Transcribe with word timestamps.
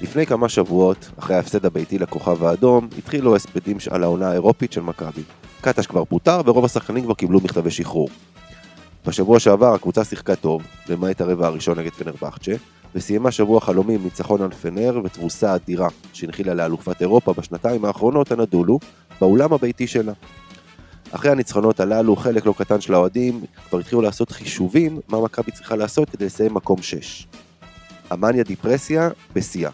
לפני 0.00 0.26
כמה 0.26 0.48
שבועות, 0.48 1.10
אחרי 1.18 1.36
ההפסד 1.36 1.66
הביתי 1.66 1.98
לכוכב 1.98 2.44
האדום, 2.44 2.88
התחילו 2.98 3.36
הספדים 3.36 3.76
על 3.90 4.02
העונה 4.02 4.30
האירופית 4.30 4.72
של 4.72 4.80
מכבי. 4.80 5.22
קטש 5.60 5.86
כבר 5.86 6.04
פוטר 6.04 6.40
ורוב 6.46 6.64
השחקנים 6.64 7.04
כבר 7.04 7.14
קיבלו 7.14 7.40
מכתבי 7.40 7.70
שחרור. 7.70 8.08
בשבוע 9.06 9.40
שעבר 9.40 9.74
הקבוצה 9.74 10.04
שיחקה 10.04 10.36
טוב, 10.36 10.62
למעט 10.88 11.20
הרבע 11.20 11.46
הראשון 11.46 11.78
נגד 11.78 11.92
פנרבחצ'ה, 11.92 12.52
וסיימה 12.94 13.30
שבוע 13.30 13.60
חלומי 13.60 13.94
עם 13.94 14.04
ניצחון 14.04 14.42
על 14.42 14.50
פנר 14.50 15.00
ותבוסה 15.04 15.54
אדירה 15.54 15.88
שהנחילה 16.12 16.54
לאלופת 16.54 17.00
אירופה 17.00 17.32
בשנתיים 17.32 17.84
האחרונות 17.84 18.32
הנדולו 18.32 18.78
באולם 19.20 19.52
הביתי 19.52 19.86
שלה. 19.86 20.12
אחרי 21.10 21.30
הניצחונות 21.30 21.80
הללו, 21.80 22.16
חלק 22.16 22.46
לא 22.46 22.54
קטן 22.58 22.80
של 22.80 22.94
האוהדים 22.94 23.40
כבר 23.68 23.78
התחילו 23.78 24.02
לעשות 24.02 24.32
חישובים 24.32 25.00
מה 25.08 25.20
מכבי 25.20 25.52
צריכה 25.52 25.76
לעשות 25.76 26.10
כדי 26.10 26.26
לסיים 26.26 26.54
מקום 26.54 26.82
6. 26.82 27.26
המאניה 28.10 28.44
דיפרסיה 28.44 29.10
בשיאה. 29.32 29.70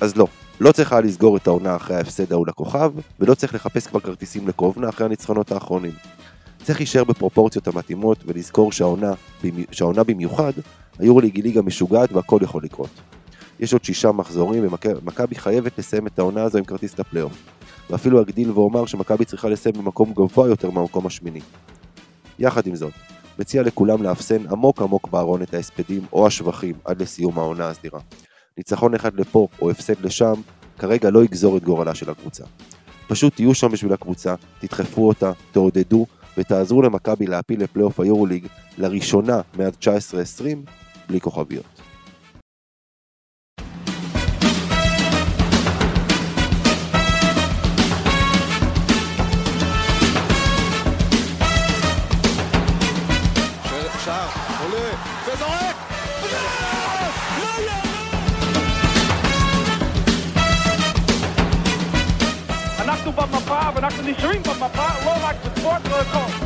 אז 0.00 0.16
לא, 0.16 0.26
לא 0.60 0.72
צריכה 0.72 1.00
לסגור 1.00 1.36
את 1.36 1.46
העונה 1.46 1.76
אחרי 1.76 1.96
ההפסד 1.96 2.32
ההוא 2.32 2.46
לכוכב, 2.46 2.92
ולא 3.20 3.34
צריך 3.34 3.54
לחפש 3.54 3.86
כבר 3.86 4.00
כרטיסים 4.00 4.48
לקובנה 4.48 4.88
אחרי 4.88 5.06
הניצחונות 5.06 5.52
האחרונים. 5.52 5.92
צריך 6.64 6.78
להישאר 6.78 7.04
בפרופורציות 7.04 7.68
המתאימות 7.68 8.18
ולזכור 8.26 8.72
שהעונה, 8.72 9.12
שהעונה 9.70 10.04
במיוחד, 10.04 10.52
היורוליג 10.98 11.36
היא 11.36 11.44
ליגה 11.44 11.62
משוגעת 11.62 12.12
והכל 12.12 12.38
יכול 12.42 12.64
לקרות. 12.64 12.90
יש 13.60 13.72
עוד 13.72 13.84
שישה 13.84 14.12
מחזורים 14.12 14.64
ומכבי 14.64 15.34
חייבת 15.34 15.78
לסיים 15.78 16.06
את 16.06 16.18
העונה 16.18 16.42
הזו 16.42 16.58
עם 16.58 16.64
כרטיס 16.64 16.98
לפלייאוף. 16.98 17.32
ואפילו 17.90 18.22
אגדיל 18.22 18.50
ואומר 18.50 18.86
שמכבי 18.86 19.24
צריכה 19.24 19.48
לסיים 19.48 19.74
במקום 19.74 20.12
גבוה 20.12 20.48
יותר 20.48 20.70
מהמקום 20.70 21.06
השמיני. 21.06 21.40
יחד 22.38 22.66
עם 22.66 22.76
זאת, 22.76 22.92
מציע 23.38 23.62
לכולם 23.62 24.02
לאפסן 24.02 24.46
עמוק 24.50 24.82
עמוק 24.82 25.08
בארון 25.08 25.42
את 25.42 25.54
ההספדים 25.54 26.02
או 26.12 26.26
השבחים 26.26 26.74
עד 26.84 27.02
לסיום 27.02 27.38
העונה 27.38 27.68
הסדירה. 27.68 28.00
ניצחון 28.56 28.94
אחד 28.94 29.20
לפה 29.20 29.48
או 29.60 29.70
הפסד 29.70 30.00
לשם, 30.00 30.34
כרגע 30.78 31.10
לא 31.10 31.24
יגזור 31.24 31.56
את 31.56 31.64
גורלה 31.64 31.94
של 31.94 32.10
הקבוצה. 32.10 32.44
פשוט 33.08 33.34
תהיו 33.34 33.54
שם 33.54 33.68
בשביל 33.68 33.92
הקבוצה, 33.92 34.34
תדחפו 34.58 35.08
אותה, 35.08 35.32
תעודדו 35.52 36.06
ותעזרו 36.38 36.82
למכבי 36.82 37.26
להפיל 37.26 37.62
לפלייאוף 37.62 38.00
היורוליג 38.00 38.46
לראשונה 38.78 39.40
מאז 39.58 39.72
19-20 39.80 39.86
בלי 41.08 41.20
כוכביות. 41.20 41.75
אנחנו 63.86 64.02
נשארים 64.02 64.42
במפה, 64.42 64.86
לא 65.04 65.12
רק 65.22 65.36
בספורט, 65.44 65.88
לא 65.88 66.00
הכל. 66.00 66.18
אהלן 66.18 66.45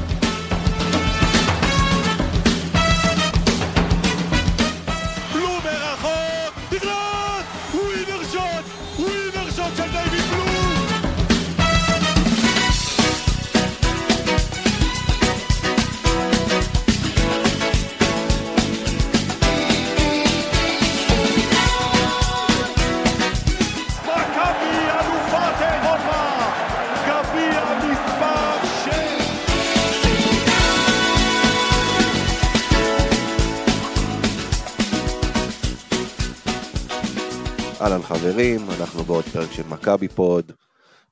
חברים, 38.13 38.61
אנחנו 38.81 39.03
בעוד 39.03 39.25
פרק 39.25 39.53
של 39.53 39.63
מכבי 39.69 40.09
פוד. 40.09 40.53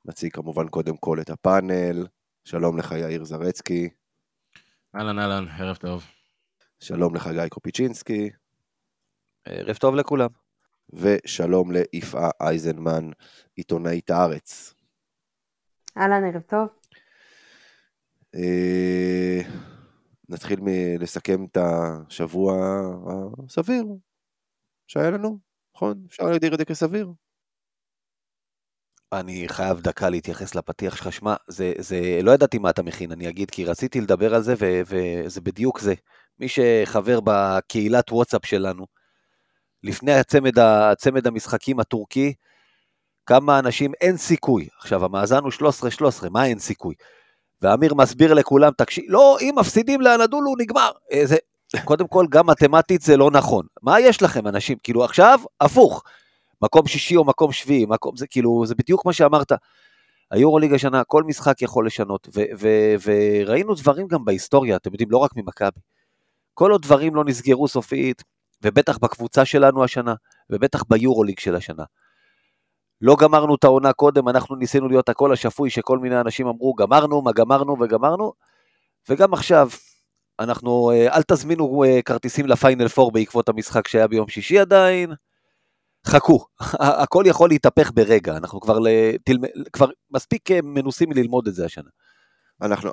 נציג 0.05 0.33
כמובן 0.33 0.69
קודם 0.69 0.97
כל 0.97 1.21
את 1.21 1.31
הפאנל. 1.31 2.07
שלום 2.45 2.79
לך 2.79 2.93
יאיר 2.93 3.25
זרצקי. 3.25 3.89
אהלן 4.95 5.19
אהלן, 5.19 5.49
ערב 5.49 5.77
טוב. 5.77 6.05
שלום 6.81 7.15
לך 7.15 7.29
גיא 7.29 7.49
קופיצ'ינסקי. 7.49 8.31
ערב 9.45 9.77
טוב 9.77 9.95
לכולם. 9.95 10.29
ושלום 10.93 11.73
ליפעה 11.73 12.31
אייזנמן, 12.41 13.11
עיתונאית 13.55 14.11
הארץ. 14.11 14.75
אהלן, 15.97 16.25
ערב 16.25 16.43
טוב. 16.43 16.69
אה, 18.35 19.41
נתחיל 20.29 20.61
מלסכם 20.63 21.45
את 21.45 21.57
השבוע 21.61 22.55
הסביר 23.45 23.85
שהיה 24.87 25.11
לנו. 25.11 25.48
נכון? 25.79 26.03
אפשר 26.07 26.23
להגדיר 26.25 26.55
את 26.55 26.59
זה 26.59 26.65
כסביר. 26.65 27.13
אני 29.13 29.49
חייב 29.49 29.81
דקה 29.81 30.09
להתייחס 30.09 30.55
לפתיח 30.55 30.97
שלך. 30.97 31.13
שמע, 31.13 31.35
זה, 31.49 31.73
זה, 31.79 32.21
לא 32.23 32.31
ידעתי 32.31 32.59
מה 32.59 32.71
אתה 32.71 32.83
מכין, 32.83 33.13
אני 33.13 33.29
אגיד, 33.29 33.51
כי 33.51 33.65
רציתי 33.65 34.01
לדבר 34.01 34.35
על 34.35 34.43
זה, 34.43 34.55
ו, 34.59 34.81
וזה 34.87 35.41
בדיוק 35.41 35.81
זה. 35.81 35.95
מי 36.39 36.47
שחבר 36.49 37.19
בקהילת 37.25 38.13
וואטסאפ 38.13 38.47
שלנו, 38.47 38.87
לפני 39.83 40.13
הצמד, 40.13 40.59
הצמד 40.59 41.27
המשחקים 41.27 41.81
הטורקי, 41.81 42.35
כמה 43.27 43.59
אנשים, 43.59 43.93
אין 44.01 44.17
סיכוי. 44.17 44.69
עכשיו, 44.79 45.05
המאזן 45.05 45.39
הוא 45.39 45.53
13-13, 46.25 46.29
מה 46.31 46.47
אין 46.47 46.59
סיכוי? 46.59 46.95
ואמיר 47.63 47.95
מסביר 47.95 48.35
לכולם, 48.35 48.73
תקשיב, 48.77 49.05
לא, 49.09 49.37
אם 49.41 49.55
מפסידים 49.59 50.01
לאנדולו, 50.01 50.55
נגמר. 50.59 50.91
איזה, 51.11 51.37
קודם 51.85 52.09
כל, 52.09 52.27
גם 52.31 52.47
מתמטית 52.47 53.03
זה 53.03 53.17
לא 53.17 53.31
נכון. 53.31 53.67
מה 53.83 54.01
יש 54.01 54.23
לכם, 54.23 54.47
אנשים? 54.47 54.79
כאילו, 54.83 55.05
עכשיו, 55.05 55.41
הפוך. 55.61 56.03
מקום 56.63 56.87
שישי 56.87 57.17
או 57.17 57.25
מקום 57.25 57.53
שביעי, 57.53 57.87
מקום, 57.87 58.17
זה 58.17 58.27
כאילו, 58.27 58.67
זה 58.67 58.75
בדיוק 58.75 59.07
מה 59.07 59.13
שאמרת. 59.13 59.53
היורוליג 60.31 60.75
השנה, 60.75 61.05
כל 61.05 61.23
משחק 61.23 61.63
יכול 61.63 61.87
לשנות, 61.87 62.29
וראינו 63.03 63.75
דברים 63.75 64.07
גם 64.07 64.25
בהיסטוריה, 64.25 64.77
אתם 64.77 64.91
יודעים, 64.93 65.11
לא 65.11 65.19
רק 65.19 65.31
ממכבי. 65.37 65.81
כל 66.55 66.71
עוד 66.71 66.83
דברים 66.83 67.15
לא 67.15 67.25
נסגרו 67.25 67.69
סופית, 67.69 68.23
ובטח 68.63 68.99
בקבוצה 68.99 69.45
שלנו 69.45 69.85
השנה, 69.85 70.15
ובטח 70.51 70.83
ביורוליג 70.89 71.39
של 71.39 71.55
השנה. 71.57 71.85
לא 73.01 73.17
גמרנו 73.17 73.55
את 73.55 73.65
העונה 73.65 73.93
קודם, 73.93 74.29
אנחנו 74.29 74.57
ניסינו 74.57 74.89
להיות 74.89 75.09
הקול 75.09 75.33
השפוי 75.33 75.71
שכל 75.71 75.99
מיני 75.99 76.21
אנשים 76.21 76.47
אמרו, 76.47 76.75
גמרנו, 76.75 77.23
מה 77.23 77.33
גמרנו 77.33 77.77
וגמרנו, 77.81 78.33
וגם 79.09 79.35
עכשיו, 79.35 79.69
אנחנו, 80.41 80.91
אה, 80.91 81.17
אל 81.17 81.23
תזמינו 81.23 81.85
אה, 81.85 82.03
כרטיסים 82.03 82.47
לפיינל 82.47 82.89
פור 82.89 83.13
בעקבות 83.13 83.49
המשחק 83.49 83.89
שהיה 83.89 84.07
ביום 84.07 84.29
שישי 84.29 84.59
עדיין. 84.59 85.13
חכו, 86.07 86.45
הכל 87.03 87.25
יכול 87.27 87.49
להתהפך 87.49 87.91
ברגע, 87.95 88.37
אנחנו 88.37 88.61
כבר, 88.61 88.79
לתלמ... 88.79 89.41
כבר 89.73 89.87
מספיק 90.11 90.51
אה, 90.51 90.59
מנוסים 90.63 91.13
ללמוד 91.13 91.49
את 91.49 91.55
זה 91.55 91.65
השנה. 91.65 91.91
אנחנו, 92.63 92.91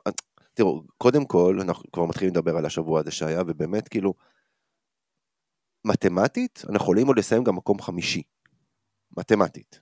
תראו, 0.54 0.84
קודם 0.98 1.26
כל, 1.26 1.58
אנחנו 1.62 1.92
כבר 1.92 2.06
מתחילים 2.06 2.34
לדבר 2.34 2.58
על 2.58 2.66
השבוע 2.66 3.00
הזה 3.00 3.12
שהיה, 3.12 3.42
ובאמת, 3.48 3.88
כאילו, 3.88 4.14
מתמטית, 5.86 6.62
אנחנו 6.64 6.76
יכולים 6.76 7.08
עוד 7.08 7.20
לסיים 7.20 7.44
גם 7.44 7.56
מקום 7.56 7.82
חמישי. 7.82 8.24
מתמטית. 9.18 9.80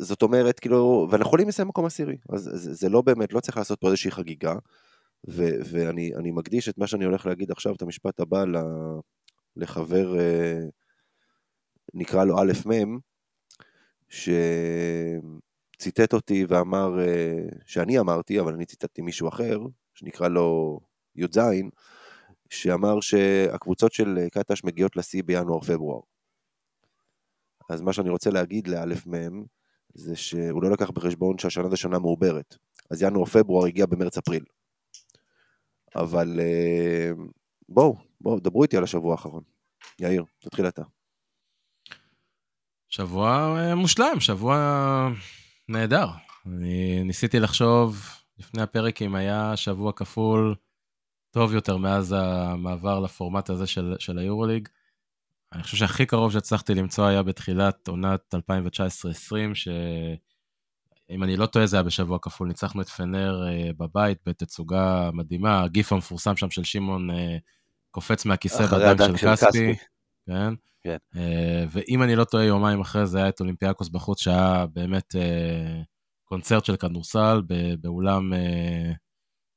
זאת 0.00 0.22
אומרת, 0.22 0.60
כאילו, 0.60 1.08
ואנחנו 1.10 1.28
יכולים 1.28 1.48
לסיים 1.48 1.68
מקום 1.68 1.84
עשירי. 1.86 2.16
אז 2.32 2.50
זה, 2.54 2.74
זה 2.74 2.88
לא 2.88 3.02
באמת, 3.02 3.32
לא 3.32 3.40
צריך 3.40 3.56
לעשות 3.56 3.80
פה 3.80 3.86
איזושהי 3.86 4.10
חגיגה. 4.10 4.54
ו- 5.28 5.58
ואני 5.70 6.30
מקדיש 6.30 6.68
את 6.68 6.78
מה 6.78 6.86
שאני 6.86 7.04
הולך 7.04 7.26
להגיד 7.26 7.50
עכשיו, 7.50 7.74
את 7.74 7.82
המשפט 7.82 8.20
הבא, 8.20 8.44
לחבר, 9.56 10.18
אה, 10.18 10.60
נקרא 11.94 12.24
לו 12.24 12.38
א' 12.38 12.52
מ', 12.68 12.98
שציטט 14.08 16.12
אותי 16.12 16.44
ואמר, 16.48 17.00
אה, 17.00 17.42
שאני 17.66 17.98
אמרתי, 17.98 18.40
אבל 18.40 18.54
אני 18.54 18.66
ציטטתי 18.66 19.02
מישהו 19.02 19.28
אחר, 19.28 19.58
שנקרא 19.94 20.28
לו 20.28 20.80
י"ז, 21.16 21.38
שאמר 22.50 23.00
שהקבוצות 23.00 23.92
של 23.92 24.18
קטש 24.32 24.64
מגיעות 24.64 24.96
לשיא 24.96 25.22
בינואר-פברואר. 25.22 26.00
אז 27.70 27.80
מה 27.80 27.92
שאני 27.92 28.10
רוצה 28.10 28.30
להגיד 28.30 28.68
לאלף 28.68 29.06
מ' 29.06 29.44
זה 29.94 30.16
שהוא 30.16 30.62
לא 30.62 30.70
לקח 30.70 30.90
בחשבון 30.90 31.38
שהשנה 31.38 31.68
זו 31.68 31.76
שנה 31.76 31.98
מעוברת. 31.98 32.56
אז 32.90 33.02
ינואר-פברואר 33.02 33.66
הגיע 33.66 33.86
במרץ-אפריל. 33.86 34.44
אבל 35.96 36.40
אה, 36.40 37.10
בואו, 37.68 37.96
בואו, 38.20 38.40
דברו 38.40 38.62
איתי 38.62 38.76
על 38.76 38.84
השבוע 38.84 39.12
האחרון. 39.12 39.42
יאיר, 40.00 40.24
תתחיל 40.38 40.68
אתה. 40.68 40.82
שבוע 42.88 43.56
אה, 43.58 43.74
מושלם, 43.74 44.20
שבוע 44.20 44.56
נהדר. 45.68 46.06
אני 46.46 47.04
ניסיתי 47.04 47.40
לחשוב 47.40 48.08
לפני 48.38 48.62
הפרק 48.62 49.02
אם 49.02 49.14
היה 49.14 49.56
שבוע 49.56 49.92
כפול 49.92 50.54
טוב 51.30 51.54
יותר 51.54 51.76
מאז 51.76 52.14
המעבר 52.18 53.00
לפורמט 53.00 53.50
הזה 53.50 53.66
של, 53.66 53.94
של 53.98 54.18
היורוליג. 54.18 54.68
אני 55.52 55.62
חושב 55.62 55.76
שהכי 55.76 56.06
קרוב 56.06 56.32
שהצלחתי 56.32 56.74
למצוא 56.74 57.06
היה 57.06 57.22
בתחילת 57.22 57.88
עונת 57.88 58.34
2019-2020, 58.34 59.54
שאם 61.08 61.22
אני 61.22 61.36
לא 61.36 61.46
טועה 61.46 61.66
זה 61.66 61.76
היה 61.76 61.82
בשבוע 61.82 62.18
כפול, 62.22 62.48
ניצחנו 62.48 62.82
את 62.82 62.88
פנר 62.88 63.48
אה, 63.48 63.70
בבית 63.76 64.18
בתצוגה 64.26 65.10
מדהימה, 65.12 65.62
הגיף 65.62 65.92
המפורסם 65.92 66.36
שם 66.36 66.50
של 66.50 66.64
שמעון 66.64 67.10
אה, 67.10 67.36
קופץ 67.90 68.24
מהכיסא 68.24 68.62
הדנק 68.62 69.06
של 69.06 69.16
של 69.16 69.32
כספי. 69.32 69.74
כן. 70.26 70.54
כן. 70.82 70.96
אה, 71.16 71.64
ואם 71.70 72.02
אני 72.02 72.16
לא 72.16 72.24
טועה, 72.24 72.44
יומיים 72.44 72.80
אחרי 72.80 73.06
זה 73.06 73.18
היה 73.18 73.28
את 73.28 73.40
אולימפיאקוס 73.40 73.88
בחוץ, 73.88 74.20
שהיה 74.20 74.66
באמת 74.72 75.14
קונצרט 76.24 76.64
של 76.64 76.76
כדורסל 76.76 77.42
באולם 77.80 78.32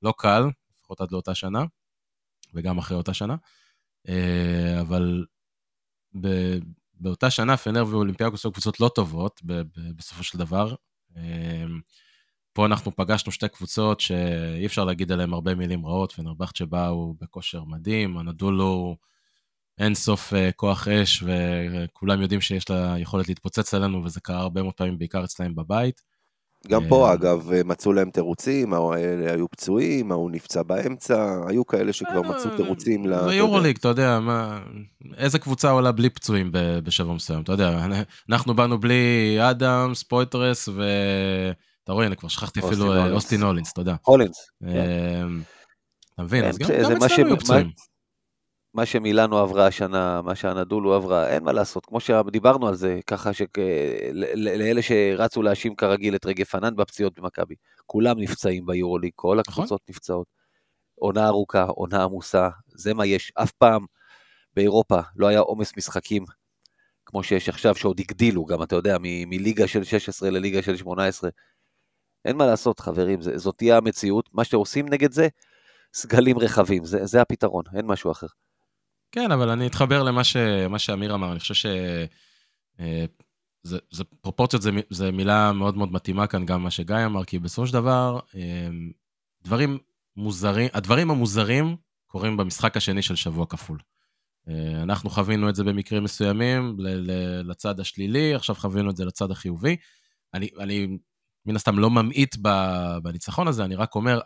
לא 0.02 0.14
קל, 0.18 0.44
לפחות 0.80 1.02
עד 1.02 1.12
לאותה 1.12 1.36
שנה, 1.36 1.64
וגם 2.54 2.78
אחרי 2.78 2.98
אותה 2.98 3.14
שנה. 3.14 3.36
אבל 4.82 5.26
באותה 6.94 7.30
שנה 7.30 7.58
פנר 7.58 7.84
ואולימפיאקוס 7.88 8.46
היו 8.46 8.52
קבוצות 8.52 8.80
לא 8.80 8.92
טובות 8.96 9.42
בסופו 9.96 10.24
של 10.24 10.38
דבר. 10.38 10.76
אה, 11.18 11.66
פה 12.54 12.66
אנחנו 12.66 12.96
פגשנו 12.96 13.32
שתי 13.32 13.50
קבוצות 13.50 14.00
שאי 14.00 14.66
אפשר 14.66 14.86
להגיד 14.86 15.12
עליהן 15.12 15.34
הרבה 15.34 15.56
מילים 15.56 15.86
רעות, 15.86 16.12
פנרבכצ'ה 16.12 16.66
באו 16.66 17.14
בכושר 17.22 17.64
מדהים, 17.64 18.18
הנדולו 18.18 18.98
אין 19.78 19.96
סוף 19.96 20.34
אה, 20.34 20.52
כוח 20.52 20.88
אש, 20.88 21.24
וכולם 21.24 22.22
יודעים 22.22 22.42
שיש 22.42 22.70
לה 22.70 22.96
יכולת 23.00 23.28
להתפוצץ 23.28 23.74
עלינו, 23.74 24.04
וזה 24.04 24.22
קרה 24.22 24.40
הרבה 24.40 24.62
מאוד 24.62 24.74
פעמים, 24.74 24.98
בעיקר 24.98 25.24
אצלהם 25.24 25.56
בבית. 25.56 26.02
גם 26.68 26.84
אה, 26.84 26.90
פה, 26.90 27.14
אגב, 27.14 27.50
מצאו 27.66 27.94
להם 27.94 28.10
תירוצים, 28.10 28.74
האלה 28.74 29.32
היו 29.34 29.50
פצועים, 29.52 30.12
ההוא 30.12 30.32
נפצע 30.32 30.64
באמצע, 30.64 31.36
היו 31.48 31.68
כאלה 31.68 31.94
שכבר 31.94 32.22
מצאו 32.22 32.56
תירוצים 32.58 33.06
ל... 33.06 33.14
אתה 33.14 33.18
זה 33.24 33.26
יודע. 33.26 33.36
יורוליג, 33.38 33.78
אתה 33.78 33.88
יודע, 33.88 34.20
מה... 34.20 34.60
איזה 35.18 35.40
קבוצה 35.40 35.70
עולה 35.70 35.92
בלי 35.92 36.10
פצועים 36.10 36.50
בשבוע 36.54 37.16
מסוים, 37.16 37.42
אתה 37.42 37.52
יודע, 37.52 37.86
אנחנו 38.30 38.54
באנו 38.54 38.80
בלי 38.80 39.38
אדמס, 39.50 40.04
פויטרס, 40.04 40.68
ו... 40.68 40.84
אתה 41.84 41.94
רואה, 41.94 42.06
הנה, 42.06 42.16
כבר 42.16 42.30
שכחתי 42.30 42.60
אפילו 42.60 42.92
אה, 42.94 42.98
הולינס. 42.98 43.16
אוסטין 43.16 43.42
הולינס, 43.44 43.74
תודה. 43.74 43.96
הולינס. 44.06 44.38
אה, 44.68 45.22
אתה 46.14 46.24
מבין, 46.24 46.44
כן, 46.44 46.50
אז 46.50 46.58
גם 46.58 46.68
זה- 46.68 46.74
גם 46.96 47.04
אצלנו 47.04 47.28
היו 47.28 47.40
פצועים. 47.40 47.72
מה 48.74 48.86
שמילאנו 48.86 49.38
עברה 49.38 49.68
השנה, 49.68 50.22
מה 50.22 50.36
שהנדולו 50.36 50.94
עברה, 50.94 51.30
אין 51.30 51.44
מה 51.44 51.52
לעשות, 51.52 51.86
כמו 51.86 52.00
שדיברנו 52.00 52.68
על 52.68 52.76
זה, 52.76 53.00
ככה 53.08 53.32
שלאלה 53.34 54.82
שרצו 54.82 55.42
להאשים 55.42 55.76
כרגיל 55.76 56.16
את 56.16 56.26
רגב 56.26 56.46
פנן 56.46 56.76
בפציעות 56.76 57.20
במכבי, 57.20 57.56
כולם 57.86 58.20
נפצעים 58.20 58.66
ביורוליג, 58.66 59.12
כל 59.16 59.28
נכון. 59.28 59.54
הקבוצות 59.64 59.82
נפצעות. 59.90 60.28
עונה 60.96 61.28
ארוכה, 61.28 61.64
עונה 61.64 62.04
עמוסה, 62.04 62.50
זה 62.68 62.94
מה 62.94 63.06
יש. 63.06 63.32
אף 63.36 63.52
פעם 63.52 63.86
באירופה 64.54 65.00
לא 65.16 65.28
היה 65.28 65.40
עומס 65.40 65.78
משחקים 65.78 66.26
כמו 67.06 67.24
שיש 67.24 67.50
עכשיו, 67.50 67.76
שעוד 67.76 68.00
הגדילו 68.00 68.46
גם, 68.46 68.64
אתה 68.64 68.76
יודע, 68.76 68.98
מ- 69.00 69.30
מליגה 69.30 69.68
של 69.68 69.84
16 69.84 70.30
לליגה 70.30 70.62
של 70.62 70.78
18. 70.78 71.30
אין 72.26 72.38
מה 72.38 72.46
לעשות, 72.46 72.80
חברים, 72.80 73.22
זה, 73.22 73.38
זאת 73.38 73.58
תהיה 73.58 73.78
המציאות. 73.78 74.30
מה 74.34 74.44
שאתם 74.44 74.58
עושים 74.58 74.90
נגד 74.90 75.12
זה, 75.12 75.28
סגלים 75.94 76.40
רחבים, 76.40 76.86
זה, 76.86 77.06
זה 77.06 77.22
הפתרון, 77.22 77.64
אין 77.76 77.86
משהו 77.86 78.12
אחר. 78.12 78.28
כן, 79.12 79.32
אבל 79.32 79.50
אני 79.50 79.68
אתחבר 79.68 80.04
למה 80.04 80.24
ש... 80.24 80.38
שאמיר 80.78 81.16
אמר, 81.16 81.32
אני 81.32 81.40
חושב 81.40 81.54
ש... 81.54 81.66
אה, 82.80 83.06
זה, 83.64 83.78
זה 83.92 84.04
פרופורציות 84.04 84.62
זה, 84.62 84.72
זה 84.90 85.12
מילה 85.12 85.52
מאוד 85.54 85.78
מאוד 85.78 85.92
מתאימה 85.92 86.28
כאן, 86.28 86.46
גם 86.46 86.64
מה 86.64 86.72
שגיא 86.72 87.06
אמר, 87.06 87.24
כי 87.24 87.40
בסופו 87.40 87.68
של 87.68 87.74
דבר, 87.74 88.20
אה, 88.36 88.68
דברים 89.44 89.78
מוזרים, 90.16 90.70
הדברים 90.74 91.12
המוזרים 91.12 91.76
קורים 92.08 92.38
במשחק 92.38 92.78
השני 92.78 93.02
של 93.02 93.16
שבוע 93.16 93.46
כפול. 93.46 93.80
אה, 94.48 94.84
אנחנו 94.84 95.10
חווינו 95.10 95.50
את 95.50 95.56
זה 95.56 95.64
במקרים 95.64 96.04
מסוימים 96.04 96.76
לצד 97.44 97.80
השלילי, 97.80 98.36
עכשיו 98.36 98.56
חווינו 98.56 98.90
את 98.90 98.98
זה 98.98 99.06
לצד 99.06 99.32
החיובי. 99.32 99.76
אני, 100.34 100.50
אני 100.60 100.98
מן 101.46 101.56
הסתם 101.56 101.80
לא 101.80 101.90
ממעיט 101.90 102.36
בניצחון 103.04 103.48
הזה, 103.48 103.66
אני 103.66 103.76
רק 103.76 103.96
אומר, 103.96 104.20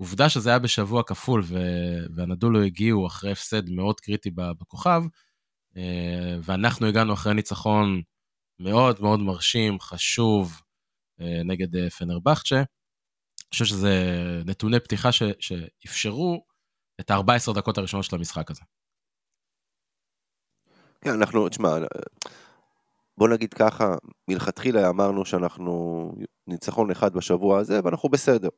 העובדה 0.00 0.28
שזה 0.28 0.50
היה 0.50 0.58
בשבוע 0.58 1.02
כפול 1.02 1.42
והנדולו 2.14 2.62
הגיעו 2.62 3.06
אחרי 3.06 3.32
הפסד 3.32 3.70
מאוד 3.70 4.00
קריטי 4.00 4.30
בכוכב, 4.30 5.02
אה, 5.76 6.38
ואנחנו 6.42 6.86
הגענו 6.86 7.12
אחרי 7.12 7.34
ניצחון 7.34 8.02
מאוד 8.58 9.00
מאוד 9.00 9.20
מרשים, 9.20 9.80
חשוב, 9.80 10.60
אה, 11.20 11.42
נגד 11.44 11.76
אה, 11.76 11.90
פנרבכצ'ה. 11.90 12.56
אני 12.56 13.48
חושב 13.50 13.64
שזה 13.64 13.94
נתוני 14.46 14.80
פתיחה 14.80 15.12
ש- 15.12 15.22
שאפשרו 15.40 16.44
את 17.00 17.10
ה-14 17.10 17.54
דקות 17.54 17.78
הראשונות 17.78 18.04
של 18.04 18.16
המשחק 18.16 18.50
הזה. 18.50 18.62
כן, 21.00 21.10
אנחנו, 21.10 21.48
תשמע, 21.48 21.68
בוא 23.18 23.28
נגיד 23.28 23.54
ככה, 23.54 23.94
מלכתחילה 24.28 24.88
אמרנו 24.88 25.24
שאנחנו 25.24 26.12
ניצחון 26.46 26.90
אחד 26.90 27.14
בשבוע 27.14 27.58
הזה, 27.58 27.80
ואנחנו 27.84 28.08
בסדר. 28.08 28.48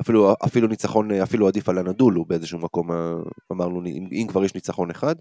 אפילו, 0.00 0.34
אפילו 0.44 0.68
ניצחון, 0.68 1.12
אפילו 1.12 1.48
עדיף 1.48 1.68
על 1.68 1.78
הנדולו 1.78 2.24
באיזשהו 2.24 2.58
מקום, 2.58 2.92
אה, 2.92 3.14
אמרנו, 3.52 3.86
אם, 3.86 4.08
אם 4.12 4.26
כבר 4.28 4.44
יש 4.44 4.54
ניצחון 4.54 4.90
אחד. 4.90 5.14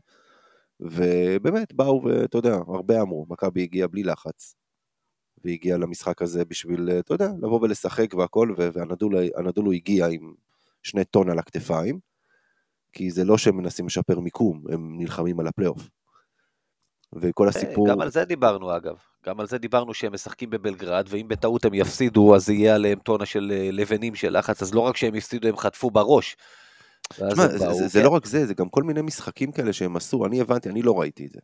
ובאמת, 0.79 1.73
באו 1.73 2.01
ואתה 2.03 2.37
יודע, 2.37 2.55
הרבה 2.67 3.01
אמרו, 3.01 3.25
מכבי 3.29 3.63
הגיעה 3.63 3.87
בלי 3.87 4.03
לחץ. 4.03 4.55
והגיעה 5.45 5.77
למשחק 5.77 6.21
הזה 6.21 6.45
בשביל, 6.45 6.89
אה, 6.89 6.99
אתה 6.99 7.13
יודע, 7.13 7.29
לבוא 7.41 7.59
ולשחק 7.61 8.13
והכל, 8.13 8.53
והנדולו 8.57 9.19
הנדולו 9.35 9.71
הגיע 9.71 10.07
עם 10.07 10.33
שני 10.83 11.05
טון 11.05 11.29
על 11.29 11.39
הכתפיים. 11.39 11.99
כי 12.93 13.11
זה 13.11 13.23
לא 13.23 13.37
שהם 13.37 13.57
מנסים 13.57 13.85
לשפר 13.85 14.19
מיקום, 14.19 14.63
הם 14.71 14.97
נלחמים 14.99 15.39
על 15.39 15.47
הפלייאוף. 15.47 15.89
וכל 17.15 17.47
הסיפור... 17.47 17.89
גם 17.89 18.01
על 18.01 18.11
זה 18.11 18.25
דיברנו 18.25 18.75
אגב, 18.75 18.95
גם 19.25 19.39
על 19.39 19.47
זה 19.47 19.57
דיברנו 19.57 19.93
שהם 19.93 20.13
משחקים 20.13 20.49
בבלגרד, 20.49 21.05
ואם 21.09 21.27
בטעות 21.27 21.65
הם 21.65 21.73
יפסידו, 21.73 22.35
אז 22.35 22.49
יהיה 22.49 22.75
עליהם 22.75 22.99
טונה 22.99 23.25
של 23.25 23.51
אה, 23.55 23.69
לבנים 23.71 24.15
של 24.15 24.37
לחץ, 24.37 24.61
אז 24.61 24.73
לא 24.73 24.79
רק 24.79 24.97
שהם 24.97 25.15
הפסידו, 25.15 25.47
הם 25.47 25.57
חטפו 25.57 25.91
בראש. 25.91 26.37
תשמע, 27.13 27.47
זה, 27.47 27.59
באו, 27.59 27.73
זה, 27.73 27.87
זה 27.87 27.99
כן. 27.99 28.05
לא 28.05 28.09
רק 28.09 28.25
זה, 28.25 28.45
זה 28.45 28.53
גם 28.53 28.69
כל 28.69 28.83
מיני 28.83 29.01
משחקים 29.01 29.51
כאלה 29.51 29.73
שהם 29.73 29.95
עשו, 29.95 30.25
אני 30.25 30.41
הבנתי, 30.41 30.69
אני 30.69 30.81
לא 30.81 30.99
ראיתי 30.99 31.25
את 31.25 31.31
זה. 31.31 31.39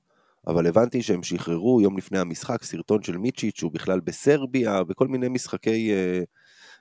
אבל 0.48 0.68
הבנתי 0.68 1.04
שהם 1.04 1.24
שחררו 1.24 1.82
יום 1.82 1.98
לפני 1.98 2.20
המשחק 2.20 2.64
סרטון 2.64 3.04
של 3.04 3.18
מיצ'יץ' 3.18 3.58
שהוא 3.58 3.72
בכלל 3.72 4.00
בסרביה, 4.00 4.82
וכל 4.88 5.08
מיני 5.08 5.30
משחקי, 5.30 5.92
אה, 5.94 6.22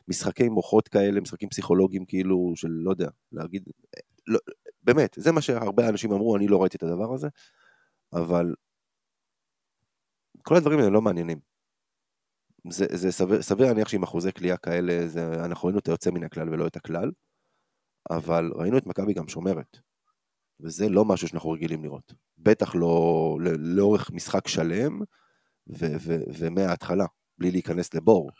משחקי 0.08 0.48
מוחות 0.48 0.88
כאלה, 0.88 1.20
משחקים 1.20 1.48
פסיכולוגיים 1.48 2.04
כאילו, 2.04 2.52
של 2.56 2.69
לא 2.70 2.90
יודע, 2.90 3.08
להגיד, 3.32 3.69
לא, 4.26 4.38
באמת, 4.82 5.16
זה 5.20 5.32
מה 5.32 5.40
שהרבה 5.40 5.88
אנשים 5.88 6.12
אמרו, 6.12 6.37
אני 6.37 6.48
לא 6.48 6.62
ראיתי 6.62 6.76
את 6.76 6.82
הדבר 6.82 7.14
הזה, 7.14 7.28
אבל 8.12 8.54
כל 10.48 10.56
הדברים 10.56 10.78
האלה 10.78 10.90
לא 10.90 11.03
מעניינים. 11.03 11.38
זה, 12.70 12.86
זה 12.88 13.12
סביר, 13.12 13.43
סביר 13.43 13.67
להניח 13.67 13.88
שעם 13.88 14.03
אחוזי 14.03 14.32
כליאה 14.32 14.56
כאלה, 14.56 15.08
זה, 15.08 15.44
אנחנו 15.44 15.67
ראינו 15.67 15.79
את 15.79 15.88
היוצא 15.88 16.10
מן 16.10 16.24
הכלל 16.24 16.48
ולא 16.48 16.67
את 16.67 16.76
הכלל, 16.76 17.10
אבל 18.10 18.53
ראינו 18.55 18.79
את 18.79 18.86
מכבי 18.86 19.15
גם 19.15 19.29
שומרת. 19.29 19.79
וזה 20.60 20.88
לא 20.88 21.05
משהו 21.05 21.29
שאנחנו 21.29 21.50
רגילים 21.50 21.84
לראות. 21.84 22.15
בטח 22.38 22.74
לא 22.74 23.38
ל- 23.41 23.76
לאורך 23.76 24.10
משחק 24.10 24.48
שלם, 24.48 25.00
ומההתחלה, 26.38 27.06
בלי 27.38 27.50
להיכנס 27.50 27.94
לבור. 27.94 28.31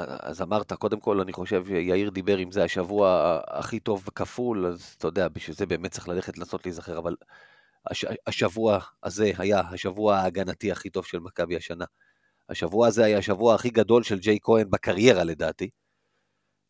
אז 0.00 0.42
אמרת, 0.42 0.72
קודם 0.72 1.00
כל, 1.00 1.20
אני 1.20 1.32
חושב 1.32 1.64
שיאיר 1.66 2.10
דיבר 2.10 2.42
אם 2.42 2.52
זה 2.52 2.64
השבוע 2.64 3.38
הכי 3.46 3.80
טוב 3.80 4.08
כפול, 4.14 4.66
אז 4.66 4.94
אתה 4.98 5.08
יודע, 5.08 5.28
בשביל 5.28 5.56
זה 5.56 5.66
באמת 5.66 5.90
צריך 5.90 6.08
ללכת 6.08 6.38
לנסות 6.38 6.66
להיזכר, 6.66 6.98
אבל 6.98 7.16
הש, 7.86 8.04
השבוע 8.26 8.78
הזה 9.02 9.32
היה 9.38 9.60
השבוע 9.60 10.16
ההגנתי 10.16 10.72
הכי 10.72 10.90
טוב 10.90 11.04
של 11.06 11.18
מכבי 11.18 11.56
השנה. 11.56 11.84
השבוע 12.48 12.86
הזה 12.86 13.04
היה 13.04 13.18
השבוע 13.18 13.54
הכי 13.54 13.70
גדול 13.70 14.02
של 14.02 14.18
ג'יי 14.18 14.38
כהן 14.42 14.70
בקריירה 14.70 15.24
לדעתי, 15.24 15.70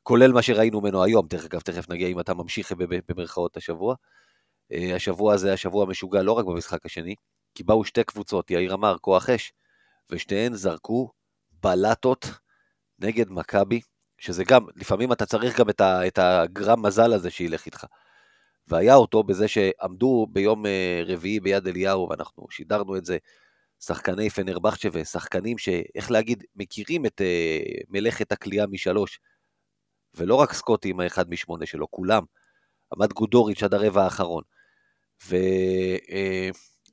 כולל 0.09 0.33
מה 0.33 0.43
שראינו 0.43 0.81
ממנו 0.81 1.05
היום, 1.05 1.29
תכף, 1.29 1.45
אגב, 1.45 1.61
תכף 1.61 1.89
נגיע 1.89 2.09
אם 2.09 2.21
אתה 2.21 2.35
ממשיך 2.35 2.73
במרכאות 3.09 3.57
השבוע. 3.57 3.95
אה, 4.73 4.97
השבוע 4.97 5.35
הזה 5.35 5.49
היה 5.49 5.57
שבוע 5.57 5.87
משוגע 5.87 6.23
לא 6.23 6.33
רק 6.33 6.45
במשחק 6.45 6.87
השני, 6.87 7.15
כי 7.55 7.63
באו 7.63 7.85
שתי 7.85 8.05
קבוצות, 8.05 8.51
יאיר 8.51 8.75
אמר, 8.75 8.99
כוח 8.99 9.31
אש, 9.31 9.53
ושתיהן 10.11 10.55
זרקו 10.55 11.11
בלטות 11.63 12.27
נגד 12.99 13.31
מכבי, 13.31 13.81
שזה 14.19 14.45
גם, 14.45 14.67
לפעמים 14.77 15.13
אתה 15.13 15.27
צריך 15.27 15.59
גם 15.61 15.71
את, 15.71 15.81
ה, 15.81 16.07
את 16.07 16.19
הגרם 16.19 16.87
מזל 16.87 17.13
הזה 17.13 17.31
שילך 17.31 17.67
איתך. 17.67 17.85
והיה 18.69 18.95
אותו 18.95 19.23
בזה 19.23 19.49
שעמדו 19.49 20.27
ביום 20.31 20.67
אה, 20.67 21.03
רביעי 21.07 21.41
ביד 21.41 21.67
אליהו, 21.67 22.09
ואנחנו 22.11 22.47
שידרנו 22.51 22.97
את 22.97 23.05
זה, 23.05 23.19
שחקני 23.81 24.31
פנרבכצ'ה 24.31 24.89
ושחקנים 24.93 25.59
שאיך 25.59 26.11
להגיד, 26.11 26.45
מכירים 26.57 27.07
את 27.07 27.21
אה, 27.21 27.61
מלאכת 27.89 28.33
הכלייה 28.33 28.67
משלוש, 28.67 29.21
ולא 30.15 30.35
רק 30.35 30.53
סקוטי 30.53 30.91
עם 30.91 31.01
האחד 31.01 31.31
משמונה 31.31 31.67
שלו, 31.67 31.91
כולם. 31.91 32.23
עמד 32.93 33.13
גודוריץ' 33.13 33.63
עד 33.63 33.75
הרבע 33.75 34.05
האחרון, 34.05 34.43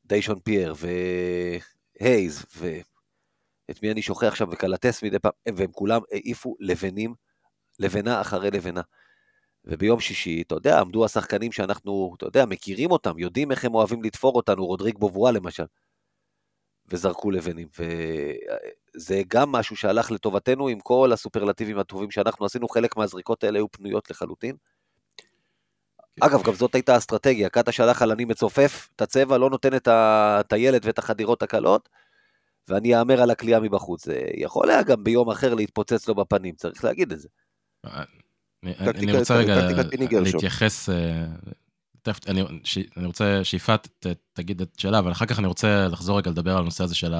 ודיישון 0.05 0.39
פייר, 0.39 0.73
והייז, 2.01 2.45
ואת 2.57 3.83
מי 3.83 3.91
אני 3.91 4.01
שוכח 4.01 4.27
עכשיו, 4.27 4.47
וקלטס 4.51 5.03
מדי 5.03 5.19
פעם, 5.19 5.31
והם 5.55 5.71
כולם 5.71 6.01
העיפו 6.11 6.55
לבנים, 6.59 7.13
לבנה 7.79 8.21
אחרי 8.21 8.51
לבנה. 8.51 8.81
וביום 9.65 9.99
שישי, 9.99 10.41
אתה 10.41 10.55
יודע, 10.55 10.79
עמדו 10.79 11.05
השחקנים 11.05 11.51
שאנחנו, 11.51 12.13
אתה 12.17 12.25
יודע, 12.25 12.45
מכירים 12.45 12.91
אותם, 12.91 13.19
יודעים 13.19 13.51
איך 13.51 13.65
הם 13.65 13.75
אוהבים 13.75 14.03
לתפור 14.03 14.35
אותנו, 14.35 14.65
רודריג 14.65 14.97
בובואה 14.97 15.31
למשל, 15.31 15.65
וזרקו 16.87 17.31
לבנים. 17.31 17.67
וזה 17.79 19.21
גם 19.27 19.51
משהו 19.51 19.75
שהלך 19.75 20.11
לטובתנו 20.11 20.67
עם 20.67 20.79
כל 20.79 21.09
הסופרלטיבים 21.13 21.79
הטובים 21.79 22.11
שאנחנו 22.11 22.45
עשינו, 22.45 22.67
חלק 22.67 22.97
מהזריקות 22.97 23.43
האלה 23.43 23.59
היו 23.59 23.71
פנויות 23.71 24.11
לחלוטין. 24.11 24.55
אגב, 26.21 26.43
גם 26.43 26.53
זאת 26.53 26.75
הייתה 26.75 26.97
אסטרטגיה, 26.97 27.49
קאטה 27.49 27.71
שלח 27.71 28.01
על 28.01 28.11
אני 28.11 28.25
מצופף 28.25 28.89
את 28.95 29.01
הצבע, 29.01 29.37
לא 29.37 29.49
נותן 29.49 29.75
את 29.75 29.87
הטיילת 29.91 30.85
ואת 30.85 30.99
החדירות 30.99 31.43
הקלות, 31.43 31.89
ואני 32.67 32.99
אאמר 32.99 33.21
על 33.21 33.31
הכלייה 33.31 33.59
מבחוץ. 33.59 34.05
זה 34.05 34.21
יכול 34.37 34.69
היה 34.69 34.83
גם 34.83 35.03
ביום 35.03 35.29
אחר 35.29 35.53
להתפוצץ 35.53 36.07
לו 36.07 36.15
בפנים, 36.15 36.55
צריך 36.55 36.83
להגיד 36.83 37.11
את 37.11 37.19
זה. 37.19 37.27
אני 38.79 39.17
רוצה 39.17 39.35
רגע 39.35 39.55
להתייחס, 40.21 40.89
אה, 40.89 41.25
אני 42.97 43.05
רוצה 43.05 43.43
שיפעת 43.43 44.05
תגיד 44.33 44.61
את 44.61 44.79
שאלה, 44.79 44.99
אבל 44.99 45.11
אחר 45.11 45.25
כך 45.25 45.39
אני 45.39 45.47
רוצה 45.47 45.87
לחזור 45.87 46.17
רגע 46.17 46.31
לדבר 46.31 46.51
על 46.51 46.61
הנושא 46.61 46.83
הזה 46.83 46.95
של 46.95 47.13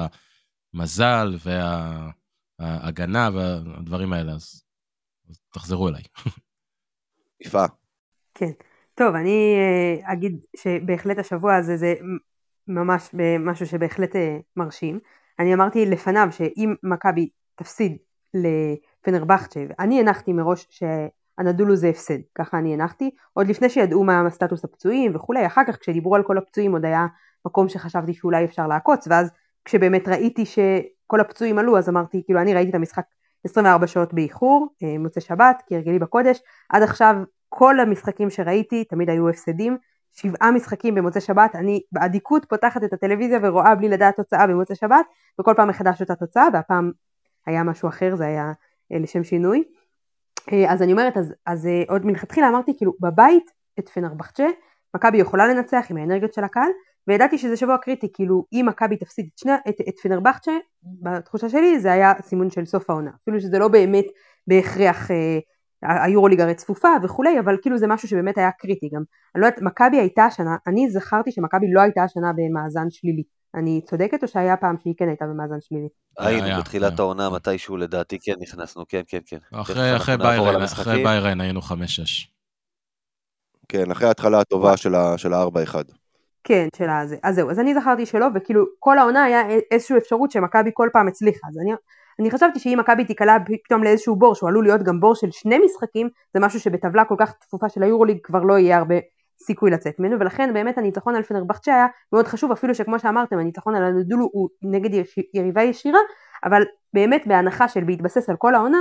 המזל 0.74 1.36
וההגנה 2.60 3.30
והדברים 3.34 4.12
האלה, 4.12 4.32
אז 4.32 4.62
תחזרו 5.52 5.88
אליי. 5.88 6.02
יפה. 7.46 7.64
כן. 8.34 8.50
טוב, 8.94 9.14
אני 9.14 9.54
אה, 9.56 10.12
אגיד 10.12 10.44
שבהחלט 10.56 11.18
השבוע 11.18 11.56
הזה 11.56 11.76
זה 11.76 11.94
ממש 12.68 13.10
משהו 13.40 13.66
שבהחלט 13.66 14.16
אה, 14.16 14.36
מרשים. 14.56 15.00
אני 15.38 15.54
אמרתי 15.54 15.86
לפניו 15.86 16.28
שאם 16.30 16.74
מכבי 16.82 17.28
תפסיד 17.54 17.96
לפנרבכצ'ה, 18.34 19.60
אני 19.78 20.00
הנחתי 20.00 20.32
מראש 20.32 20.66
שהנדולו 21.36 21.76
זה 21.76 21.88
הפסד, 21.88 22.18
ככה 22.34 22.58
אני 22.58 22.74
הנחתי, 22.74 23.10
עוד 23.32 23.46
לפני 23.46 23.68
שידעו 23.68 24.04
מה 24.04 24.30
סטטוס 24.30 24.64
הפצועים 24.64 25.16
וכולי, 25.16 25.46
אחר 25.46 25.62
כך 25.66 25.78
כשדיברו 25.80 26.14
על 26.16 26.22
כל 26.22 26.38
הפצועים 26.38 26.72
עוד 26.72 26.84
היה 26.84 27.06
מקום 27.46 27.68
שחשבתי 27.68 28.14
שאולי 28.14 28.44
אפשר 28.44 28.66
לעקוץ, 28.66 29.08
ואז 29.10 29.30
כשבאמת 29.64 30.08
ראיתי 30.08 30.46
שכל 30.46 31.20
הפצועים 31.20 31.58
עלו, 31.58 31.78
אז 31.78 31.88
אמרתי, 31.88 32.22
כאילו 32.24 32.40
אני 32.40 32.54
ראיתי 32.54 32.70
את 32.70 32.74
המשחק 32.74 33.04
24 33.44 33.86
שעות 33.86 34.14
באיחור, 34.14 34.68
אה, 34.82 34.98
מוצאי 34.98 35.22
שבת, 35.22 35.62
כהרגלי 35.68 35.98
בקודש, 35.98 36.40
עד 36.68 36.82
עכשיו 36.82 37.16
כל 37.48 37.80
המשחקים 37.80 38.30
שראיתי 38.30 38.84
תמיד 38.84 39.10
היו 39.10 39.28
הפסדים, 39.28 39.76
שבעה 40.12 40.50
משחקים 40.50 40.94
במוצאי 40.94 41.20
שבת, 41.20 41.54
אני 41.54 41.80
באדיקות 41.92 42.44
פותחת 42.48 42.84
את 42.84 42.92
הטלוויזיה 42.92 43.38
ורואה 43.42 43.74
בלי 43.74 43.88
לדעת 43.88 44.16
תוצאה 44.16 44.46
במוצאי 44.46 44.76
שבת, 44.76 45.06
וכל 45.40 45.54
פעם 45.56 45.68
מחדש 45.68 46.00
אותה 46.00 46.14
תוצאה, 46.14 46.46
והפעם 46.52 46.90
היה 47.46 47.62
משהו 47.62 47.88
אחר, 47.88 48.16
זה 48.16 48.26
היה 48.26 48.52
אה, 48.92 48.98
לשם 48.98 49.24
שינוי. 49.24 49.64
אה, 50.52 50.72
אז 50.72 50.82
אני 50.82 50.92
אומרת, 50.92 51.16
אז, 51.16 51.34
אז 51.46 51.66
אה, 51.66 51.82
עוד 51.88 52.06
מלכתחילה 52.06 52.48
אמרתי, 52.48 52.76
כאילו, 52.76 52.92
בבית 53.00 53.50
את 53.78 53.88
פנרבחצ'ה, 53.88 54.46
מכבי 54.96 55.18
יכולה 55.18 55.46
לנצח 55.46 55.86
עם 55.90 55.96
האנרגיות 55.96 56.34
של 56.34 56.44
הקהל, 56.44 56.70
וידעתי 57.08 57.38
שזה 57.38 57.56
שבוע 57.56 57.78
קריטי, 57.78 58.12
כאילו, 58.12 58.44
אם 58.52 58.66
מכבי 58.68 58.96
תפסיד 58.96 59.28
את, 59.42 59.50
את, 59.68 59.74
את 59.88 59.98
פנרבחצ'ה, 60.02 60.52
בתחושה 61.02 61.48
שלי 61.48 61.80
זה 61.80 61.92
היה 61.92 62.12
סימון 62.22 62.50
של 62.50 62.64
סוף 62.64 62.90
העונה, 62.90 63.10
אפילו 63.22 63.40
שזה 63.40 63.58
לא 63.58 63.68
באמת 63.68 64.06
בהכרח 64.46 65.10
אה, 65.10 65.38
היורוליג 66.04 66.40
הרי 66.40 66.54
צפופה 66.54 66.88
וכולי, 67.02 67.40
אבל 67.40 67.56
כאילו 67.62 67.78
זה 67.78 67.86
משהו 67.86 68.08
שבאמת 68.08 68.38
היה 68.38 68.50
קריטי 68.50 68.88
גם. 68.94 69.02
אני 69.34 69.42
לא 69.42 69.46
יודעת, 69.46 69.62
מכבי 69.62 69.96
הייתה 69.96 70.24
השנה, 70.24 70.56
אני 70.66 70.90
זכרתי 70.90 71.32
שמכבי 71.32 71.66
לא 71.72 71.80
הייתה 71.80 72.02
השנה 72.02 72.32
במאזן 72.32 72.90
שלילי. 72.90 73.22
אני 73.56 73.80
צודקת 73.84 74.22
או 74.22 74.28
שהיה 74.28 74.56
פעם 74.56 74.76
שהיא 74.82 74.94
כן 74.98 75.08
הייתה 75.08 75.24
במאזן 75.24 75.60
שלילי? 75.60 75.88
היינו 76.18 76.60
בתחילת 76.60 76.98
העונה 76.98 77.30
מתישהו 77.30 77.76
לדעתי 77.76 78.18
כן 78.22 78.34
נכנסנו, 78.40 78.84
כן 78.88 79.02
כן 79.08 79.18
כן. 79.26 79.38
אחרי 79.52 81.02
ביירן 81.04 81.40
היינו 81.40 81.60
5-6. 81.60 81.64
כן, 83.68 83.90
אחרי 83.90 84.08
ההתחלה 84.08 84.40
הטובה 84.40 84.76
של 84.76 84.94
ה-4-1. 84.94 85.74
כן, 86.44 86.68
של 86.76 86.90
הזה. 86.90 87.16
אז 87.22 87.34
זהו, 87.34 87.50
אז 87.50 87.60
אני 87.60 87.74
זכרתי 87.74 88.06
שלא, 88.06 88.26
וכאילו 88.34 88.64
כל 88.78 88.98
העונה 88.98 89.24
היה 89.24 89.42
איזושהי 89.70 89.96
אפשרות 89.98 90.30
שמכבי 90.30 90.70
כל 90.74 90.88
פעם 90.92 91.08
הצליחה. 91.08 91.48
אז 91.48 91.58
אני 91.58 91.72
אני 92.20 92.30
חשבתי 92.30 92.58
שאם 92.58 92.78
מכבי 92.80 93.04
תיקלע 93.04 93.36
פתאום 93.64 93.84
לאיזשהו 93.84 94.16
בור 94.16 94.34
שהוא 94.34 94.48
עלול 94.48 94.64
להיות 94.64 94.82
גם 94.82 95.00
בור 95.00 95.14
של 95.14 95.30
שני 95.30 95.58
משחקים 95.58 96.08
זה 96.34 96.40
משהו 96.40 96.60
שבטבלה 96.60 97.04
כל 97.04 97.14
כך 97.18 97.32
צפופה 97.32 97.68
של 97.68 97.82
היורוליג 97.82 98.18
כבר 98.22 98.42
לא 98.42 98.58
יהיה 98.58 98.78
הרבה 98.78 98.94
סיכוי 99.42 99.70
לצאת 99.70 100.00
ממנו 100.00 100.20
ולכן 100.20 100.54
באמת 100.54 100.78
הניצחון 100.78 101.14
על 101.14 101.22
פנרבכצ'ה 101.22 101.74
היה 101.74 101.86
מאוד 102.12 102.26
חשוב 102.26 102.52
אפילו 102.52 102.74
שכמו 102.74 102.98
שאמרתם 102.98 103.38
הניצחון 103.38 103.74
על 103.74 103.82
הנדולו 103.84 104.28
הוא 104.32 104.48
נגד 104.62 105.04
יריבה 105.34 105.62
ישירה 105.62 106.00
אבל 106.44 106.62
באמת 106.94 107.22
בהנחה 107.26 107.68
של 107.68 107.84
בהתבסס 107.84 108.30
על 108.30 108.36
כל 108.36 108.54
העונה 108.54 108.78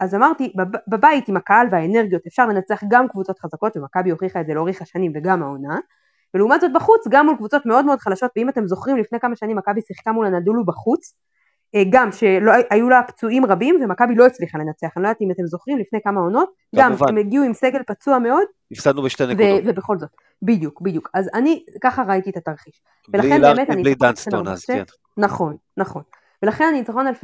אז 0.00 0.14
אמרתי 0.14 0.52
בבית 0.88 1.28
עם 1.28 1.36
הקהל 1.36 1.66
והאנרגיות 1.70 2.26
אפשר 2.26 2.46
לנצח 2.46 2.80
גם 2.90 3.08
קבוצות 3.08 3.38
חזקות 3.38 3.76
ומכבי 3.76 4.10
הוכיחה 4.10 4.40
את 4.40 4.46
זה 4.46 4.54
לאורך 4.54 4.82
השנים 4.82 5.12
וגם 5.14 5.42
העונה 5.42 5.78
ולעומת 6.34 6.60
זאת 6.60 6.72
בחוץ 6.74 7.08
גם 7.10 7.26
מול 7.26 7.36
קבוצות 7.36 7.66
מאוד 7.66 7.84
מאוד 7.84 7.98
חלשות 7.98 8.30
ואם 8.36 8.48
אתם 8.48 8.66
זוכרים 8.66 8.96
לפני 8.96 9.20
כמה 9.20 9.36
שנים 9.36 9.56
מכבי 9.56 9.80
שיחקה 9.80 10.12
מול 10.12 10.26
הנדולו 10.26 10.64
בחוץ 10.64 11.14
גם 11.90 12.12
שהיו 12.12 12.88
לה 12.88 13.02
פצועים 13.02 13.46
רבים 13.46 13.80
ומכבי 13.84 14.14
לא 14.14 14.26
הצליחה 14.26 14.58
לנצח, 14.58 14.88
אני 14.96 15.02
לא 15.02 15.08
יודעת 15.08 15.20
אם 15.20 15.30
אתם 15.30 15.46
זוכרים 15.46 15.78
לפני 15.78 15.98
כמה 16.04 16.20
עונות, 16.20 16.50
גם 16.76 16.92
הם 17.08 17.16
הגיעו 17.16 17.44
עם 17.44 17.54
סגל 17.54 17.82
פצוע 17.86 18.18
מאוד, 18.18 18.44
הפסדנו 18.72 19.02
בשתי 19.02 19.26
נקודות, 19.26 19.62
ובכל 19.64 19.98
זאת, 19.98 20.10
בדיוק, 20.42 20.80
בדיוק, 20.80 21.10
אז 21.14 21.30
אני 21.34 21.64
ככה 21.82 22.02
ראיתי 22.02 22.30
את 22.30 22.36
התרחיש, 22.36 22.82
ולכן 23.12 23.40
באמת 23.40 23.70
אני, 23.70 23.82
בלי 23.82 23.94
דנסטון 23.94 24.48
אז 24.48 24.64
כן, 24.64 24.82
נכון, 25.16 25.56
נכון, 25.76 26.02
ולכן 26.42 26.64
הניצחון 26.64 27.06
על 27.06 27.14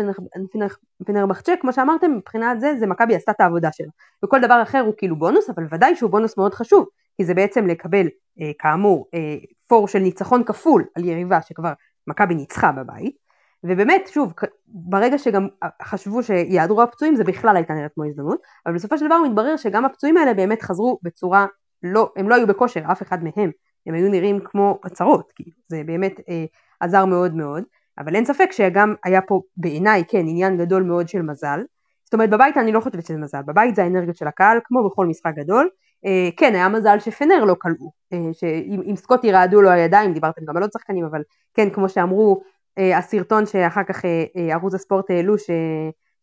פנרבחצ'ה, 1.07 1.53
כמו 1.61 1.73
שאמרתם, 1.73 2.11
מבחינת 2.17 2.61
זה, 2.61 2.75
זה 2.79 2.87
מכבי 2.87 3.15
עשתה 3.15 3.33
את 3.33 3.41
העבודה 3.41 3.69
שלה, 3.73 3.89
וכל 4.25 4.41
דבר 4.41 4.63
אחר 4.63 4.81
הוא 4.81 4.95
כאילו 4.97 5.17
בונוס, 5.17 5.51
אבל 5.51 5.65
ודאי 5.71 5.97
שהוא 5.97 6.11
בונוס 6.11 6.39
מאוד 6.39 6.55
חשוב, 6.55 6.87
כי 7.17 7.25
זה 7.25 7.35
בעצם 7.35 7.67
לקבל, 7.67 8.07
אה, 8.41 8.51
כאמור, 8.59 9.07
אה, 9.15 9.37
פור 9.67 9.89
של 9.89 9.99
ניצחון 9.99 10.45
כפול 10.45 10.85
על 10.95 11.05
יריבה 11.05 11.43
שכבר 11.43 11.73
מכבי 12.07 12.35
ניצחה 12.35 12.73
בבית, 12.73 13.24
ובאמת, 13.65 14.09
שוב, 14.13 14.33
ברגע 14.67 15.19
שגם 15.19 15.49
חשבו 15.83 16.23
שיעדרו 16.23 16.83
הפצועים 16.83 17.17
זה 17.17 17.25
בכלל 17.25 17.57
הייתה 17.57 17.75
נראית 17.75 17.93
כמו 17.95 18.05
הזדמנות, 18.05 18.43
אבל 18.67 18.75
בסופו 18.75 18.99
של 18.99 19.07
דבר 19.07 19.17
מתברר 19.29 19.57
שגם 19.57 19.85
הפצועים 19.85 20.17
האלה 20.17 20.35
באמת 20.35 20.63
חזרו 20.63 20.99
בצורה, 21.03 21.47
לא, 21.83 22.13
הם 22.17 22.29
לא 22.29 22.35
היו 22.35 22.47
בכושר, 22.47 22.81
אף 22.93 23.03
אחד 23.03 23.25
מהם, 23.25 23.51
הם 23.87 23.95
היו 23.95 24.11
נראים 24.11 24.41
כמו 24.45 24.79
הצהרות, 24.85 25.33
כאילו, 25.35 25.51
זה 25.69 25.83
באמת 25.87 26.21
אה, 26.29 26.45
עזר 26.81 27.05
מאוד 27.05 27.35
מאוד, 27.35 27.65
אבל 27.99 28.15
אין 28.15 28.25
ספק 28.25 28.53
שגם 28.53 28.95
היה 29.05 29.21
פה 29.21 29.41
בעיניי, 29.57 30.05
כן, 30.09 30.19
עניין 30.19 30.59
גדול 30.59 30.83
מאוד 30.83 31.09
של 31.09 31.23
מזל, 31.23 31.61
זאת 32.05 32.15
אומרת 32.15 32.31
בבית 32.31 32.57
אני 32.57 32.73
לא 32.73 32.81
חושבת 32.81 33.07
שזה 33.07 33.19
מזל, 33.19 33.43
בבית 33.47 33.75
זה 33.75 33.83
האנרגיות 33.83 34.17
של 34.17 34.27
הקהל, 34.27 34.59
כמו 34.65 34.89
בכל 34.89 35.07
משחק 35.07 35.33
גדול, 35.37 35.69
אה, 36.07 36.29
כן, 36.37 36.55
היה 36.55 36.69
מזל 36.69 36.99
שפנר 36.99 37.45
לא 37.45 37.55
כלאו, 37.59 37.93
אה, 38.13 38.19
שאם 38.33 38.97
סקוטי 38.97 39.33
רעדו 39.33 39.63
לו 39.63 39.71
הידיים, 39.71 40.13
דיברתם 40.13 40.45
גם 40.45 40.57
על 40.57 40.63
עוד 40.63 40.73
שחקנים, 40.73 41.05
אבל 41.05 41.23
כן, 41.55 41.71
כמו 41.71 41.89
שאמרו, 41.89 42.41
אה, 42.43 42.51
הסרטון 42.79 43.47
שאחר 43.47 43.83
כך 43.89 44.05
אה, 44.05 44.25
אה, 44.37 44.55
ערוץ 44.55 44.75
הספורט 44.75 45.11
העלו, 45.11 45.39
ש... 45.39 45.51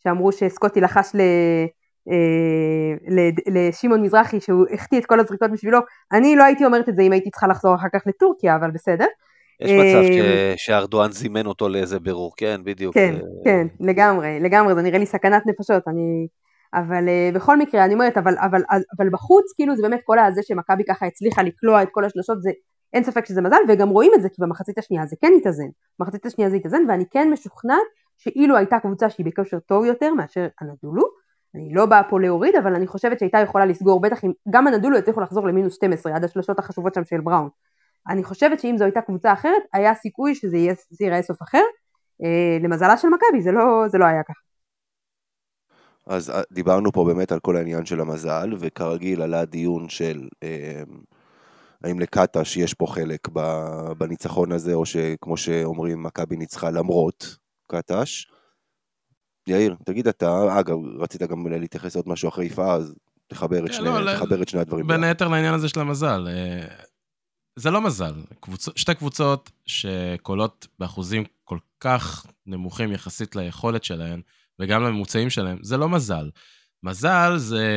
שאמרו 0.03 0.31
שסקוטי 0.31 0.81
לחש 0.81 1.15
ל... 1.15 1.21
לשמעון 3.47 4.01
מזרחי 4.01 4.39
שהוא 4.39 4.65
החטיא 4.73 4.99
את 4.99 5.05
כל 5.05 5.19
הזריקות 5.19 5.51
בשבילו, 5.51 5.79
אני 6.11 6.35
לא 6.35 6.43
הייתי 6.43 6.65
אומרת 6.65 6.89
את 6.89 6.95
זה 6.95 7.01
אם 7.01 7.11
הייתי 7.11 7.29
צריכה 7.29 7.47
לחזור 7.47 7.75
אחר 7.75 7.87
כך 7.93 8.01
לטורקיה, 8.05 8.55
אבל 8.55 8.71
בסדר. 8.71 9.05
יש 9.61 9.71
מצב 9.71 10.03
ש... 10.13 10.65
שארדואן 10.65 11.11
זימן 11.11 11.45
אותו 11.45 11.69
לאיזה 11.69 11.99
בירור, 11.99 12.33
כן, 12.37 12.61
בדיוק. 12.63 12.93
כן, 12.93 13.15
כן, 13.43 13.67
לגמרי, 13.79 14.39
לגמרי, 14.39 14.75
זה 14.75 14.81
נראה 14.81 14.99
לי 14.99 15.05
סכנת 15.05 15.43
נפשות, 15.45 15.87
אני... 15.87 16.27
אבל 16.73 17.05
בכל 17.33 17.57
מקרה, 17.57 17.85
אני 17.85 17.93
אומרת, 17.93 18.17
אבל, 18.17 18.33
אבל, 18.37 18.61
אבל 18.97 19.09
בחוץ, 19.09 19.53
כאילו 19.55 19.75
זה 19.75 19.81
באמת 19.81 19.99
כל 20.03 20.19
הזה 20.19 20.41
שמכבי 20.43 20.83
ככה 20.83 21.05
הצליחה 21.05 21.43
לקלוע 21.43 21.83
את 21.83 21.87
כל 21.91 22.05
השלושות, 22.05 22.41
זה 22.41 22.51
אין 22.93 23.03
ספק 23.03 23.25
שזה 23.25 23.41
מזל, 23.41 23.57
וגם 23.69 23.89
רואים 23.89 24.11
את 24.15 24.21
זה, 24.21 24.29
כי 24.29 24.35
במחצית 24.39 24.77
השנייה 24.77 25.05
זה 25.05 25.15
כן 25.21 25.31
התאזן. 25.37 25.67
במחצית 25.99 26.25
השנייה 26.25 26.49
זה 26.49 26.55
התאזן, 26.55 26.81
ואני 26.87 27.05
כן 27.11 27.29
משוכנעת 27.33 27.87
שאילו 28.17 28.57
הייתה 28.57 28.79
קבוצה 28.79 29.09
שהיא 29.09 29.25
בכושר 29.25 29.59
טוב 29.59 29.85
יותר 29.85 30.13
מאשר 30.13 30.47
הנדולו, 30.61 31.21
אני 31.55 31.73
לא 31.73 31.85
באה 31.85 32.03
פה 32.03 32.19
להוריד, 32.19 32.55
אבל 32.55 32.75
אני 32.75 32.87
חושבת 32.87 33.19
שהייתה 33.19 33.37
יכולה 33.37 33.65
לסגור, 33.65 34.01
בטח 34.01 34.23
אם 34.23 34.31
גם 34.49 34.67
הנדולו 34.67 34.97
יצליחו 34.97 35.21
לחזור 35.21 35.47
למינוס 35.47 35.75
12 35.75 36.15
עד 36.15 36.23
השלושות 36.23 36.59
החשובות 36.59 36.93
שם 36.93 37.05
של 37.05 37.21
בראון. 37.21 37.49
אני 38.09 38.23
חושבת 38.23 38.59
שאם 38.59 38.77
זו 38.77 38.83
הייתה 38.83 39.01
קבוצה 39.01 39.33
אחרת, 39.33 39.61
היה 39.73 39.95
סיכוי 39.95 40.35
שזה 40.35 40.57
ייראה 40.99 41.21
סוף 41.21 41.41
אחר. 41.41 41.63
אה, 42.23 42.57
למזלה 42.63 42.97
של 42.97 43.07
מכבי 43.07 43.41
זה 43.41 43.51
לא, 43.51 43.87
זה 43.87 43.97
לא 43.97 44.05
היה 44.05 44.23
ככה. 44.23 44.39
אז 46.07 46.29
אה, 46.29 46.41
דיברנו 46.51 46.91
פה 46.91 47.05
באמת 47.05 47.31
על 47.31 47.39
כל 47.39 47.57
העניין 47.57 47.85
של 47.85 48.01
המזל, 48.01 48.53
וכרגיל 48.59 49.21
עלה 49.21 49.45
דיון 49.45 49.89
של 49.89 50.27
אה, 50.43 50.83
האם 51.83 51.99
לקטש 51.99 52.57
יש 52.57 52.73
פה 52.73 52.85
חלק 52.87 53.27
בניצחון 53.97 54.51
הזה, 54.51 54.73
או 54.73 54.85
שכמו 54.85 55.37
שאומרים, 55.37 56.03
מכבי 56.03 56.35
ניצחה 56.35 56.69
למרות 56.69 57.37
קטש. 57.67 58.25
יאיר, 59.47 59.75
תגיד 59.85 60.07
אתה, 60.07 60.59
אגב, 60.59 60.77
רצית 60.99 61.21
גם 61.21 61.47
להתייחס 61.47 61.95
לעוד 61.95 62.09
משהו 62.09 62.29
אחרי 62.29 62.45
יפעה, 62.45 62.75
אז 62.75 62.93
תחבר 63.27 63.65
את, 63.65 63.69
כן, 63.69 63.73
שני, 63.73 63.85
לא, 63.85 64.15
תחבר 64.15 64.41
את 64.41 64.49
שני 64.49 64.59
הדברים. 64.59 64.87
בין 64.87 65.03
היתר 65.03 65.27
לעניין 65.27 65.53
הזה 65.53 65.69
של 65.69 65.79
המזל. 65.79 66.27
אה, 66.27 66.67
זה 67.55 67.71
לא 67.71 67.81
מזל. 67.81 68.13
קבוצ... 68.39 68.69
שתי 68.75 68.95
קבוצות 68.95 69.51
שקולות 69.65 70.67
באחוזים 70.79 71.23
כל 71.43 71.57
כך 71.79 72.25
נמוכים 72.45 72.91
יחסית 72.91 73.35
ליכולת 73.35 73.83
שלהן, 73.83 74.21
וגם 74.59 74.83
לממוצעים 74.83 75.29
שלהן, 75.29 75.57
זה 75.61 75.77
לא 75.77 75.89
מזל. 75.89 76.29
מזל 76.83 77.37
זה 77.37 77.67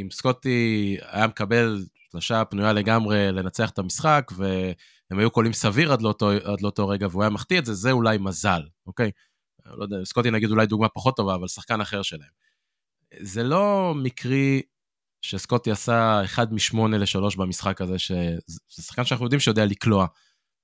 אם 0.00 0.08
סקוטי 0.12 0.96
היה 1.10 1.26
מקבל 1.26 1.84
שלושה 2.20 2.44
פנויה 2.44 2.72
לגמרי 2.72 3.32
לנצח 3.32 3.70
את 3.70 3.78
המשחק, 3.78 4.32
והם 4.36 5.18
היו 5.18 5.30
קולים 5.30 5.52
סביר 5.52 5.92
עד 5.92 6.02
לאותו, 6.02 6.30
עד 6.30 6.60
לאותו 6.60 6.88
רגע, 6.88 7.06
והוא 7.10 7.22
היה 7.22 7.30
מחטיא 7.30 7.58
את 7.58 7.64
זה, 7.64 7.74
זה 7.74 7.90
אולי 7.90 8.18
מזל, 8.18 8.62
אוקיי? 8.86 9.10
לא 9.66 9.82
יודע, 9.82 9.96
סקוטי 10.04 10.30
נגיד 10.30 10.50
אולי 10.50 10.66
דוגמה 10.66 10.88
פחות 10.88 11.16
טובה, 11.16 11.34
אבל 11.34 11.48
שחקן 11.48 11.80
אחר 11.80 12.02
שלהם. 12.02 12.30
זה 13.20 13.42
לא 13.42 13.94
מקרי 13.96 14.62
שסקוטי 15.22 15.70
עשה 15.70 16.24
1 16.24 16.48
מ-8 16.52 16.78
ל-3 16.88 17.38
במשחק 17.38 17.80
הזה, 17.80 17.98
שזה 17.98 18.82
שחקן 18.82 19.04
שאנחנו 19.04 19.26
יודעים 19.26 19.40
שיודע 19.40 19.64
לקלוע. 19.64 20.06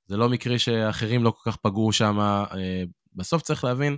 זה 0.07 0.16
לא 0.16 0.28
מקרי 0.28 0.59
שאחרים 0.59 1.25
לא 1.25 1.30
כל 1.30 1.50
כך 1.50 1.57
פגעו 1.57 1.92
שם. 1.92 2.19
אה, 2.21 2.83
בסוף 3.14 3.42
צריך 3.42 3.64
להבין, 3.64 3.97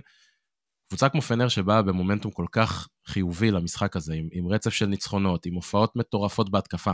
קבוצה 0.87 1.09
כמו 1.09 1.21
פנר 1.21 1.47
שבאה 1.47 1.81
במומנטום 1.81 2.31
כל 2.31 2.45
כך 2.51 2.87
חיובי 3.07 3.51
למשחק 3.51 3.95
הזה, 3.95 4.13
עם, 4.13 4.27
עם 4.31 4.47
רצף 4.47 4.69
של 4.69 4.85
ניצחונות, 4.85 5.45
עם 5.45 5.53
הופעות 5.53 5.95
מטורפות 5.95 6.49
בהתקפה, 6.49 6.91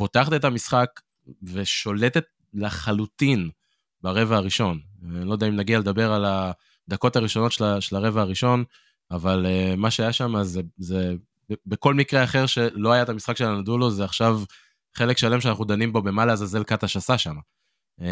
פותחת 0.00 0.32
את 0.32 0.44
המשחק 0.44 1.00
ושולטת 1.42 2.24
לחלוטין 2.54 3.50
ברבע 4.02 4.36
הראשון. 4.36 4.80
אני 5.04 5.24
לא 5.24 5.32
יודע 5.32 5.48
אם 5.48 5.56
נגיע 5.56 5.78
לדבר 5.78 6.12
על 6.12 6.24
הדקות 6.24 7.16
הראשונות 7.16 7.52
של, 7.52 7.80
של 7.80 7.96
הרבע 7.96 8.20
הראשון, 8.20 8.64
אבל 9.10 9.46
uh, 9.46 9.76
מה 9.76 9.90
שהיה 9.90 10.12
שם 10.12 10.42
זה, 10.42 10.60
זה 10.78 11.12
בכל 11.66 11.94
מקרה 11.94 12.24
אחר 12.24 12.46
שלא 12.46 12.92
היה 12.92 13.02
את 13.02 13.08
המשחק 13.08 13.36
של 13.36 13.44
הנדולו, 13.44 13.90
זה 13.90 14.04
עכשיו 14.04 14.40
חלק 14.94 15.18
שלם 15.18 15.40
שאנחנו 15.40 15.64
דנים 15.64 15.92
בו 15.92 16.02
במה 16.02 16.24
לעזאזל 16.24 16.64
קטש 16.64 16.96
עשה 16.96 17.18
שם. 17.18 17.36
Uh, 18.00 18.04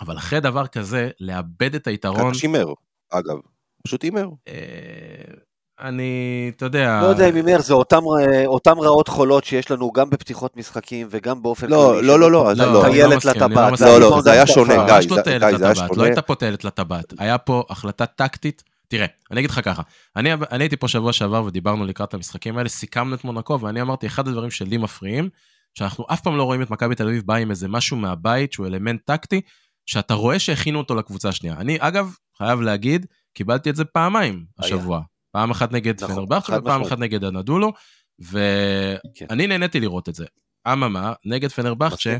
אבל 0.00 0.18
אחרי 0.18 0.40
דבר 0.40 0.66
כזה, 0.66 1.10
לאבד 1.20 1.74
את 1.74 1.86
היתרון... 1.86 2.32
קטש 2.32 2.42
הימר, 2.42 2.66
אגב. 3.10 3.36
פשוט 3.84 4.02
הימר. 4.02 4.28
Uh, 4.28 5.47
אני, 5.80 6.52
אתה 6.56 6.64
יודע... 6.64 7.00
לא 7.02 7.06
יודע 7.06 7.28
אם 7.28 7.34
הימר, 7.34 7.60
זה 7.60 7.74
אותם, 7.74 8.00
אותם 8.46 8.80
רעות 8.80 9.08
חולות 9.08 9.44
שיש 9.44 9.70
לנו 9.70 9.92
גם 9.92 10.10
בפתיחות 10.10 10.56
משחקים 10.56 11.06
וגם 11.10 11.42
באופן 11.42 11.66
לא. 11.68 12.02
לא, 12.02 12.20
לא, 12.20 12.30
לא, 12.30 12.54
לא, 12.54 12.72
לא, 12.72 12.82
טיילת 12.90 13.24
לטבעת. 13.24 13.80
לא, 13.80 14.00
לא, 14.00 14.20
זה 14.20 14.32
היה 14.32 14.46
שונה, 14.46 14.74
גיא, 14.74 15.14
זה 15.56 15.66
היה 15.66 15.74
שונה. 15.74 15.88
לא 15.96 16.02
הייתה 16.02 16.22
פה 16.22 16.34
טיילת 16.34 16.64
לטבעת, 16.64 17.14
היה 17.18 17.38
פה 17.38 17.64
החלטה 17.70 18.06
טקטית. 18.06 18.62
תראה, 18.88 19.06
אני 19.30 19.40
אגיד 19.40 19.50
לך 19.50 19.60
ככה, 19.64 19.82
אני, 20.16 20.32
אני 20.32 20.64
הייתי 20.64 20.76
פה 20.76 20.88
שבוע 20.88 21.12
שעבר 21.12 21.44
ודיברנו 21.44 21.84
לקראת 21.84 22.14
המשחקים 22.14 22.58
האלה, 22.58 22.68
סיכמנו 22.68 23.14
את 23.14 23.24
מונקו, 23.24 23.60
ואני 23.60 23.82
אמרתי, 23.82 24.06
אחד 24.06 24.28
הדברים 24.28 24.50
שלי 24.50 24.76
מפריעים, 24.76 25.28
שאנחנו 25.74 26.04
אף 26.12 26.20
פעם 26.20 26.36
לא 26.36 26.42
רואים 26.42 26.62
את 26.62 26.70
מכבי 26.70 26.94
תל 26.94 27.08
אביב 27.08 27.22
באה 27.26 27.36
עם 27.36 27.50
איזה 27.50 27.68
משהו 27.68 27.96
מהבית 27.96 28.52
שהוא 28.52 28.66
אלמנט 28.66 29.00
טקטי, 29.04 29.40
שאתה 29.86 30.14
רואה 30.14 30.38
שהכינו 30.38 30.78
אותו 30.78 30.94
לקבוצה 30.94 31.28
השנייה. 31.28 31.56
אני, 31.58 31.76
אגב, 31.80 32.14
חייב 32.38 32.60
להגיד, 32.60 33.06
קיבלתי 33.34 33.70
את 33.70 33.76
זה 33.76 33.84
פעמיים 33.84 34.44
השבוע. 34.58 35.00
פעם 35.30 35.50
אחת 35.50 35.72
נגד 35.72 36.04
נכון, 36.04 36.14
פנרבכט 36.14 36.52
ופעם 36.58 36.82
אחת 36.82 36.98
נגד 36.98 37.24
הנדולו, 37.24 37.72
ואני 38.18 38.98
כן. 39.14 39.48
נהניתי 39.48 39.80
לראות 39.80 40.08
את 40.08 40.14
זה. 40.14 40.26
אממה, 40.72 41.12
נגד 41.24 41.48
פנרבכצ'ה, 41.48 42.16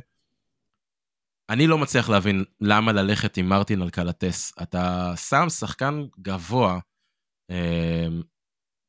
אני 1.51 1.67
לא 1.67 1.79
מצליח 1.79 2.09
להבין 2.09 2.45
למה 2.61 2.93
ללכת 2.93 3.37
עם 3.37 3.49
מרטין 3.49 3.83
על 3.83 3.91
קלטס. 3.91 4.53
אתה 4.63 5.13
שם 5.17 5.49
שחקן 5.49 6.05
גבוה, 6.21 6.79
אה, 7.51 8.07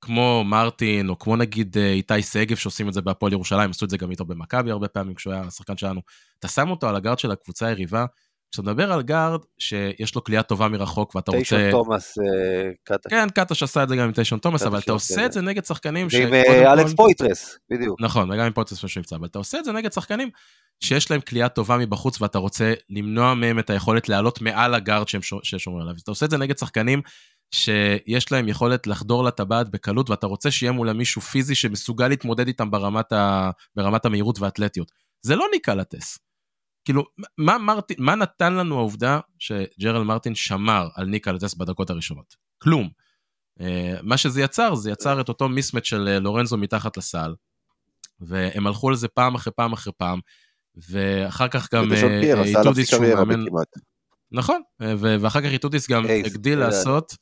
כמו 0.01 0.43
מרטין, 0.45 1.09
או 1.09 1.19
כמו 1.19 1.35
נגיד 1.35 1.77
אה, 1.77 1.91
איתי 1.91 2.21
שגב 2.21 2.55
שעושים 2.55 2.87
את 2.89 2.93
זה 2.93 3.01
בהפועל 3.01 3.33
ירושלים, 3.33 3.69
עשו 3.69 3.85
את 3.85 3.89
זה 3.89 3.97
גם 3.97 4.11
איתו 4.11 4.25
במכבי 4.25 4.71
הרבה 4.71 4.87
פעמים 4.87 5.15
כשהוא 5.15 5.33
היה 5.33 5.43
השחקן 5.43 5.77
שלנו. 5.77 6.01
אתה 6.39 6.47
שם 6.47 6.69
אותו 6.69 6.89
על 6.89 6.95
הגארד 6.95 7.19
של 7.19 7.31
הקבוצה 7.31 7.67
היריבה, 7.67 8.05
כשאתה 8.51 8.71
מדבר 8.71 8.93
על 8.93 9.01
גארד 9.01 9.39
שיש 9.59 10.15
לו 10.15 10.23
קליעה 10.23 10.43
טובה 10.43 10.67
מרחוק 10.67 11.15
ואתה 11.15 11.31
רוצה... 11.31 11.55
דשון 11.55 11.71
תומאס, 11.71 12.17
אה, 12.17 12.71
קטש. 12.83 13.09
כן, 13.09 13.29
קטש 13.29 13.63
עשה 13.63 13.83
את 13.83 13.89
זה 13.89 13.95
גם 13.95 14.03
עם 14.03 14.11
דשון 14.11 14.39
תומאס, 14.39 14.63
אבל 14.63 14.79
אתה 14.79 14.91
עושה 14.91 15.25
את 15.25 15.31
זה 15.31 15.41
נגד 15.41 15.65
שחקנים 15.65 16.09
ש... 16.09 16.13
ועם 16.13 16.33
אה, 16.33 16.73
אלכס 16.73 16.93
פויטרס, 16.93 17.57
בדיוק. 17.71 18.01
נכון, 18.01 18.31
וגם 18.31 18.45
עם 18.45 18.51
פויטרס 18.51 18.77
שהוא 18.77 18.89
נפצע, 18.99 19.15
אבל 19.15 19.25
אתה 19.25 19.37
עושה 19.37 19.59
את 19.59 19.65
זה 19.65 19.71
נגד 19.71 19.91
שחקנים 19.91 20.29
שיש 20.83 21.11
להם 21.11 21.21
קליעה 21.21 21.49
טובה 21.49 21.77
מבחוץ 21.77 22.21
ואתה 22.21 22.37
רוצה 22.37 22.73
למנוע 22.89 23.33
מהם 23.33 23.59
את 23.59 23.69
היכולת 23.69 24.09
לעלות 24.09 24.41
מעל 24.41 24.73
הגארד 24.73 25.07
שהם 25.07 25.21
שומרים 25.43 25.81
עליו. 25.81 25.95
אתה 26.03 26.11
עושה 26.11 26.25
את 26.25 26.31
זה 26.31 26.37
נגד 26.37 26.57
שחקנים 26.57 27.01
שיש 27.51 28.31
להם 28.31 28.47
יכולת 28.47 28.87
לחדור 28.87 29.23
לטבעת 29.23 29.69
בקלות 29.69 30.09
ואתה 30.09 30.27
רוצה 30.27 30.51
שיהיה 30.51 30.71
מולה 30.71 30.93
מישהו 30.93 31.21
פיזי 31.21 31.55
שמסוגל 31.55 32.07
להתמודד 32.07 32.47
איתם 32.47 32.71
ברמת, 32.71 33.11
ה... 33.11 33.49
ברמת 33.75 34.05
המהירות 34.05 34.39
והאתלטיות. 34.39 34.91
זה 35.21 35.35
לא 35.35 35.45
ניקה 35.53 35.75
לטס. 35.75 36.19
כאילו, 36.89 37.03
מה, 37.37 37.57
מרטין, 37.57 37.97
מה 37.99 38.15
נתן 38.15 38.53
לנו 38.53 38.77
העובדה 38.77 39.19
שג'רל 39.39 40.03
מרטין 40.03 40.35
שמר 40.35 40.87
על 40.95 41.05
ניקה 41.05 41.31
לטס 41.31 41.53
בדקות 41.53 41.89
הראשונות? 41.89 42.35
כלום. 42.57 42.89
Uh, 43.59 43.63
מה 44.03 44.17
שזה 44.17 44.41
יצר, 44.41 44.75
זה 44.75 44.91
יצר 44.91 45.21
את 45.21 45.29
אותו 45.29 45.49
מיסמט 45.49 45.85
של 45.85 46.15
uh, 46.17 46.23
לורנזו 46.23 46.57
מתחת 46.57 46.97
לסל, 46.97 47.35
והם 48.19 48.67
הלכו 48.67 48.89
על 48.89 48.95
זה 48.95 49.07
פעם 49.07 49.35
אחרי 49.35 49.53
פעם 49.55 49.73
אחרי 49.73 49.93
פעם, 49.97 50.19
ואחר 50.89 51.47
כך 51.47 51.73
גם 51.73 51.93
איטודיס 52.43 52.89
שהוא 52.89 53.05
מאמן... 53.05 53.45
נכון, 54.31 54.61
ואחר 54.79 55.41
כך 55.41 55.47
איטודיס 55.47 55.89
גם 55.89 56.05
הגדיל 56.25 56.59
לעשות... 56.59 57.15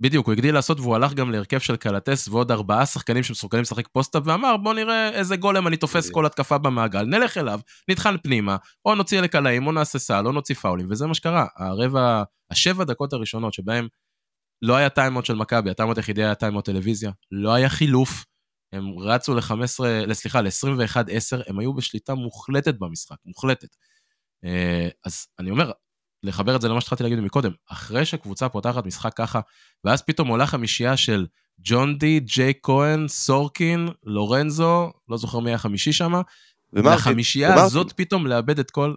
בדיוק, 0.00 0.26
הוא 0.26 0.32
הגדיל 0.32 0.54
לעשות 0.54 0.80
והוא 0.80 0.94
הלך 0.94 1.14
גם 1.14 1.30
להרכב 1.30 1.58
של 1.58 1.76
קלאתיס 1.76 2.28
ועוד 2.28 2.50
ארבעה 2.50 2.86
שחקנים 2.86 3.22
שמסוגלים 3.22 3.62
לשחק 3.62 3.88
post-up 3.88 4.22
ואמר 4.26 4.56
בוא 4.56 4.74
נראה 4.74 5.08
איזה 5.08 5.36
גולם 5.36 5.66
אני 5.66 5.76
תופס 5.76 6.10
כל 6.10 6.26
התקפה 6.26 6.58
במעגל, 6.58 7.02
נלך 7.02 7.38
אליו, 7.38 7.60
נטחן 7.90 8.16
פנימה, 8.22 8.56
או 8.84 8.94
נוציא 8.94 9.20
לקלעים, 9.20 9.66
או 9.66 9.72
נעשה 9.72 9.98
סל, 9.98 10.26
או 10.26 10.32
נוציא 10.32 10.54
פאולים, 10.54 10.86
וזה 10.90 11.06
מה 11.06 11.14
שקרה. 11.14 11.46
הרבע, 11.56 12.22
השבע 12.50 12.84
דקות 12.84 13.12
הראשונות 13.12 13.54
שבהם 13.54 13.88
לא 14.62 14.76
היה 14.76 14.88
timeout 14.88 15.26
של 15.26 15.34
מכבי, 15.34 15.70
ה 15.70 15.73
timeout 15.73 15.96
היחידי 15.96 16.24
היה 16.24 16.34
timeout 16.34 16.64
טלוויזיה, 16.64 17.10
לא 17.30 17.54
היה 17.54 17.68
חילוף, 17.68 18.24
הם 18.72 18.98
רצו 18.98 19.34
ל-15, 19.34 20.12
סליחה, 20.12 20.40
ל-21-10, 20.40 21.42
הם 21.46 21.58
היו 21.58 21.74
בשליטה 21.74 22.14
מוחלטת 22.14 22.74
במשחק, 22.78 23.16
מוחלטת. 23.24 23.68
אה, 24.44 24.88
אז 25.04 25.26
אני 25.38 25.50
אומר, 25.50 25.70
לחבר 26.24 26.56
את 26.56 26.60
זה 26.60 26.68
למה 26.68 26.80
שהתחלתי 26.80 27.02
להגיד 27.02 27.20
מקודם, 27.20 27.52
אחרי 27.68 28.04
שקבוצה 28.04 28.48
פותחת 28.48 28.86
משחק 28.86 29.12
ככה, 29.16 29.40
ואז 29.84 30.02
פתאום 30.02 30.28
עולה 30.28 30.46
חמישייה 30.46 30.96
של 30.96 31.26
ג'ון 31.58 31.98
די, 31.98 32.20
ג'יי 32.20 32.52
כהן, 32.62 33.08
סורקין, 33.08 33.88
לורנזו, 34.04 34.92
לא 35.08 35.16
זוכר 35.16 35.38
מי 35.38 35.54
החמישי 35.54 35.92
שם, 35.92 36.12
לחמישייה 36.72 37.54
הזאת 37.54 37.92
פתאום 37.92 38.26
לאבד 38.26 38.58
את 38.58 38.70
כל... 38.70 38.94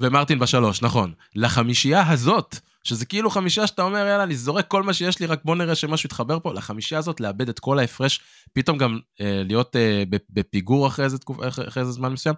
ומרטין 0.00 0.38
בשלוש, 0.38 0.82
נכון. 0.82 1.12
לחמישייה 1.34 2.10
הזאת, 2.10 2.56
שזה 2.84 3.06
כאילו 3.06 3.30
חמישייה 3.30 3.66
שאתה 3.66 3.82
אומר, 3.82 3.98
יאללה, 3.98 4.22
אני 4.22 4.36
זורק 4.36 4.68
כל 4.68 4.82
מה 4.82 4.92
שיש 4.92 5.20
לי, 5.20 5.26
רק 5.26 5.40
בוא 5.44 5.56
נראה 5.56 5.74
שמשהו 5.74 6.06
יתחבר 6.06 6.38
פה, 6.40 6.54
לחמישייה 6.54 6.98
הזאת 6.98 7.20
לאבד 7.20 7.48
את 7.48 7.58
כל 7.58 7.78
ההפרש, 7.78 8.20
פתאום 8.52 8.78
גם 8.78 8.98
אה, 9.20 9.42
להיות 9.44 9.76
אה, 9.76 10.02
בפיגור 10.30 10.86
אחרי 10.86 11.04
איזה, 11.04 11.18
תקופ... 11.18 11.42
אחרי 11.42 11.82
איזה 11.82 11.92
זמן 11.92 12.12
מסוים, 12.12 12.34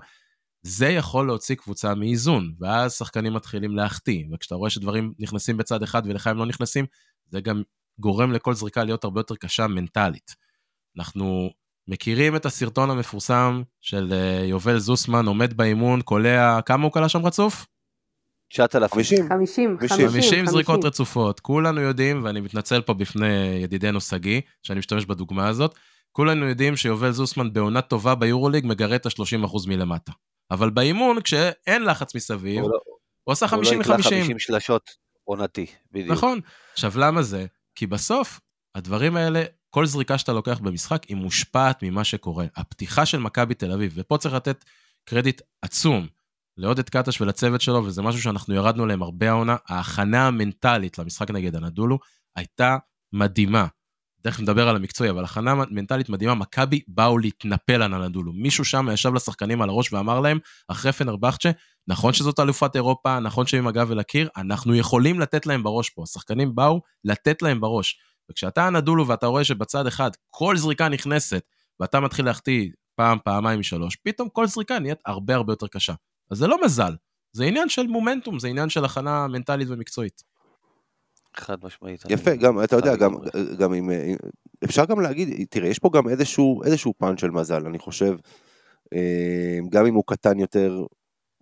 זה 0.62 0.88
יכול 0.88 1.26
להוציא 1.26 1.54
קבוצה 1.54 1.94
מאיזון, 1.94 2.54
ואז 2.60 2.92
שחקנים 2.92 3.34
מתחילים 3.34 3.76
להחטיא, 3.76 4.24
וכשאתה 4.32 4.54
רואה 4.54 4.70
שדברים 4.70 5.12
נכנסים 5.18 5.56
בצד 5.56 5.82
אחד 5.82 6.02
ולך 6.06 6.26
הם 6.26 6.36
לא 6.36 6.46
נכנסים, 6.46 6.86
זה 7.28 7.40
גם 7.40 7.62
גורם 7.98 8.32
לכל 8.32 8.54
זריקה 8.54 8.84
להיות 8.84 9.04
הרבה 9.04 9.20
יותר 9.20 9.36
קשה 9.36 9.66
מנטלית. 9.66 10.34
אנחנו 10.96 11.50
מכירים 11.88 12.36
את 12.36 12.46
הסרטון 12.46 12.90
המפורסם 12.90 13.62
של 13.80 14.12
אה, 14.12 14.44
יובל 14.44 14.78
זוסמן 14.78 15.26
עומד 15.26 15.56
באימון, 15.56 16.02
קולע, 16.02 16.60
כמה 16.66 16.84
הוא 16.84 16.92
קלע 16.92 17.08
שם 17.08 17.26
רצוף? 17.26 17.66
9,000. 18.48 19.28
50, 19.28 19.28
50, 19.28 20.08
50 20.08 20.46
זריקות 20.46 20.84
רצופות. 20.84 21.40
כולנו 21.40 21.80
יודעים, 21.80 22.24
ואני 22.24 22.40
מתנצל 22.40 22.80
פה 22.80 22.94
בפני 22.94 23.34
ידידנו 23.62 24.00
שגיא, 24.00 24.40
שאני 24.62 24.78
משתמש 24.78 25.04
בדוגמה 25.04 25.48
הזאת, 25.48 25.74
כולנו 26.12 26.46
יודעים 26.48 26.76
שיובל 26.76 27.10
זוסמן 27.10 27.52
בעונה 27.52 27.80
טובה 27.80 28.14
ביורוליג 28.14 28.66
מגרה 28.66 28.96
את 28.96 29.06
ה-30% 29.06 29.68
מלמטה. 29.68 30.12
אבל 30.50 30.70
באימון, 30.70 31.20
כשאין 31.20 31.84
לחץ 31.84 32.14
מסביב, 32.14 32.62
הוא, 32.62 32.70
לא, 32.70 32.78
הוא 33.24 33.32
עשה 33.32 33.48
50 33.48 33.78
מ-50. 33.78 33.84
הוא 33.86 33.94
לא 33.94 34.00
יקלע 34.00 34.18
50 34.18 34.38
שלשות 34.38 34.90
עונתי, 35.24 35.66
בדיוק. 35.92 36.10
נכון. 36.10 36.40
עכשיו, 36.72 36.92
למה 36.96 37.22
זה? 37.22 37.46
כי 37.74 37.86
בסוף, 37.86 38.40
הדברים 38.74 39.16
האלה, 39.16 39.44
כל 39.70 39.86
זריקה 39.86 40.18
שאתה 40.18 40.32
לוקח 40.32 40.58
במשחק, 40.58 41.04
היא 41.04 41.16
מושפעת 41.16 41.82
ממה 41.82 42.04
שקורה. 42.04 42.46
הפתיחה 42.56 43.06
של 43.06 43.18
מכבי 43.18 43.54
תל 43.54 43.72
אביב, 43.72 43.92
ופה 43.96 44.18
צריך 44.18 44.34
לתת 44.34 44.64
קרדיט 45.04 45.40
עצום 45.62 46.06
לעודד 46.56 46.88
קטש 46.88 47.20
ולצוות 47.20 47.60
שלו, 47.60 47.84
וזה 47.84 48.02
משהו 48.02 48.22
שאנחנו 48.22 48.54
ירדנו 48.54 48.86
להם 48.86 49.02
הרבה 49.02 49.30
העונה, 49.30 49.56
ההכנה 49.68 50.26
המנטלית 50.26 50.98
למשחק 50.98 51.30
נגד 51.30 51.56
הנדולו 51.56 51.98
הייתה 52.36 52.76
מדהימה. 53.12 53.66
תכף 54.22 54.40
נדבר 54.40 54.68
על 54.68 54.76
המקצועי, 54.76 55.10
אבל 55.10 55.24
הכנה 55.24 55.54
מנטלית 55.54 56.08
מדהימה, 56.08 56.34
מכבי 56.34 56.80
באו 56.88 57.18
להתנפל 57.18 57.82
על 57.82 57.94
הנדולו. 57.94 58.32
מישהו 58.32 58.64
שם 58.64 58.88
ישב 58.92 59.14
לשחקנים 59.14 59.62
על 59.62 59.68
הראש 59.68 59.92
ואמר 59.92 60.20
להם, 60.20 60.38
אחרי 60.68 60.92
פנרבכצ'ה, 60.92 61.50
נכון 61.88 62.12
שזאת 62.12 62.40
אלופת 62.40 62.76
אירופה, 62.76 63.20
נכון 63.20 63.46
שהם 63.46 63.60
עם 63.60 63.66
הגב 63.66 63.90
אל 63.90 63.98
הקיר, 63.98 64.28
אנחנו 64.36 64.74
יכולים 64.74 65.20
לתת 65.20 65.46
להם 65.46 65.62
בראש 65.62 65.90
פה. 65.90 66.02
השחקנים 66.02 66.54
באו 66.54 66.80
לתת 67.04 67.42
להם 67.42 67.60
בראש. 67.60 67.98
וכשאתה 68.30 68.66
הנדולו 68.66 69.06
ואתה 69.06 69.26
רואה 69.26 69.44
שבצד 69.44 69.86
אחד 69.86 70.10
כל 70.30 70.56
זריקה 70.56 70.88
נכנסת, 70.88 71.42
ואתה 71.80 72.00
מתחיל 72.00 72.24
להחטיא 72.24 72.70
פעם, 72.94 73.18
פעמיים 73.24 73.60
משלוש, 73.60 73.96
פתאום 73.96 74.28
כל 74.28 74.46
זריקה 74.46 74.78
נהיית 74.78 74.98
הרבה 75.06 75.34
הרבה 75.34 75.52
יותר 75.52 75.66
קשה. 75.66 75.94
אז 76.30 76.38
זה 76.38 76.46
לא 76.46 76.64
מזל, 76.64 76.94
זה 77.32 77.44
עניין 77.44 77.68
של 77.68 77.86
מומנטום, 77.86 78.38
זה 78.38 78.48
עניין 78.48 78.68
של 78.68 78.84
הכנה 78.84 79.26
מנטלית 79.26 79.68
ומקצועית. 79.70 80.31
חד 81.36 81.56
משמעית. 81.64 82.02
יפה, 82.08 82.30
אני- 82.30 82.38
גם, 82.38 82.64
אתה 82.64 82.76
יודע, 82.76 82.96
גם. 82.96 83.14
גם 83.58 83.74
אם, 83.74 83.90
אם- 83.90 84.16
אפשר 84.64 84.84
גם 84.84 85.00
להגיד, 85.00 85.46
תראה, 85.50 85.68
יש 85.68 85.78
פה 85.78 85.90
גם 85.94 86.08
איזשהו, 86.08 86.62
איזשהו 86.64 86.94
פן 86.98 87.16
של 87.16 87.30
מזל, 87.30 87.66
אני 87.66 87.78
חושב, 87.78 88.16
אה, 88.94 89.58
גם 89.70 89.86
אם 89.86 89.94
הוא 89.94 90.04
קטן 90.06 90.38
יותר 90.40 90.84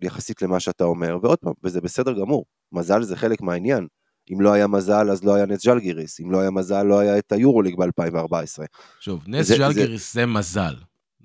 יחסית 0.02 0.42
למה 0.42 0.60
שאתה 0.60 0.84
אומר, 0.84 1.18
ועוד 1.22 1.38
פעם, 1.38 1.52
וזה 1.64 1.80
בסדר 1.80 2.12
גמור, 2.20 2.44
מזל 2.72 3.02
זה 3.02 3.16
חלק 3.16 3.42
מהעניין. 3.42 3.86
אם 4.32 4.40
לא 4.40 4.52
היה 4.52 4.66
מזל, 4.66 5.10
אז 5.10 5.24
לא 5.24 5.34
היה 5.34 5.46
נס 5.46 5.66
ג'לגיריס, 5.66 6.20
אם 6.20 6.30
לא 6.30 6.40
היה 6.40 6.50
מזל, 6.50 6.82
לא 6.82 6.98
היה 6.98 7.18
את 7.18 7.32
היורוליג 7.32 7.74
ב-2014. 7.76 8.64
שוב, 9.00 9.24
נס 9.26 9.46
זה- 9.46 9.56
ג'לגיריס 9.58 10.14
זה 10.14 10.26
מזל. 10.26 10.74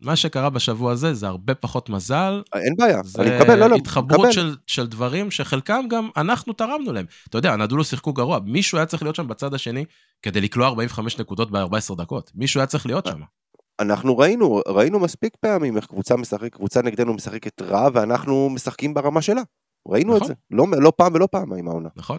מה 0.02 0.16
שקרה 0.16 0.50
בשבוע 0.50 0.92
הזה 0.92 1.14
זה 1.14 1.28
הרבה 1.28 1.56
פחות 1.56 1.90
מזל, 1.90 2.42
אין 2.56 2.74
בעיה, 2.78 3.02
זה 3.04 3.22
אני 3.22 3.38
מקבל, 3.38 3.56
לא, 3.56 3.70
לא, 3.70 3.76
התחברות 3.76 4.20
מקבל. 4.20 4.32
של, 4.32 4.56
של 4.68 4.88
דברים 4.88 5.32
שחלקם 5.32 5.86
גם 5.90 6.10
אנחנו 6.18 6.54
תרמנו 6.54 6.94
להם. 6.94 7.06
אתה 7.30 7.38
יודע, 7.38 7.54
הנדולו 7.54 7.84
שיחקו 7.84 8.14
גרוע, 8.14 8.40
מישהו 8.46 8.78
היה 8.78 8.86
צריך 8.86 9.04
להיות 9.04 9.16
שם 9.16 9.28
בצד 9.28 9.54
השני 9.54 9.86
כדי 10.22 10.42
לקלוע 10.42 10.68
45 10.68 11.20
נקודות 11.20 11.52
ב-14 11.52 11.96
דקות. 11.98 12.32
מישהו 12.36 12.60
היה 12.60 12.68
צריך 12.68 12.86
להיות 12.86 13.06
שם. 13.06 13.22
אנחנו 13.80 14.18
ראינו, 14.18 14.62
ראינו 14.68 15.00
מספיק 15.00 15.36
פעמים 15.36 15.78
איך 15.78 15.86
קבוצה 15.86 16.16
משחקת, 16.16 16.54
קבוצה 16.54 16.82
נגדנו 16.82 17.14
משחקת 17.14 17.62
רע, 17.62 17.90
ואנחנו 17.94 18.50
משחקים 18.50 18.94
ברמה 18.94 19.22
שלה. 19.22 19.42
ראינו 19.88 20.18
את 20.18 20.22
נכון. 20.22 20.28
זה, 20.28 20.34
לא, 20.52 20.66
לא 20.78 20.92
פעם 20.98 21.14
ולא 21.14 21.28
פעמיים 21.32 21.68
העונה. 21.68 21.90
נכון? 21.96 22.18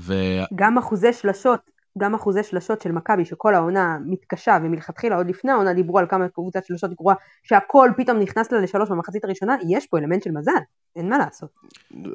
ו... 0.00 0.14
גם 0.54 0.78
אחוזי 0.78 1.12
שלשות, 1.12 1.60
גם 1.98 2.14
אחוזי 2.14 2.42
שלשות 2.42 2.82
של 2.82 2.92
מכבי 2.92 3.24
שכל 3.24 3.54
העונה 3.54 3.98
מתקשה 4.06 4.58
ומלכתחילה 4.62 5.16
עוד 5.16 5.28
לפני 5.28 5.52
העונה 5.52 5.72
דיברו 5.74 5.98
על 5.98 6.06
כמה 6.08 6.28
קבוצת 6.28 6.64
שלשות 6.64 6.94
גרועה 6.94 7.16
שהכל 7.42 7.90
פתאום 7.96 8.18
נכנס 8.18 8.52
לה 8.52 8.60
לשלוש 8.60 8.90
במחצית 8.90 9.24
הראשונה, 9.24 9.56
יש 9.68 9.86
פה 9.86 9.98
אלמנט 9.98 10.22
של 10.22 10.30
מזל, 10.30 10.52
אין 10.96 11.08
מה 11.08 11.18
לעשות. 11.18 11.50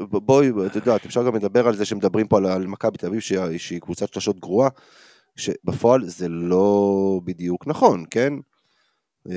בואי, 0.10 0.52
את 0.66 0.76
יודעת, 0.76 1.06
אפשר 1.06 1.24
גם 1.24 1.36
לדבר 1.36 1.68
על 1.68 1.76
זה 1.76 1.86
שמדברים 1.86 2.28
פה 2.28 2.38
על, 2.38 2.46
על 2.46 2.68
מכבי 2.68 2.98
תל 2.98 3.08
אביב 3.08 3.20
שהיא, 3.20 3.58
שהיא 3.58 3.82
קבוצת 3.82 4.14
שלשות 4.14 4.40
גרועה, 4.40 4.70
שבפועל 5.36 6.04
זה 6.04 6.30
לא 6.30 7.20
בדיוק 7.24 7.68
נכון, 7.68 8.04
כן? 8.12 8.34
אה, 9.32 9.36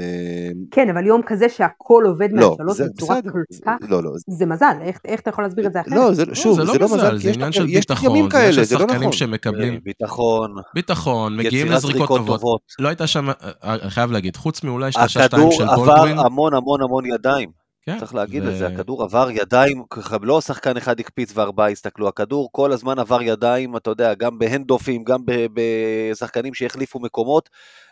כן, 0.70 0.88
אבל 0.90 1.06
יום 1.06 1.20
כזה 1.26 1.48
שהכל 1.48 2.04
עובד 2.06 2.28
לא, 2.32 2.50
מהשלוש 2.50 2.76
זה 2.76 2.84
בצורה 2.94 3.16
בסדר, 3.20 3.32
כל 3.32 3.38
זה- 3.50 3.60
כך, 3.66 3.72
לא, 3.88 4.02
לא, 4.02 4.10
זה 4.26 4.46
מזל, 4.46 4.74
איך, 4.82 4.98
איך 5.04 5.20
אתה 5.20 5.30
יכול 5.30 5.44
להסביר 5.44 5.66
את 5.66 5.72
זה 5.72 5.80
אחרת? 5.80 5.92
לא, 5.94 6.14
זה, 6.14 6.24
שוב, 6.34 6.56
זה 6.60 6.64
זה 6.66 6.72
לא 6.72 6.78
לא 6.80 6.86
מזל, 6.86 6.96
מזל, 6.96 7.18
זה 7.18 7.30
עניין 7.30 7.52
של 7.52 7.68
יש 7.68 7.74
ביטחון, 7.86 8.10
ימים 8.10 8.30
זה 8.30 8.36
עניין 8.38 8.52
כאלה, 8.52 8.52
של 8.52 8.62
זה 8.64 8.78
לא 8.78 8.86
נכון. 8.86 9.12
שמקבלים 9.12 9.80
ביטחון, 9.84 10.54
ביטחון, 10.74 11.36
מגיעים 11.36 11.66
לזריקות 11.66 11.90
זריקות 11.92 12.18
טובות. 12.18 12.40
טובות. 12.40 12.60
לא 12.78 12.88
הייתה 12.88 13.06
שם, 13.06 13.28
אני 13.62 13.90
חייב 13.90 14.10
להגיד, 14.12 14.36
חוץ 14.36 14.64
מאולי 14.64 14.92
שלושה 14.92 15.08
שתיים 15.08 15.26
הכדור 15.42 15.52
של 15.52 15.64
עבר 15.68 15.76
בולדווין, 15.76 16.18
המון 16.18 16.54
המון 16.54 16.82
המון 16.82 17.06
ידיים, 17.06 17.59
כן, 17.82 17.98
צריך 17.98 18.14
להגיד 18.14 18.42
ו- 18.44 18.50
את 18.50 18.58
זה, 18.58 18.66
הכדור 18.66 19.02
עבר 19.02 19.28
ידיים, 19.30 19.84
לא 20.22 20.40
שחקן 20.40 20.76
אחד 20.76 21.00
הקפיץ 21.00 21.32
וארבעה 21.34 21.68
הסתכלו, 21.70 22.08
הכדור 22.08 22.48
כל 22.52 22.72
הזמן 22.72 22.98
עבר 22.98 23.22
ידיים, 23.22 23.76
אתה 23.76 23.90
יודע, 23.90 24.14
גם 24.14 24.38
בהנדופים, 24.38 25.04
גם 25.04 25.20
בשחקנים 25.54 26.54
שהחליפו 26.54 27.00
מקומות, 27.00 27.48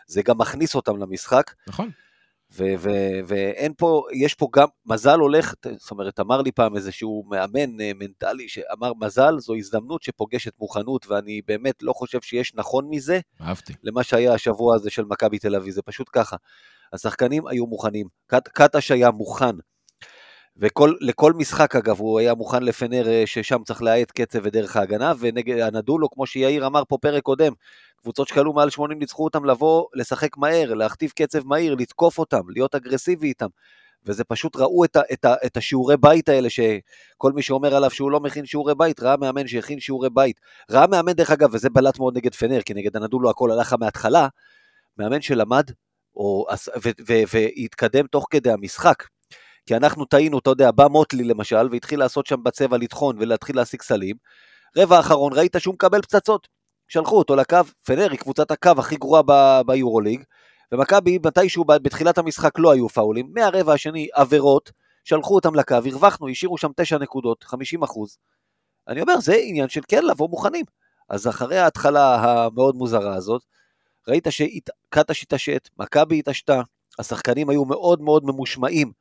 זה 0.07 0.21
גם 0.21 0.37
מכניס 0.37 0.75
אותם 0.75 0.97
למשחק. 0.97 1.53
נכון, 1.67 1.89
ו- 2.53 2.73
ו- 2.79 3.19
ואין 3.27 3.73
פה, 3.77 4.03
יש 4.13 4.33
פה 4.33 4.47
גם, 4.55 4.67
מזל 4.85 5.19
הולך, 5.19 5.53
זאת 5.77 5.91
אומרת, 5.91 6.19
אמר 6.19 6.41
לי 6.41 6.51
פעם 6.51 6.75
איזשהו 6.75 7.23
מאמן 7.29 7.81
אה, 7.81 7.91
מנטלי 7.95 8.47
שאמר, 8.49 8.91
מזל 9.01 9.39
זו 9.39 9.55
הזדמנות 9.55 10.03
שפוגשת 10.03 10.51
מוכנות, 10.59 11.07
ואני 11.07 11.41
באמת 11.47 11.83
לא 11.83 11.93
חושב 11.93 12.21
שיש 12.21 12.55
נכון 12.55 12.85
מזה 12.89 13.19
אהבתי. 13.41 13.73
למה 13.83 14.03
שהיה 14.03 14.33
השבוע 14.33 14.75
הזה 14.75 14.89
של 14.89 15.05
מכבי 15.05 15.39
תל 15.39 15.55
אביב, 15.55 15.73
זה 15.73 15.81
פשוט 15.81 16.07
ככה. 16.11 16.35
השחקנים 16.93 17.47
היו 17.47 17.65
מוכנים, 17.65 18.07
קט- 18.27 18.47
קטש 18.53 18.91
היה 18.91 19.11
מוכן, 19.11 19.55
ולכל 20.59 21.33
משחק 21.33 21.75
אגב, 21.75 21.99
הוא 21.99 22.19
היה 22.19 22.33
מוכן 22.33 22.63
לפנר 22.63 23.07
אה, 23.07 23.23
ששם 23.25 23.63
צריך 23.65 23.81
להאט 23.81 24.11
קצב 24.11 24.39
ודרך 24.43 24.75
ההגנה, 24.75 25.13
ונגד 25.19 25.59
הנדולו, 25.59 26.09
כמו 26.09 26.25
שיאיר 26.25 26.67
אמר 26.67 26.83
פה 26.87 26.97
פרק 27.01 27.23
קודם, 27.23 27.53
קבוצות 28.01 28.27
שקלו 28.27 28.53
מעל 28.53 28.69
80 28.69 28.99
ניצחו 28.99 29.23
אותם 29.23 29.45
לבוא, 29.45 29.85
לשחק 29.93 30.37
מהר, 30.37 30.73
להכתיב 30.73 31.11
קצב 31.15 31.47
מהיר, 31.47 31.75
לתקוף 31.75 32.19
אותם, 32.19 32.41
להיות 32.49 32.75
אגרסיבי 32.75 33.27
איתם. 33.27 33.47
וזה 34.05 34.23
פשוט 34.23 34.55
ראו 34.55 34.85
את, 34.85 34.95
ה, 34.95 35.01
את, 35.13 35.25
ה, 35.25 35.35
את 35.45 35.57
השיעורי 35.57 35.97
בית 35.97 36.29
האלה, 36.29 36.49
שכל 36.49 37.31
מי 37.31 37.41
שאומר 37.41 37.75
עליו 37.75 37.91
שהוא 37.91 38.11
לא 38.11 38.19
מכין 38.19 38.45
שיעורי 38.45 38.75
בית, 38.75 38.99
ראה 38.99 39.17
מאמן 39.17 39.47
שהכין 39.47 39.79
שיעורי 39.79 40.09
בית. 40.09 40.39
ראה 40.71 40.87
מאמן, 40.87 41.13
דרך 41.13 41.31
אגב, 41.31 41.49
וזה 41.53 41.69
בלט 41.69 41.99
מאוד 41.99 42.17
נגד 42.17 42.35
פנר, 42.35 42.61
כי 42.61 42.73
נגד 42.73 42.97
הנדולו 42.97 43.29
הכל 43.29 43.51
הלך 43.51 43.67
לך 43.67 43.75
מההתחלה, 43.79 44.27
מאמן 44.97 45.21
שלמד, 45.21 45.71
או, 46.15 46.45
ו, 46.83 46.89
ו, 47.07 47.13
והתקדם 47.33 48.07
תוך 48.07 48.27
כדי 48.29 48.51
המשחק. 48.51 49.03
כי 49.69 49.75
אנחנו 49.75 50.05
טעינו, 50.05 50.39
אתה 50.39 50.49
יודע, 50.49 50.71
בא 50.71 50.87
מוטלי 50.87 51.23
למשל, 51.23 51.67
והתחיל 51.71 51.99
לעשות 51.99 52.25
שם 52.25 52.43
בצבע 52.43 52.77
לטחון 52.77 53.15
ולהתחיל 53.19 53.55
להשיג 53.55 53.81
סלים. 53.81 54.15
רבע 54.77 54.97
האחרון, 54.97 55.33
ראית 55.33 55.55
שהוא 55.59 55.73
מקבל 55.73 56.01
פצצות. 56.01 56.47
שלחו 56.87 57.17
אותו 57.17 57.35
לקו, 57.35 57.57
פנר 57.85 58.11
היא 58.11 58.19
קבוצת 58.19 58.51
הקו 58.51 58.71
הכי 58.77 58.95
גרועה 58.95 59.21
ביורוליג, 59.63 60.23
ומכבי 60.71 61.19
מתישהו 61.25 61.65
בתחילת 61.65 62.17
המשחק 62.17 62.59
לא 62.59 62.71
היו 62.71 62.89
פאולים, 62.89 63.31
מהרבע 63.33 63.73
השני 63.73 64.07
עבירות, 64.13 64.71
שלחו 65.03 65.35
אותם 65.35 65.55
לקו, 65.55 65.75
הרווחנו, 65.75 66.27
השאירו 66.27 66.57
שם 66.57 66.71
9 66.75 66.97
נקודות, 66.97 67.43
50 67.43 67.83
אחוז. 67.83 68.17
אני 68.87 69.01
אומר, 69.01 69.19
זה 69.19 69.35
עניין 69.43 69.69
של 69.69 69.81
כן 69.87 70.05
לבוא 70.05 70.29
מוכנים. 70.29 70.65
אז 71.09 71.27
אחרי 71.27 71.57
ההתחלה 71.57 72.15
המאוד 72.15 72.75
מוזרה 72.75 73.15
הזאת, 73.15 73.41
ראית 74.07 74.27
שקטש 74.29 75.23
התעשת, 75.23 75.69
מכבי 75.77 76.19
התעשתה, 76.19 76.61
השחקנים 76.99 77.49
היו 77.49 77.65
מאוד 77.65 78.01
מאוד 78.01 78.23
ממושמעים, 78.25 78.91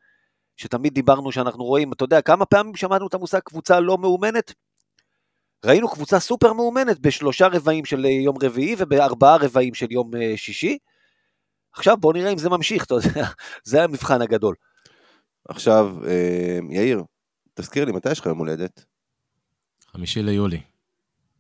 שתמיד 0.59 0.95
דיברנו 0.95 1.33
שאנחנו 1.33 1.65
רואים, 1.65 1.93
אתה 1.93 2.05
יודע, 2.05 2.21
כמה 2.21 2.45
פעמים 2.45 2.77
שמענו 2.77 3.07
את 3.07 3.15
המושג 3.15 3.39
קבוצה 3.45 3.81
לא 3.81 3.99
מאומנת? 3.99 4.53
ראינו 5.65 5.89
קבוצה 5.89 6.21
סופר 6.21 6.53
מאומנת 6.53 6.99
בשלושה 7.01 7.47
רבעים 7.47 7.85
של 7.85 8.05
אה, 8.05 8.11
יום 8.11 8.37
רביעי 8.43 8.75
ובארבעה 8.79 9.37
רבעים 9.37 9.75
של 9.75 9.87
יום 9.93 10.11
אה, 10.17 10.33
שישי. 10.37 10.79
עכשיו 11.73 11.97
בוא 11.97 12.13
נראה 12.13 12.33
אם 12.33 12.39
זה 12.39 12.49
ממשיך, 12.49 12.85
אתה 12.85 12.95
יודע, 12.95 13.27
זה 13.65 13.85
המבחן 13.85 14.23
הגדול. 14.23 14.55
עכשיו, 15.49 15.97
אה, 16.07 16.59
יאיר, 16.71 17.03
תזכיר 17.55 17.85
לי, 17.85 17.93
מתי 17.93 18.13
יש 18.13 18.21
לך 18.21 18.27
יום 18.27 18.39
הולדת? 18.39 18.85
חמישי 19.93 20.23
ליולי. 20.23 20.61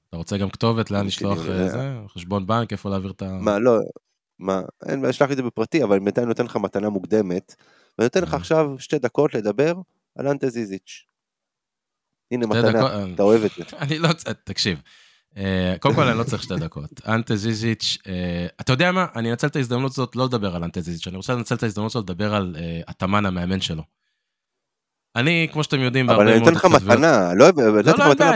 אתה 0.09 0.17
רוצה 0.17 0.37
גם 0.37 0.51
כתובת 0.51 0.91
לאן 0.91 1.07
לשלוח 1.07 1.39
זה? 1.39 1.93
חשבון 2.09 2.47
בנק, 2.47 2.73
איפה 2.73 2.91
להעביר 2.91 3.11
את 3.11 3.23
ה... 3.23 3.33
מה, 3.41 3.59
לא, 3.59 3.79
מה, 4.39 4.61
אין 4.87 5.05
אשלח 5.05 5.29
לי 5.29 5.33
את 5.33 5.37
זה 5.37 5.43
בפרטי, 5.43 5.83
אבל 5.83 5.99
בינתיים 5.99 6.25
אני 6.25 6.29
נותן 6.29 6.45
לך 6.45 6.57
מתנה 6.57 6.89
מוקדמת, 6.89 7.55
ואני 7.99 8.07
נותן 8.07 8.23
לך 8.23 8.35
אה. 8.35 8.39
עכשיו 8.39 8.71
שתי 8.79 8.99
דקות 8.99 9.35
לדבר 9.35 9.75
על 10.19 10.29
אנטה 10.29 10.49
זיזיץ'. 10.49 11.05
הנה 12.31 12.47
מתנה, 12.47 12.81
אה, 12.81 13.05
אתה 13.15 13.23
אוהב 13.23 13.45
את 13.45 13.51
זה. 13.57 13.77
אני 13.83 13.99
לא, 13.99 14.09
תקשיב. 14.45 14.81
אה, 15.37 15.75
קודם 15.81 15.95
כל, 15.95 16.03
אני 16.03 16.19
לא 16.19 16.25
צריך 16.25 16.43
שתי 16.43 16.55
דקות. 16.57 16.91
אנטה 17.15 17.37
זיזיץ', 17.37 17.99
אתה 18.61 18.73
יודע 18.73 18.93
מה? 18.93 19.07
אני 19.17 19.31
אנצל 19.31 19.47
את 19.47 19.57
ההזדמנות 19.57 19.91
הזאת 19.93 20.17
לא 20.17 20.25
לדבר 20.25 20.57
על 20.57 20.65
אנטה 20.65 20.81
זיזיץ', 20.81 21.07
אני 21.07 21.17
רוצה 21.17 21.35
לנצל 21.35 21.55
את 21.55 21.63
ההזדמנות 21.63 21.91
הזאת 21.91 22.11
לדבר 22.11 22.35
על 22.35 22.57
התאמן 22.87 23.27
המאמן 23.27 23.61
שלו. 23.61 23.83
אני, 25.17 25.49
כמו 25.53 25.65
שאתם 25.65 25.81
יודעים, 25.81 26.11
אבל 26.11 26.29
אני 26.29 26.39
נותן 26.39 26.55
לך 26.55 26.65
מתנה, 26.65 27.35
לא 27.35 27.47
לא, 27.57 27.93
לא, 27.97 28.35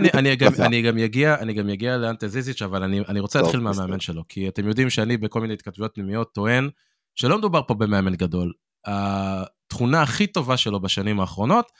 אני, 1.41 1.53
גם, 1.55 1.69
יגיע 1.69 1.97
לאנטה 1.97 2.29
זיזיץ', 2.29 2.63
אבל 2.63 2.83
אני, 2.83 3.21
רוצה 3.21 3.43
להתחיל. 3.43 3.61
מהמאמן 3.61 4.01
שלו, 4.01 4.23
כי 4.29 4.49
אתם 4.49 4.69
יודעים 4.69 4.91
שאני 4.91 5.17
בכל 5.17 5.41
מיני 5.41 5.55
התכתבויות 5.55 5.95
פנימיות 5.95 6.33
טוען 6.33 6.69
שלא 7.15 7.39
מדובר 7.39 7.63
פה 7.67 7.75
במאמן 7.75 8.15
גדול. 8.15 8.53
התכונה 8.87 10.03
הכי 10.03 10.27
טובה 10.27 10.57
שלו 10.57 10.81
בשנים 10.81 11.21
האחרונות, 11.21 11.73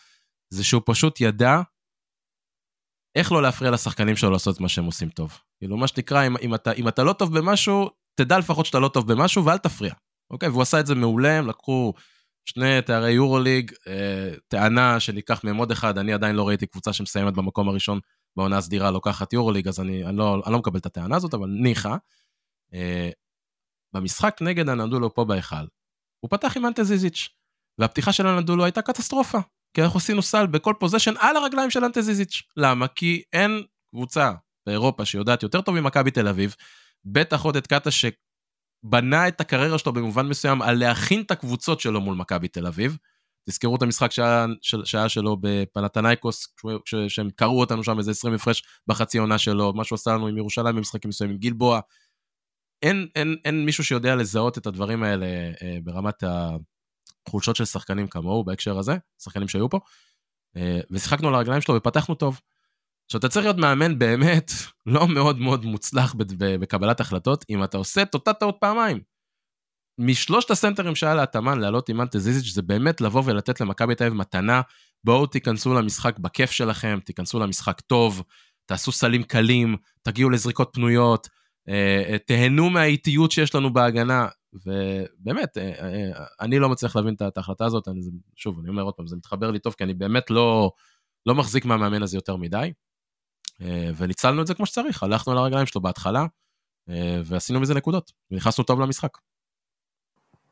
זה 0.51 0.65
שהוא 0.65 0.83
פשוט 0.87 1.21
ידע 1.21 1.61
איך 3.15 3.33
לא 3.33 3.43
להפריע 3.43 3.71
לשחקנים 3.71 4.17
שלו 4.17 4.31
לעשות 4.31 4.57
את 4.57 4.61
מה 4.61 4.69
שהם 4.69 4.85
עושים 4.85 5.09
טוב. 5.09 5.39
כאילו, 5.59 5.77
מה 5.77 5.89
שנקרא, 5.89 6.27
אם, 6.27 6.37
אם, 6.37 6.55
אתה, 6.55 6.73
אם 6.73 6.89
אתה 6.89 7.03
לא 7.03 7.13
טוב 7.13 7.39
במשהו, 7.39 7.91
תדע 8.15 8.39
לפחות 8.39 8.67
שאתה 8.67 8.79
לא 8.79 8.89
טוב 8.89 9.13
במשהו 9.13 9.45
ואל 9.45 9.59
תפריע. 9.59 9.95
אוקיי? 10.31 10.49
והוא 10.49 10.63
עשה 10.63 10.81
את 10.81 10.87
זה 10.87 10.95
מעולה, 10.95 11.39
הם 11.39 11.49
לקחו 11.49 11.93
שני 12.45 12.83
תארי 12.83 13.13
יורוליג, 13.13 13.73
אה, 13.87 14.31
טענה 14.49 15.01
שניקח 15.01 15.45
מהם 15.45 15.57
עוד 15.57 15.71
אחד, 15.71 15.99
אני 15.99 16.13
עדיין 16.13 16.37
לא 16.37 16.49
ראיתי 16.49 16.67
קבוצה 16.67 16.93
שמסיימת 16.93 17.35
במקום 17.35 17.69
הראשון 17.69 18.01
בעונה 18.37 18.59
הסדירה 18.59 18.91
לוקחת 18.91 19.33
יורוליג, 19.33 19.69
אז 19.69 19.81
אני, 19.81 20.05
אני, 20.05 20.17
לא, 20.17 20.43
אני 20.47 20.53
לא 20.53 20.59
מקבל 20.59 20.79
את 20.79 20.87
הטענה 20.87 21.17
הזאת, 21.17 21.35
אבל 21.35 21.49
ניחא. 21.49 21.97
אה, 22.75 23.11
במשחק 23.95 24.37
נגד 24.41 24.69
הנדולו 24.69 25.15
פה 25.15 25.25
בהיכל, 25.25 25.67
הוא 26.25 26.31
פתח 26.31 26.57
עם 26.57 26.67
אנטה 26.67 26.85
זיזיץ', 26.85 27.29
והפתיחה 27.79 28.13
של 28.13 28.27
הנדולו 28.27 28.65
הייתה 28.65 28.83
קטסטרופה, 28.83 29.39
כי 29.75 29.83
אנחנו 29.83 29.99
עשינו 29.99 30.23
סל 30.23 30.47
בכל 30.47 30.75
פוזיישן 30.81 31.15
על 31.19 31.37
הרגליים 31.37 31.71
של 31.71 31.85
אנטה 31.85 32.03
זיזיץ'. 32.03 32.43
למה? 32.57 32.89
כי 32.89 33.23
אין 33.33 33.63
קבוצה 33.91 34.33
באירופה 34.67 35.05
שיודעת 35.05 35.43
יותר 35.43 35.61
טוב 35.61 35.81
ממכבי 35.81 36.11
תל 36.11 36.29
אביב, 36.29 36.55
בטח 37.05 37.43
עוד 37.43 37.57
את 37.57 37.67
קאטה 37.67 37.91
שבנה 37.91 39.29
את 39.29 39.41
הקריירה 39.41 39.79
שלו 39.79 39.93
במובן 39.93 40.27
מסוים 40.27 40.63
על 40.63 40.79
להכין 40.79 41.23
את 41.23 41.31
הקבוצות 41.31 41.81
שלו 41.81 42.01
מול 42.01 42.17
מכבי 42.17 42.49
תל 42.49 42.67
אביב. 42.67 42.97
תזכרו 43.49 43.77
את 43.77 43.83
המשחק 43.83 44.13
שהיה, 44.13 44.47
שהיה 44.63 45.09
שלו 45.09 45.37
בפנתנייקוס, 45.41 46.55
שהם 47.09 47.31
קראו 47.31 47.61
אותנו 47.61 47.85
שם 47.85 47.99
איזה 47.99 48.11
20 48.11 48.35
הפרש 48.35 48.63
בחצי 48.87 49.19
עונה 49.19 49.39
שלו, 49.39 49.73
מה 49.73 49.85
שהוא 49.85 49.97
עשה 49.97 50.11
לנו 50.11 50.27
עם 50.27 50.39
ירושלים 50.39 50.77
במשחקים 50.77 51.09
מסוימים, 51.09 51.39
גלבוע. 51.39 51.81
אין, 52.83 53.09
אין, 53.15 53.37
אין 53.45 53.65
מישהו 53.65 53.85
שיודע 53.85 54.15
לזהות 54.15 54.59
את 54.59 54.67
הדברים 54.67 55.03
האלה 55.03 55.27
אה, 55.63 55.79
ברמת 55.85 56.25
החולשות 57.29 57.57
של 57.57 57.65
שחקנים 57.65 58.09
כמוהו 58.09 58.45
בהקשר 58.45 58.79
הזה, 58.79 58.97
שחקנים 59.23 59.49
שהיו 59.49 59.71
פה. 59.71 59.81
אה, 60.57 60.81
ושיחקנו 60.91 61.29
על 61.29 61.35
הרגליים 61.35 61.61
שלו 61.61 61.75
ופתחנו 61.75 62.15
טוב. 62.15 62.41
עכשיו, 63.07 63.19
אתה 63.19 63.29
צריך 63.29 63.47
להיות 63.47 63.57
מאמן 63.57 63.99
באמת 63.99 64.51
לא 64.87 65.09
מאוד 65.09 65.39
מאוד 65.39 65.65
מוצלח 65.65 66.15
בקבלת 66.61 67.01
החלטות, 67.01 67.45
אם 67.51 67.65
אתה 67.65 67.77
עושה 67.77 68.03
את 68.03 68.15
אותה 68.15 68.33
טעות 68.33 68.57
פעמיים. 68.61 69.01
משלושת 69.99 70.51
הסנטרים 70.51 70.95
שהיה 70.95 71.15
להתאמן 71.15 71.61
לעלות 71.61 71.89
עם 71.89 72.01
אנטזיזיץ' 72.01 72.55
זה 72.55 72.63
באמת 72.63 73.01
לבוא 73.01 73.23
ולתת 73.25 73.61
למכבי 73.61 73.95
תל 73.95 74.05
אביב 74.05 74.17
מתנה, 74.17 74.61
בואו 75.05 75.27
תיכנסו 75.27 75.75
למשחק 75.75 76.19
בכיף 76.19 76.51
שלכם, 76.51 76.99
תיכנסו 77.05 77.39
למשחק 77.39 77.81
טוב, 77.81 78.23
תעשו 78.67 78.93
סלים 78.93 79.23
קלים, 79.23 79.77
תגיעו 80.03 80.31
לזריקות 80.31 80.71
פנויות, 80.73 81.29
תהנו 82.27 82.71
מהאיטיות 82.71 83.31
שיש 83.31 83.55
לנו 83.55 83.73
בהגנה, 83.73 84.29
ובאמת, 84.53 85.59
אה, 85.59 86.25
אני 86.41 86.59
לא 86.59 86.69
מצליח 86.69 86.97
להבין 86.97 87.15
את 87.15 87.37
ההחלטה 87.37 87.65
הזאת, 87.65 87.89
אני, 87.89 88.01
שוב, 88.37 88.59
אני 88.59 88.69
אומר 88.69 88.83
עוד 88.83 88.95
פעם, 88.95 89.07
זה 89.07 89.17
מתחבר 89.17 89.51
לי 89.51 89.59
טוב, 89.59 89.75
כי 89.79 89.85
אני 89.85 89.95
באמת 89.95 90.31
לא, 90.31 90.73
לא 91.27 91.35
מחזיק 91.35 91.65
מהמאמן 91.65 92.03
הזה 92.03 92.17
יותר 92.17 92.37
מדי, 92.37 92.73
וניצלנו 93.97 94.43
את 94.43 94.47
זה 94.47 94.55
כמו 94.55 94.67
שצריך, 94.67 95.03
הלכנו 95.03 95.33
על 95.33 95.39
הרגליים 95.39 95.67
שלו 95.67 95.81
בהתחלה, 95.81 96.27
ועשינו 97.25 97.61
מזה 97.61 97.75
נקודות, 97.75 98.13
ונכנסנו 98.31 98.65
טוב 98.65 98.81
למשחק. 98.81 99.19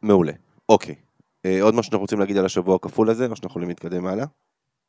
מעולה, 0.03 0.33
אוקיי. 0.69 0.95
עוד 1.61 1.75
משהו 1.75 1.83
שאנחנו 1.83 2.01
רוצים 2.01 2.21
להגיד 2.21 2.37
על 2.37 2.47
השבוע 2.47 2.77
הכפול 2.77 3.11
הזה, 3.11 3.27
או 3.27 3.37
שאנחנו 3.37 3.49
יכולים 3.49 3.69
להתקדם 3.69 4.07
הלאה? 4.07 4.27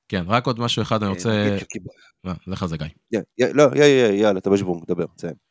כן, 0.08 0.24
רק 0.28 0.48
עוד 0.48 0.60
משהו 0.60 0.82
אחד 0.82 1.04
אני 1.04 1.12
רוצה... 1.12 1.58
לך 2.48 2.66
זה 2.66 2.78
גיא. 2.78 3.20
לא, 3.54 3.64
יאללה, 4.14 4.40
אתה 4.40 4.50
בשוונג, 4.50 4.86
דבר, 4.88 5.06
תסיים. 5.16 5.51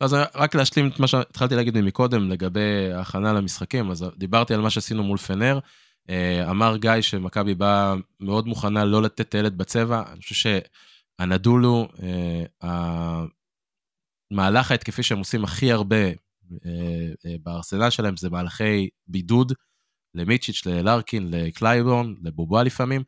אז 0.00 0.16
רק 0.34 0.54
להשלים 0.54 0.88
את 0.88 1.00
מה 1.00 1.06
שהתחלתי 1.06 1.54
להגיד 1.54 1.80
מקודם 1.80 2.30
לגבי 2.30 2.92
ההכנה 2.92 3.32
למשחקים, 3.32 3.90
אז 3.90 4.04
דיברתי 4.16 4.54
על 4.54 4.60
מה 4.60 4.70
שעשינו 4.70 5.02
מול 5.02 5.18
פנר. 5.18 5.58
אה, 6.10 6.50
אמר 6.50 6.76
גיא 6.76 7.00
שמכבי 7.00 7.54
באה 7.54 7.94
מאוד 8.20 8.46
מוכנה 8.46 8.84
לא 8.84 9.02
לתת 9.02 9.20
את 9.20 9.34
הילד 9.34 9.58
בצבע, 9.58 10.02
אני 10.12 10.20
חושב 10.20 10.34
שהנדולו, 11.20 11.88
אה, 12.02 13.24
המהלך 14.30 14.70
ההתקפי 14.70 15.02
שהם 15.02 15.18
עושים 15.18 15.44
הכי 15.44 15.72
הרבה 15.72 16.06
אה, 16.66 17.36
בארסנל 17.42 17.90
שלהם 17.90 18.16
זה 18.16 18.30
מהלכי 18.30 18.88
בידוד 19.06 19.52
למיצ'יץ', 20.14 20.66
ללארקין, 20.66 21.30
לקלייבורן, 21.30 22.14
לבובואה 22.22 22.62
לפעמים. 22.62 23.02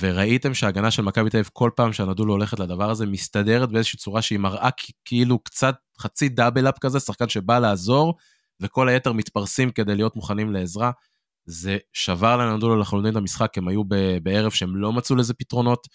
וראיתם 0.00 0.54
שההגנה 0.54 0.90
של 0.90 1.02
מכבי 1.02 1.30
תל 1.30 1.36
אביב 1.36 1.50
כל 1.52 1.70
פעם 1.76 1.92
שאנאדולו 1.92 2.32
הולכת 2.32 2.60
לדבר 2.60 2.90
הזה 2.90 3.06
מסתדרת 3.06 3.70
באיזושהי 3.70 3.98
צורה 3.98 4.22
שהיא 4.22 4.38
מראה 4.38 4.68
כאילו 5.04 5.38
קצת 5.38 5.76
חצי 5.98 6.28
double 6.28 6.68
up 6.68 6.78
כזה, 6.78 7.00
שחקן 7.00 7.28
שבא 7.28 7.58
לעזור, 7.58 8.14
וכל 8.60 8.88
היתר 8.88 9.12
מתפרסים 9.12 9.70
כדי 9.70 9.94
להיות 9.94 10.16
מוכנים 10.16 10.52
לעזרה. 10.52 10.90
זה 11.46 11.78
שבר 11.92 12.36
לאנאדולו 12.36 12.76
לחלוטין 12.76 13.10
את 13.10 13.16
המשחק, 13.16 13.58
הם 13.58 13.68
היו 13.68 13.82
בערב 14.22 14.52
שהם 14.52 14.76
לא 14.76 14.92
מצאו 14.92 15.16
לזה 15.16 15.34
פתרונות, 15.34 15.88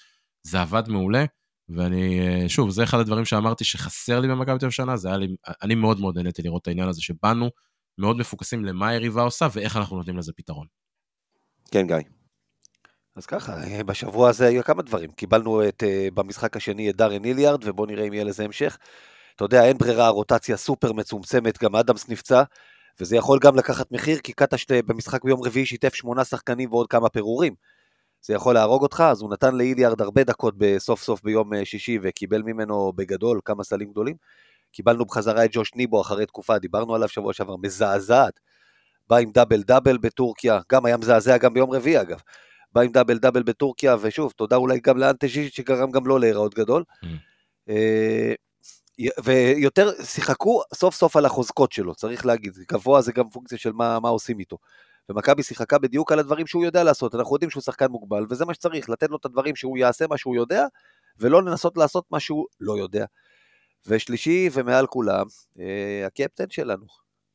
זה 0.43 0.61
עבד 0.61 0.83
מעולה, 0.87 1.25
ואני, 1.69 2.19
שוב, 2.47 2.69
זה 2.69 2.83
אחד 2.83 2.99
הדברים 2.99 3.25
שאמרתי 3.25 3.63
שחסר 3.63 4.19
לי 4.19 4.27
במכבי 4.27 4.59
תל 4.59 4.65
אביב 4.65 4.69
שנה, 4.69 4.97
זה 4.97 5.07
היה 5.07 5.17
לי, 5.17 5.35
אני 5.61 5.75
מאוד 5.75 5.99
מאוד 5.99 6.17
נהניתי 6.17 6.41
לראות 6.41 6.61
את 6.61 6.67
העניין 6.67 6.87
הזה 6.87 7.01
שבאנו 7.01 7.49
מאוד 7.97 8.17
מפוקסים 8.17 8.65
למה 8.65 8.87
היריבה 8.87 9.21
עושה 9.21 9.47
ואיך 9.53 9.77
אנחנו 9.77 9.97
נותנים 9.97 10.17
לזה 10.17 10.31
פתרון. 10.35 10.67
כן, 11.71 11.87
גיא. 11.87 12.18
אז 13.19 13.25
ככה, 13.25 13.63
אה, 13.63 13.83
בשבוע 13.83 14.29
הזה 14.29 14.47
היו 14.47 14.63
כמה 14.63 14.81
דברים. 14.81 15.11
קיבלנו 15.11 15.67
את, 15.67 15.83
אה, 15.83 16.07
במשחק 16.13 16.57
השני 16.57 16.89
את 16.89 16.95
דארן 16.95 17.25
איליארד, 17.25 17.67
ובואו 17.67 17.87
נראה 17.87 18.07
אם 18.07 18.13
יהיה 18.13 18.23
לזה 18.23 18.43
המשך. 18.43 18.77
אתה 19.35 19.43
יודע, 19.43 19.65
אין 19.65 19.77
ברירה, 19.77 20.09
רוטציה 20.09 20.57
סופר 20.57 20.93
מצומצמת, 20.93 21.63
גם 21.63 21.75
אדמס 21.75 22.09
נפצע, 22.09 22.43
וזה 22.99 23.15
יכול 23.15 23.39
גם 23.41 23.55
לקחת 23.55 23.91
מחיר, 23.91 24.19
כי 24.19 24.33
קטש 24.33 24.65
במשחק 24.71 25.23
ביום 25.23 25.41
רביעי 25.43 25.65
שיתף 25.65 25.93
שמונה 25.93 26.25
שחקנים 26.25 26.69
ועוד 26.71 26.87
כמה 26.87 27.09
פירורים. 27.09 27.55
זה 28.21 28.33
יכול 28.33 28.53
להרוג 28.53 28.81
אותך, 28.81 29.03
אז 29.07 29.21
הוא 29.21 29.31
נתן 29.31 29.55
לאיליארד 29.55 30.01
הרבה 30.01 30.23
דקות 30.23 30.53
בסוף 30.57 31.03
סוף 31.03 31.23
ביום 31.23 31.53
אה, 31.53 31.65
שישי, 31.65 31.99
וקיבל 32.01 32.41
ממנו 32.41 32.93
בגדול 32.95 33.39
כמה 33.45 33.63
סלים 33.63 33.91
גדולים. 33.91 34.15
קיבלנו 34.71 35.05
בחזרה 35.05 35.45
את 35.45 35.49
ג'וש 35.53 35.75
ניבו 35.75 36.01
אחרי 36.01 36.25
תקופה, 36.25 36.59
דיברנו 36.59 36.95
עליו 36.95 37.07
שבוע 37.07 37.33
שעבר, 37.33 37.55
מזעזעת. 37.55 38.39
בא 39.09 39.17
עם 39.17 39.31
double 39.31 39.61
double 39.61 39.97
בטורקיה, 39.97 40.59
גם 40.71 40.85
היה 40.85 40.97
מזעזע 40.97 41.37
גם 41.37 41.53
ביום 41.53 41.71
רביעי 41.71 42.01
אגב. 42.01 42.19
בא 42.71 42.81
עם 42.81 42.91
double 42.91 43.17
double 43.17 43.43
בטורקיה, 43.43 43.95
ושוב, 44.01 44.31
תודה 44.31 44.55
אולי 44.55 44.79
גם 44.79 44.97
לאנטה 44.97 45.17
ז'יז'יץ' 45.17 45.53
שגרם 45.53 45.91
גם 45.91 46.07
לו 46.07 46.17
להיראות 46.17 46.55
גדול. 46.55 46.83
Mm. 47.05 47.07
אה, 47.69 48.33
ויותר 49.23 50.03
שיחקו 50.03 50.61
סוף 50.73 50.95
סוף 50.95 51.15
על 51.15 51.25
החוזקות 51.25 51.71
שלו, 51.71 51.95
צריך 51.95 52.25
להגיד, 52.25 52.53
גבוה 52.71 53.01
זה 53.01 53.11
גם 53.11 53.29
פונקציה 53.29 53.57
של 53.57 53.71
מה, 53.71 53.99
מה 53.99 54.09
עושים 54.09 54.39
איתו. 54.39 54.57
ומכבי 55.09 55.43
שיחקה 55.43 55.77
בדיוק 55.77 56.11
על 56.11 56.19
הדברים 56.19 56.47
שהוא 56.47 56.65
יודע 56.65 56.83
לעשות, 56.83 57.15
אנחנו 57.15 57.35
יודעים 57.35 57.49
שהוא 57.49 57.63
שחקן 57.63 57.87
מוגבל, 57.87 58.25
וזה 58.29 58.45
מה 58.45 58.53
שצריך, 58.53 58.89
לתת 58.89 59.09
לו 59.09 59.17
את 59.17 59.25
הדברים 59.25 59.55
שהוא 59.55 59.77
יעשה 59.77 60.07
מה 60.09 60.17
שהוא 60.17 60.35
יודע, 60.35 60.65
ולא 61.19 61.43
לנסות 61.43 61.77
לעשות 61.77 62.05
מה 62.11 62.19
שהוא 62.19 62.45
לא 62.59 62.77
יודע. 62.77 63.05
ושלישי, 63.87 64.49
ומעל 64.53 64.87
כולם, 64.87 65.25
אה, 65.59 66.03
הקפטן 66.05 66.49
שלנו, 66.49 66.85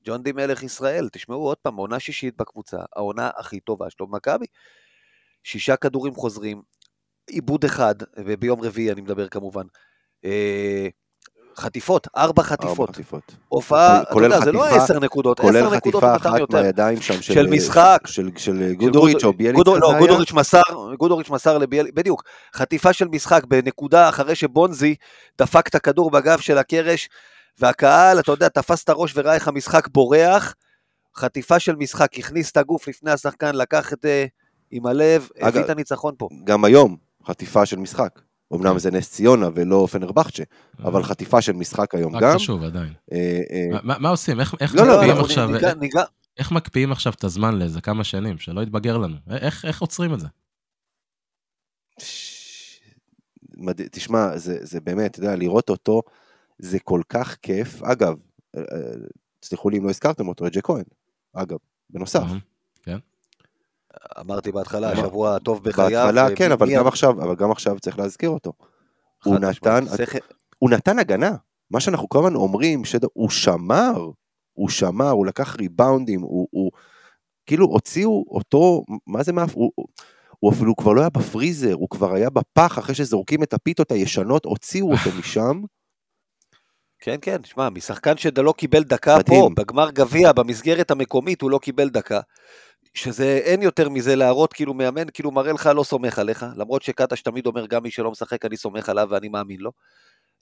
ג'ון 0.04 0.22
די 0.22 0.32
מלך 0.32 0.62
ישראל, 0.62 1.08
תשמעו 1.12 1.46
עוד 1.46 1.56
פעם, 1.56 1.76
עונה 1.76 2.00
שישית 2.00 2.36
בקבוצה, 2.36 2.78
העונה 2.96 3.30
הכי 3.36 3.60
טובה 3.60 3.90
שלו 3.90 4.06
במכבי. 4.06 4.46
שישה 5.44 5.76
כדורים 5.76 6.14
חוזרים, 6.14 6.62
עיבוד 7.30 7.64
אחד, 7.64 7.94
ביום 8.38 8.60
רביעי 8.60 8.92
אני 8.92 9.00
מדבר 9.00 9.28
כמובן. 9.28 9.62
אה, 10.24 10.88
חטיפות, 11.56 12.08
ארבע 12.16 12.42
חטיפות. 12.42 12.90
הופעה, 13.48 14.02
אתה 14.02 14.14
יודע, 14.16 14.40
זה 14.40 14.52
לא 14.52 14.66
עשר 14.66 14.98
נקודות, 14.98 15.40
עשר 15.40 15.70
נקודות 15.70 16.02
כולל 16.02 16.16
חטיפה 16.16 16.16
אחת 16.16 16.50
מהידיים 16.50 17.00
שם 17.00 17.22
של, 17.22 17.34
של 17.34 17.46
משחק. 17.46 17.98
של, 18.06 18.30
של 18.36 18.72
גודוריץ' 18.72 19.24
או 19.24 19.32
ביאליק. 19.32 19.56
גודור, 19.56 19.78
לא, 19.78 19.94
גודוריץ' 19.98 20.32
מסר, 20.32 20.60
גודוריץ' 20.98 21.30
מסר 21.30 21.58
לביאליק, 21.58 21.94
בדיוק. 21.94 22.22
חטיפה 22.54 22.92
של 22.92 23.08
משחק 23.08 23.44
בנקודה 23.44 24.08
אחרי 24.08 24.34
שבונזי 24.34 24.94
דפק 25.38 25.68
את 25.68 25.74
הכדור 25.74 26.10
בגב 26.10 26.38
של 26.38 26.58
הקרש, 26.58 27.08
והקהל, 27.58 28.18
אתה 28.18 28.32
יודע, 28.32 28.48
תפס 28.48 28.84
את 28.84 28.88
הראש 28.88 29.12
וראה 29.16 29.34
איך 29.34 29.48
המשחק 29.48 29.88
בורח. 29.88 30.54
חטיפה 31.16 31.58
של 31.58 31.76
משחק, 31.76 32.18
הכניס 32.18 32.50
את 32.50 32.56
הגוף 32.56 32.88
לפני 32.88 33.10
השחקן, 33.10 33.54
לקח 33.54 33.92
את... 33.92 34.06
עם 34.74 34.86
הלב, 34.86 35.28
הביא 35.40 35.60
את 35.60 35.70
הניצחון 35.70 36.14
פה. 36.18 36.28
גם 36.44 36.64
היום, 36.64 36.96
חטיפה 37.26 37.66
של 37.66 37.76
משחק. 37.76 38.20
אמנם 38.54 38.72
כן. 38.72 38.78
זה 38.78 38.90
נס 38.90 39.10
ציונה 39.10 39.48
ולא 39.54 39.86
פנרבכצ'ה, 39.90 40.42
אבל 40.78 41.00
אה. 41.00 41.06
חטיפה 41.06 41.40
של 41.40 41.52
משחק 41.52 41.94
היום 41.94 42.12
גם. 42.12 42.30
רק 42.30 42.34
חשוב 42.34 42.62
עדיין. 42.62 42.92
אה, 43.12 43.40
אה, 43.50 43.78
מה 43.82 44.08
עושים? 44.08 44.40
איך 44.40 44.74
לא, 44.74 44.86
לא, 44.86 44.94
מקפיאים 44.94 45.16
עכשיו... 45.16 45.48
איך 46.38 46.52
מקפיאים 46.52 46.92
עכשיו 46.92 47.12
את 47.12 47.24
הזמן 47.24 47.58
לאיזה 47.58 47.80
כמה 47.80 48.04
שנים, 48.04 48.38
שלא 48.38 48.60
יתבגר 48.60 48.98
לנו? 48.98 49.16
איך 49.64 49.80
עוצרים 49.80 50.14
את 50.14 50.20
זה? 50.20 50.26
תשמע, 53.90 54.28
זה 54.36 54.80
באמת, 54.80 55.10
אתה 55.10 55.18
יודע, 55.18 55.36
לראות 55.36 55.70
אותו, 55.70 56.02
זה 56.58 56.78
כל 56.78 57.00
כך 57.08 57.36
כיף. 57.42 57.82
אגב, 57.82 58.14
תסלחו 59.40 59.70
לי 59.70 59.78
אם 59.78 59.84
לא 59.84 59.90
הזכרתם 59.90 60.28
אותו, 60.28 60.46
את 60.46 60.52
ג'ק 60.52 60.66
כהן, 60.66 60.84
אגב, 61.32 61.58
בנוסף. 61.90 62.26
אמרתי 64.20 64.52
בהתחלה, 64.52 64.90
השבוע 64.90 65.36
הטוב 65.36 65.64
בחייו. 65.64 66.06
בהתחלה, 66.06 66.36
כן, 66.36 66.52
אבל 66.52 66.74
גם 66.74 66.86
עכשיו, 66.86 67.10
אבל 67.10 67.34
גם 67.34 67.50
עכשיו 67.50 67.80
צריך 67.80 67.98
להזכיר 67.98 68.30
אותו. 68.30 68.52
הוא 69.24 69.38
נתן, 69.38 69.84
הוא 70.58 70.70
נתן 70.70 70.98
הגנה. 70.98 71.34
מה 71.70 71.80
שאנחנו 71.80 72.08
כל 72.08 72.18
הזמן 72.18 72.34
אומרים, 72.34 72.82
הוא 73.12 73.30
שמר, 73.30 74.10
הוא 74.52 74.68
שמר, 74.68 75.10
הוא 75.10 75.26
לקח 75.26 75.56
ריבאונדים, 75.56 76.20
הוא, 76.20 76.48
הוא 76.50 76.70
כאילו 77.46 77.66
הוציאו 77.66 78.24
אותו, 78.30 78.84
מה 79.06 79.22
זה 79.22 79.32
מאף, 79.32 79.54
הוא, 79.54 79.72
הוא 80.38 80.52
אפילו 80.52 80.76
כבר 80.76 80.92
לא 80.92 81.00
היה 81.00 81.10
בפריזר, 81.10 81.72
הוא 81.72 81.88
כבר 81.88 82.14
היה 82.14 82.30
בפח 82.30 82.78
אחרי 82.78 82.94
שזורקים 82.94 83.42
את 83.42 83.54
הפיתות 83.54 83.92
הישנות, 83.92 84.44
הוציאו 84.44 84.92
אותו 84.92 85.10
משם. 85.20 85.62
כן, 86.98 87.16
כן, 87.22 87.44
שמע, 87.44 87.70
משחקן 87.70 88.16
שלא 88.16 88.54
קיבל 88.56 88.82
דקה 88.82 89.18
מדהים. 89.18 89.54
פה, 89.54 89.62
בגמר 89.62 89.90
גביע, 89.90 90.32
במסגרת 90.32 90.90
המקומית, 90.90 91.42
הוא 91.42 91.50
לא 91.50 91.58
קיבל 91.58 91.88
דקה. 91.88 92.20
שזה 92.94 93.40
אין 93.44 93.62
יותר 93.62 93.88
מזה 93.88 94.16
להראות 94.16 94.52
כאילו 94.52 94.74
מאמן, 94.74 95.10
כאילו 95.14 95.30
מראה 95.30 95.52
לך 95.52 95.70
לא 95.74 95.84
סומך 95.84 96.18
עליך, 96.18 96.46
למרות 96.56 96.82
שקטש 96.82 97.22
תמיד 97.22 97.46
אומר 97.46 97.66
גם 97.66 97.82
מי 97.82 97.90
שלא 97.90 98.10
משחק 98.10 98.44
אני 98.44 98.56
סומך 98.56 98.88
עליו 98.88 99.08
ואני 99.10 99.28
מאמין 99.28 99.60
לו. 99.60 99.72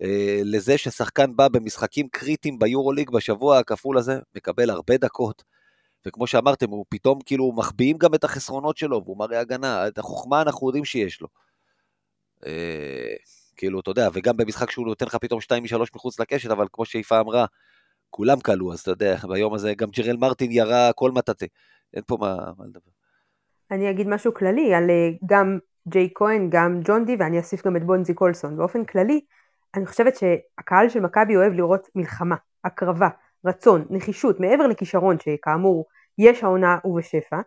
אה, 0.02 0.40
לזה 0.44 0.78
ששחקן 0.78 1.36
בא 1.36 1.48
במשחקים 1.48 2.08
קריטיים 2.08 2.58
ביורוליג 2.58 3.10
בשבוע 3.10 3.58
הכפול 3.58 3.98
הזה, 3.98 4.18
מקבל 4.36 4.70
הרבה 4.70 4.96
דקות, 4.96 5.44
וכמו 6.06 6.26
שאמרתם, 6.26 6.70
הוא 6.70 6.84
פתאום 6.88 7.18
כאילו 7.26 7.52
מחביאים 7.52 7.98
גם 7.98 8.14
את 8.14 8.24
החסרונות 8.24 8.76
שלו, 8.76 9.02
והוא 9.04 9.18
מראה 9.18 9.40
הגנה, 9.40 9.88
את 9.88 9.98
החוכמה 9.98 10.42
אנחנו 10.42 10.68
יודעים 10.68 10.84
שיש 10.84 11.20
לו. 11.20 11.28
אה, 12.46 13.14
כאילו, 13.56 13.80
אתה 13.80 13.90
יודע, 13.90 14.08
וגם 14.12 14.36
במשחק 14.36 14.70
שהוא 14.70 14.86
נותן 14.86 15.06
לך 15.06 15.14
פתאום 15.16 15.40
2 15.40 15.62
מ-3 15.62 15.76
מחוץ 15.94 16.20
לקשת, 16.20 16.50
אבל 16.50 16.66
כמו 16.72 16.84
שיפה 16.84 17.20
אמרה, 17.20 17.46
כולם 18.10 18.40
כלו, 18.40 18.72
אז 18.72 18.80
אתה 18.80 18.90
יודע, 18.90 19.16
ביום 19.28 19.54
הזה 19.54 19.74
גם 19.74 19.90
ג'רל 19.90 20.16
מרטין 20.16 20.52
ירה 20.52 20.92
כל 20.92 21.10
מטאטה. 21.10 21.46
אין 21.94 22.02
פה 22.06 22.16
מה, 22.20 22.36
מה 22.58 22.64
לדבר. 22.66 22.90
אני 23.70 23.90
אגיד 23.90 24.08
משהו 24.08 24.34
כללי 24.34 24.74
על 24.74 24.90
אה, 24.90 25.10
גם 25.26 25.58
ג'יי 25.88 26.08
כהן, 26.14 26.48
גם 26.50 26.80
ג'ון 26.84 27.04
די, 27.04 27.16
ואני 27.18 27.38
אוסיף 27.38 27.66
גם 27.66 27.76
את 27.76 27.84
בונזי 27.84 28.14
קולסון. 28.14 28.56
באופן 28.56 28.84
כללי, 28.84 29.20
אני 29.74 29.86
חושבת 29.86 30.16
שהקהל 30.16 30.88
של 30.88 31.00
מכבי 31.00 31.36
אוהב 31.36 31.52
לראות 31.52 31.88
מלחמה, 31.94 32.36
הקרבה, 32.64 33.08
רצון, 33.46 33.84
נחישות, 33.90 34.40
מעבר 34.40 34.66
לכישרון 34.66 35.16
שכאמור 35.18 35.84
יש 36.18 36.44
העונה 36.44 36.78
ובשפע. 36.84 37.40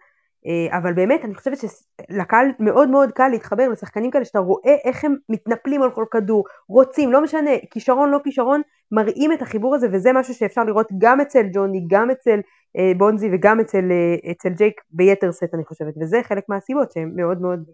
אה, 0.47 0.77
אבל 0.77 0.93
באמת 0.93 1.25
אני 1.25 1.35
חושבת 1.35 1.57
שלקהל 1.57 2.47
מאוד 2.59 2.89
מאוד 2.89 3.11
קל 3.11 3.27
להתחבר 3.27 3.69
לשחקנים 3.69 4.11
כאלה 4.11 4.25
שאתה 4.25 4.39
רואה 4.39 4.75
איך 4.85 5.05
הם 5.05 5.15
מתנפלים 5.29 5.81
על 5.81 5.91
כל 5.91 6.05
כדור, 6.11 6.45
רוצים, 6.69 7.11
לא 7.11 7.23
משנה, 7.23 7.51
כישרון 7.71 8.09
לא 8.09 8.19
כישרון, 8.23 8.61
מראים 8.91 9.31
את 9.33 9.41
החיבור 9.41 9.75
הזה 9.75 9.87
וזה 9.91 10.13
משהו 10.13 10.33
שאפשר 10.33 10.63
לראות 10.63 10.87
גם 10.97 11.21
אצל 11.21 11.43
ג'וני, 11.53 11.85
גם 11.89 12.11
אצל 12.11 12.39
בונזי 12.97 13.29
וגם 13.33 13.59
אצל, 13.59 13.91
אה, 13.91 14.31
אצל 14.31 14.49
ג'ייק 14.49 14.81
ביתר 14.89 15.31
סט 15.31 15.53
אני 15.53 15.65
חושבת, 15.65 15.93
וזה 16.01 16.21
חלק 16.23 16.43
מהסיבות 16.49 16.91
שהם 16.91 17.11
מאוד 17.15 17.41
מאוד 17.41 17.69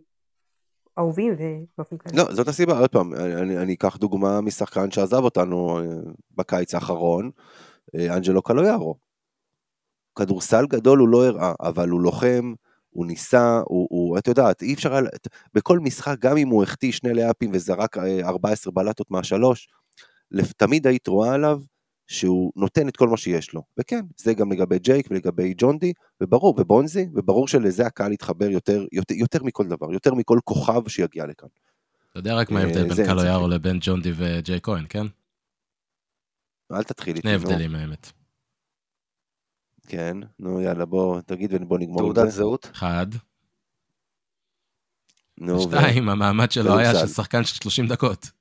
אהובים 1.00 1.34
ובאופן 1.34 1.98
כללי. 1.98 2.18
לא, 2.18 2.34
זאת 2.34 2.48
הסיבה, 2.48 2.80
עוד 2.80 2.90
פעם, 2.90 3.14
אני, 3.14 3.58
אני 3.58 3.74
אקח 3.74 3.98
דוגמה 3.98 4.42
משחקן 4.42 4.92
שעזב 4.92 5.24
אותנו 5.24 5.80
אה, 5.80 5.84
בקיץ 6.36 6.76
האחרון, 6.76 7.32
אה, 7.96 8.16
אנג'לו 8.16 8.42
קלויארו. 8.42 8.96
כדורסל 10.16 10.66
גדול 10.66 11.00
הוא 11.00 11.10
לא 11.10 11.26
הראה, 11.26 11.54
אבל 11.60 11.90
הוא 11.90 12.02
לוחם, 12.02 12.54
הוא 12.90 13.06
ניסה, 13.06 13.62
הוא, 13.66 13.88
הוא 13.90 14.18
את 14.18 14.28
יודעת, 14.28 14.62
אי 14.62 14.74
אפשר, 14.74 15.00
בכל 15.54 15.80
משחק, 15.80 16.16
גם 16.20 16.38
אם 16.38 16.48
הוא 16.48 16.64
החטיא 16.64 16.92
שני 16.92 17.14
לאפים 17.14 17.50
וזרק 17.54 17.98
14 17.98 18.72
אה, 18.72 18.84
בלטות 18.84 19.12
מהשלוש, 19.12 19.70
תמיד 20.58 20.88
היית 20.88 21.08
רואה 21.08 21.34
עליו 21.34 21.60
שהוא 22.12 22.52
נותן 22.56 22.88
את 22.88 22.98
כל 22.98 23.08
מה 23.08 23.18
שיש 23.18 23.54
לו. 23.54 23.64
וכן, 23.78 24.06
זה 24.18 24.34
גם 24.34 24.52
לגבי 24.52 24.80
ג'ייק 24.80 25.08
ולגבי 25.12 25.54
ג'ון 25.58 25.78
די, 25.78 25.94
וברור, 26.22 26.56
ובונזי, 26.60 27.10
וברור 27.16 27.48
שלזה 27.48 27.86
הקהל 27.86 28.14
יתחבר 28.14 28.50
יותר, 28.50 28.86
יותר, 28.92 29.16
יותר 29.16 29.44
מכל 29.44 29.68
דבר, 29.68 29.94
יותר 29.94 30.14
מכל 30.14 30.40
כוכב 30.44 30.88
שיגיע 30.88 31.26
לכאן. 31.26 31.50
אתה 32.12 32.20
יודע 32.20 32.36
רק 32.36 32.52
מה 32.52 32.60
אה, 32.60 32.66
ההבדל 32.66 32.96
בין 32.96 33.06
קלו 33.06 33.24
יארו 33.24 33.48
לבין 33.48 33.78
ג'ון 33.82 34.02
די 34.02 34.12
וג'יי 34.16 34.60
כהן, 34.64 34.86
כן? 34.90 35.06
אל 36.72 36.84
תתחיל 36.84 37.16
איתי. 37.16 37.28
שני 37.28 37.36
הבדלים 37.36 37.76
האמת. 37.76 38.12
כן, 39.88 40.18
נו 40.40 40.62
יאללה 40.62 40.86
בוא 40.86 41.22
תגיד 41.22 41.54
ובוא 41.54 41.80
נגמור 41.80 42.02
עם 42.02 42.08
זה. 42.08 42.14
תעודת 42.14 42.32
זהות? 42.32 42.70
אחד. 42.74 43.08
נו, 45.38 45.62
שתיים. 45.62 46.10
המעמד 46.10 46.52
שלו 46.52 46.78
היה 46.78 46.96
של 46.96 47.08
שחקן 47.08 47.44
של 47.44 47.56
30 47.56 47.88
דקות. 47.88 48.32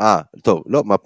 אה, 0.00 0.20
טוב, 0.42 0.62
לא, 0.66 0.84
מה, 0.84 0.96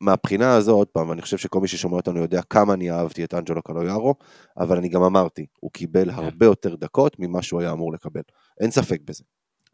מהבחינה 0.00 0.54
הזו, 0.54 0.72
עוד 0.72 0.86
פעם, 0.86 1.12
אני 1.12 1.22
חושב 1.22 1.36
שכל 1.38 1.60
מי 1.60 1.68
ששומע 1.68 1.96
אותנו 1.96 2.20
יודע 2.20 2.42
כמה 2.42 2.74
אני 2.74 2.90
אהבתי 2.90 3.24
את 3.24 3.34
אנג'לו 3.34 3.62
קלויארו, 3.62 4.14
אבל 4.58 4.76
אני 4.76 4.88
גם 4.88 5.02
אמרתי, 5.02 5.46
הוא 5.60 5.70
קיבל 5.72 6.12
כן. 6.12 6.18
הרבה 6.18 6.46
יותר 6.46 6.74
דקות 6.74 7.16
ממה 7.18 7.42
שהוא 7.42 7.60
היה 7.60 7.72
אמור 7.72 7.92
לקבל. 7.92 8.22
אין 8.60 8.70
ספק 8.70 9.00
בזה, 9.04 9.24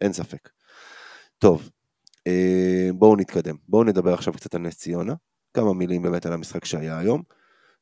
אין 0.00 0.12
ספק. 0.12 0.48
טוב, 1.38 1.70
אה, 2.26 2.90
בואו 2.94 3.16
נתקדם. 3.16 3.56
בואו 3.68 3.84
נדבר 3.84 4.14
עכשיו 4.14 4.32
קצת 4.32 4.54
על 4.54 4.60
נס 4.60 4.76
ציונה, 4.78 5.14
כמה 5.54 5.72
מילים 5.72 6.02
באמת 6.02 6.26
על 6.26 6.32
המשחק 6.32 6.64
שהיה 6.64 6.98
היום. 6.98 7.22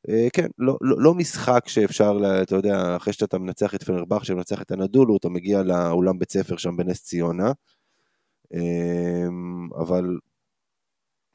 אה, 0.09 0.27
כן, 0.33 0.47
לא, 0.57 0.77
לא, 0.81 0.95
לא 0.99 1.13
משחק 1.13 1.67
שאפשר, 1.67 2.19
אתה 2.41 2.55
יודע, 2.55 2.95
אחרי 2.95 3.13
שאתה 3.13 3.37
מנצח 3.37 3.75
את 3.75 3.83
פנרבך, 3.83 4.25
שמנצח 4.25 4.61
את 4.61 4.71
הנדולו, 4.71 5.17
אתה 5.17 5.29
מגיע 5.29 5.63
לאולם 5.63 6.19
בית 6.19 6.31
ספר 6.31 6.57
שם 6.57 6.77
בנס 6.77 7.03
ציונה. 7.03 7.51
אה, 8.53 9.27
אבל 9.81 10.17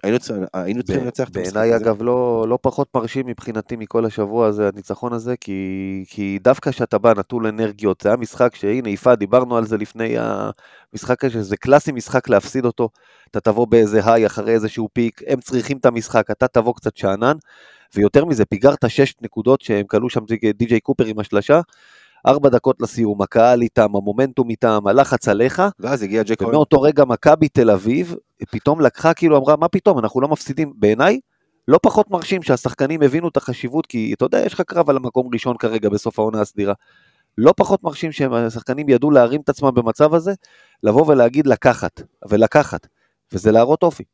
היינו, 0.02 0.82
צריכים 0.82 1.04
לנצח 1.04 1.28
את 1.28 1.37
המשחק 1.37 1.46
הזה. 1.46 1.58
בעיניי 1.61 1.76
אגב 1.76 2.02
לא, 2.02 2.44
לא 2.48 2.58
פחות 2.62 2.88
מרשים 2.94 3.26
מבחינתי 3.26 3.76
מכל 3.76 4.04
השבוע 4.04 4.46
הזה, 4.46 4.68
הניצחון 4.68 5.12
הזה, 5.12 5.34
כי, 5.40 6.04
כי 6.08 6.38
דווקא 6.42 6.70
כשאתה 6.70 6.98
בא 6.98 7.12
נטול 7.16 7.46
אנרגיות, 7.46 8.00
זה 8.00 8.08
היה 8.08 8.16
משחק 8.16 8.54
שהנה 8.54 8.88
יפעת, 8.88 9.18
דיברנו 9.18 9.56
על 9.56 9.64
זה 9.64 9.76
לפני 9.76 10.16
המשחק 10.18 11.24
הזה, 11.24 11.42
זה 11.42 11.56
קלאסי 11.56 11.92
משחק 11.92 12.28
להפסיד 12.28 12.64
אותו, 12.64 12.88
אתה 13.30 13.40
תבוא 13.40 13.66
באיזה 13.66 14.00
היי 14.12 14.26
אחרי 14.26 14.52
איזשהו 14.52 14.88
פיק, 14.92 15.20
הם 15.26 15.40
צריכים 15.40 15.76
את 15.76 15.87
המשחק, 15.87 16.30
אתה 16.30 16.48
תבוא 16.48 16.74
קצת 16.74 16.96
שאנן, 16.96 17.37
ויותר 17.94 18.24
מזה, 18.24 18.44
פיגרת 18.44 18.90
שש 18.90 19.14
נקודות 19.22 19.61
שהם 19.61 19.87
כלו 19.87 20.11
שם 20.11 20.20
די.ג'יי 20.54 20.80
קופר 20.80 21.04
עם 21.04 21.18
השלשה, 21.18 21.61
ארבע 22.26 22.48
דקות 22.48 22.83
לסיום, 22.83 23.22
הקהל 23.22 23.62
איתם, 23.62 23.96
המומנטום 23.96 24.50
איתם, 24.50 24.83
הלחץ 24.87 25.28
עליך. 25.28 25.62
ואז 25.78 26.02
הגיע 26.02 26.22
ג'ק 26.22 26.38
כהן. 26.38 26.48
ומאותו 26.48 26.83
רגע 26.83 27.04
מכבי 27.04 27.48
תל 27.48 27.70
אביב, 27.70 28.14
פתאום 28.50 28.81
לקחה, 28.81 29.14
כאילו 29.14 29.37
אמרה, 29.37 29.57
מה 29.57 29.68
פתאום, 29.68 29.98
אנחנו 29.98 30.20
לא 30.20 30.28
מפסידים. 30.28 30.72
בעיניי, 30.76 31.20
לא 31.68 31.78
פחות 31.83 32.11
מרשים 32.11 32.42
שהשחקנים 32.42 33.02
הבינו 33.02 33.28
את 33.28 33.37
החשיבות, 33.37 33.87
כי 33.87 34.14
אתה 34.16 34.24
יודע, 34.24 34.40
יש 34.46 34.54
לך 34.54 34.61
קרב 34.61 34.90
על 34.90 34.96
המקום 34.96 35.28
ראשון 35.33 35.57
כרגע 35.57 35.88
בסוף 35.88 36.18
העונה 36.18 36.40
הסדירה. 36.40 36.74
לא 37.38 37.54
פחות 37.57 37.85
מרשים 37.85 38.12
שהשחקנים 38.12 38.88
ידעו 38.88 39.11
להרים 39.11 39.40
את 39.40 39.48
עצמם 39.48 39.70
במצב 39.74 40.14
הזה, 40.14 40.33
לבוא 40.83 41.04
ולהגיד 41.07 41.46
לקחת, 41.46 42.00
ולקחת, 42.28 42.87
וזה 43.33 43.52
להראות 43.52 43.83
אופי. 43.83 44.04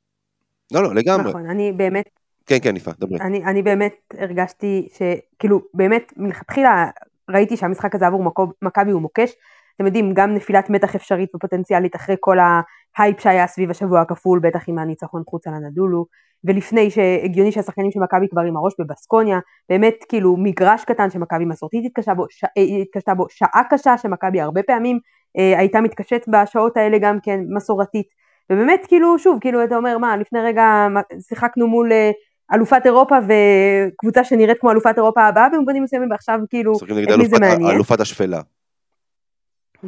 לא, 0.73 0.83
לא, 0.83 0.95
לגמרי. 0.95 1.29
נכון, 1.29 1.47
אני 1.51 1.73
באמת... 1.73 2.09
כן, 2.47 2.59
כן, 2.63 2.77
יפה, 2.77 2.91
דברי. 2.99 3.21
אני, 3.21 3.45
אני 3.45 3.63
באמת 3.63 4.15
הרגשתי 4.19 4.89
שכאילו, 4.95 5.61
באמת, 5.75 6.13
מלכתחילה 6.17 6.91
ראיתי 7.31 7.57
שהמשחק 7.57 7.95
הזה 7.95 8.07
עבור 8.07 8.33
מכבי 8.63 8.91
הוא 8.91 9.03
מוקש. 9.03 9.33
אתם 9.77 9.87
יודעים, 9.87 10.15
גם 10.15 10.35
נפילת 10.35 10.71
מתח 10.71 10.95
אפשרית 10.95 11.35
ופוטנציאלית 11.35 11.97
אחרי 11.97 12.17
כל 12.21 12.37
ההייפ 12.39 13.21
שהיה 13.21 13.47
סביב 13.47 13.71
השבוע 13.71 14.01
הכפול, 14.01 14.41
בטח 14.43 14.69
עם 14.69 14.79
הניצחון 14.79 15.23
חוץ 15.31 15.47
על 15.47 15.55
הנדולו, 15.55 16.07
ולפני 16.45 16.91
שהגיוני 16.91 17.53
שהשחקנים 17.53 17.91
של 17.91 18.01
מכבי 18.01 18.29
כבר 18.29 18.43
עם 18.43 18.57
הראש 18.57 18.73
בבסקוניה, 18.79 19.39
באמת 19.69 19.95
כאילו 20.09 20.37
מגרש 20.37 20.85
קטן 20.85 21.11
שמכבי 21.11 21.45
מסורתית 21.45 21.85
התקשתה 21.87 22.15
בו, 22.15 22.27
ש... 22.31 22.45
אה, 22.45 22.63
התקשתה 22.83 23.15
בו, 23.15 23.27
שעה 23.29 23.63
קשה 23.71 23.99
שמכבי 23.99 24.41
הרבה 24.41 24.63
פעמים 24.63 24.99
אה, 25.39 25.59
הייתה 25.59 25.81
מתקשת 25.81 26.23
בשעות 26.29 26.77
האלה 26.77 26.99
גם 26.99 27.19
כן 27.23 27.41
מסורתית, 27.57 28.07
ובאמת 28.53 28.87
כאילו 28.89 29.19
שוב, 29.19 29.39
כאילו 29.41 29.65
אתה 29.65 29.77
אומר 29.77 29.99
מה, 29.99 30.17
לפני 30.17 30.41
רגע 30.41 30.87
שיחקנו 31.29 31.67
מול 31.67 31.93
אה, 31.93 32.11
אלופת 32.55 32.83
אירופה 32.85 33.17
וקבוצה 33.19 34.25
שנראית 34.25 34.61
כמו 34.61 34.71
אלופת 34.71 34.95
אירופה 34.97 35.23
הבאה 35.23 35.49
במובנים 35.49 35.83
מסוימים 35.83 36.11
ועכשיו 36.11 36.39
כאילו 36.51 36.73
את 36.77 37.19
מי 37.19 37.27
זה 37.27 37.37
מעניין. 37.41 37.71
אלופת 37.71 38.01
השפלה. 38.01 38.41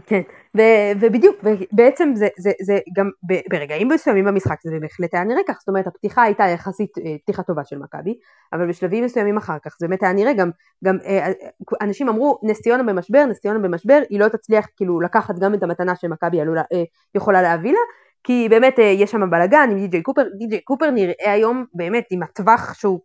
כן, 0.06 0.20
ו- 0.56 1.00
ובדיוק, 1.00 1.36
בעצם 1.72 2.12
זה, 2.14 2.28
זה, 2.38 2.52
זה 2.62 2.78
גם 2.96 3.10
ברגעים 3.50 3.88
מסוימים 3.88 4.24
במשחק 4.24 4.56
זה 4.62 4.78
בהחלט 4.80 5.14
היה 5.14 5.24
נראה 5.24 5.40
כך, 5.48 5.56
זאת 5.58 5.68
אומרת 5.68 5.86
הפתיחה 5.86 6.22
הייתה 6.22 6.44
יחסית 6.44 6.98
אה, 6.98 7.16
פתיחה 7.22 7.42
טובה 7.42 7.64
של 7.64 7.78
מכבי, 7.78 8.18
אבל 8.52 8.68
בשלבים 8.68 9.04
מסוימים 9.04 9.36
אחר 9.36 9.56
כך 9.64 9.76
זה 9.80 9.86
באמת 9.88 10.02
היה 10.02 10.12
נראה 10.12 10.32
גם, 10.32 10.50
גם 10.84 10.98
אה, 11.06 11.32
אנשים 11.80 12.08
אמרו 12.08 12.38
נס 12.42 12.60
ציונה 12.62 12.82
במשבר, 12.82 13.26
נס 13.26 13.38
ציונה 13.38 13.58
במשבר, 13.58 14.00
היא 14.10 14.20
לא 14.20 14.28
תצליח 14.28 14.66
כאילו 14.76 15.00
לקחת 15.00 15.38
גם 15.38 15.54
את 15.54 15.62
המתנה 15.62 15.96
שמכבי 15.96 16.40
אה, 16.40 16.44
יכולה 17.14 17.42
להביא 17.42 17.72
לה, 17.72 17.78
כי 18.26 18.48
באמת 18.50 18.78
אה, 18.78 18.84
יש 18.84 19.10
שם 19.10 19.30
בלאגן 19.30 19.68
עם 19.70 19.78
די.ג'יי 19.78 20.02
קופר, 20.02 20.22
די.ג'יי 20.38 20.60
קופר 20.60 20.90
נראה 20.90 21.32
היום 21.32 21.64
באמת 21.74 22.04
עם 22.10 22.22
הטווח 22.22 22.74
שהוא, 22.74 23.00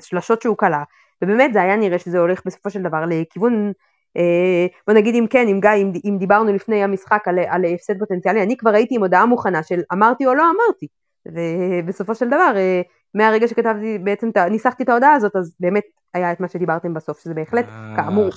ושלשות 0.00 0.42
שהוא 0.42 0.56
קלה, 0.56 0.82
ובאמת 1.22 1.52
זה 1.52 1.62
היה 1.62 1.76
נראה 1.76 1.98
שזה 1.98 2.18
הולך 2.18 2.42
בסופו 2.46 2.70
של 2.70 2.82
דבר 2.82 3.04
לכיוון, 3.08 3.72
אה, 4.16 4.66
בוא 4.86 4.94
נגיד 4.94 5.14
אם 5.14 5.26
כן, 5.30 5.48
אם 5.48 5.60
גיא, 5.60 5.70
אם, 5.70 5.92
אם 6.04 6.16
דיברנו 6.18 6.52
לפני 6.52 6.84
המשחק 6.84 7.28
על, 7.28 7.38
על 7.48 7.64
הפסד 7.64 7.98
פוטנציאלי, 7.98 8.42
אני 8.42 8.56
כבר 8.56 8.70
הייתי 8.70 8.94
עם 8.94 9.00
הודעה 9.00 9.26
מוכנה 9.26 9.62
של 9.62 9.80
אמרתי 9.92 10.26
או 10.26 10.34
לא 10.34 10.42
אמרתי, 10.42 10.86
ובסופו 11.26 12.14
של 12.14 12.26
דבר, 12.26 12.52
אה, 12.56 12.80
מהרגע 13.16 13.48
שכתבתי, 13.48 13.98
בעצם 13.98 14.30
ניסחתי 14.50 14.82
את 14.82 14.88
ההודעה 14.88 15.12
הזאת, 15.12 15.36
אז 15.36 15.54
באמת 15.60 15.84
היה 16.14 16.32
את 16.32 16.40
מה 16.40 16.48
שדיברתם 16.48 16.94
בסוף, 16.94 17.20
שזה 17.22 17.34
בהחלט, 17.34 17.64
אה, 17.68 17.92
כאמור, 17.96 18.30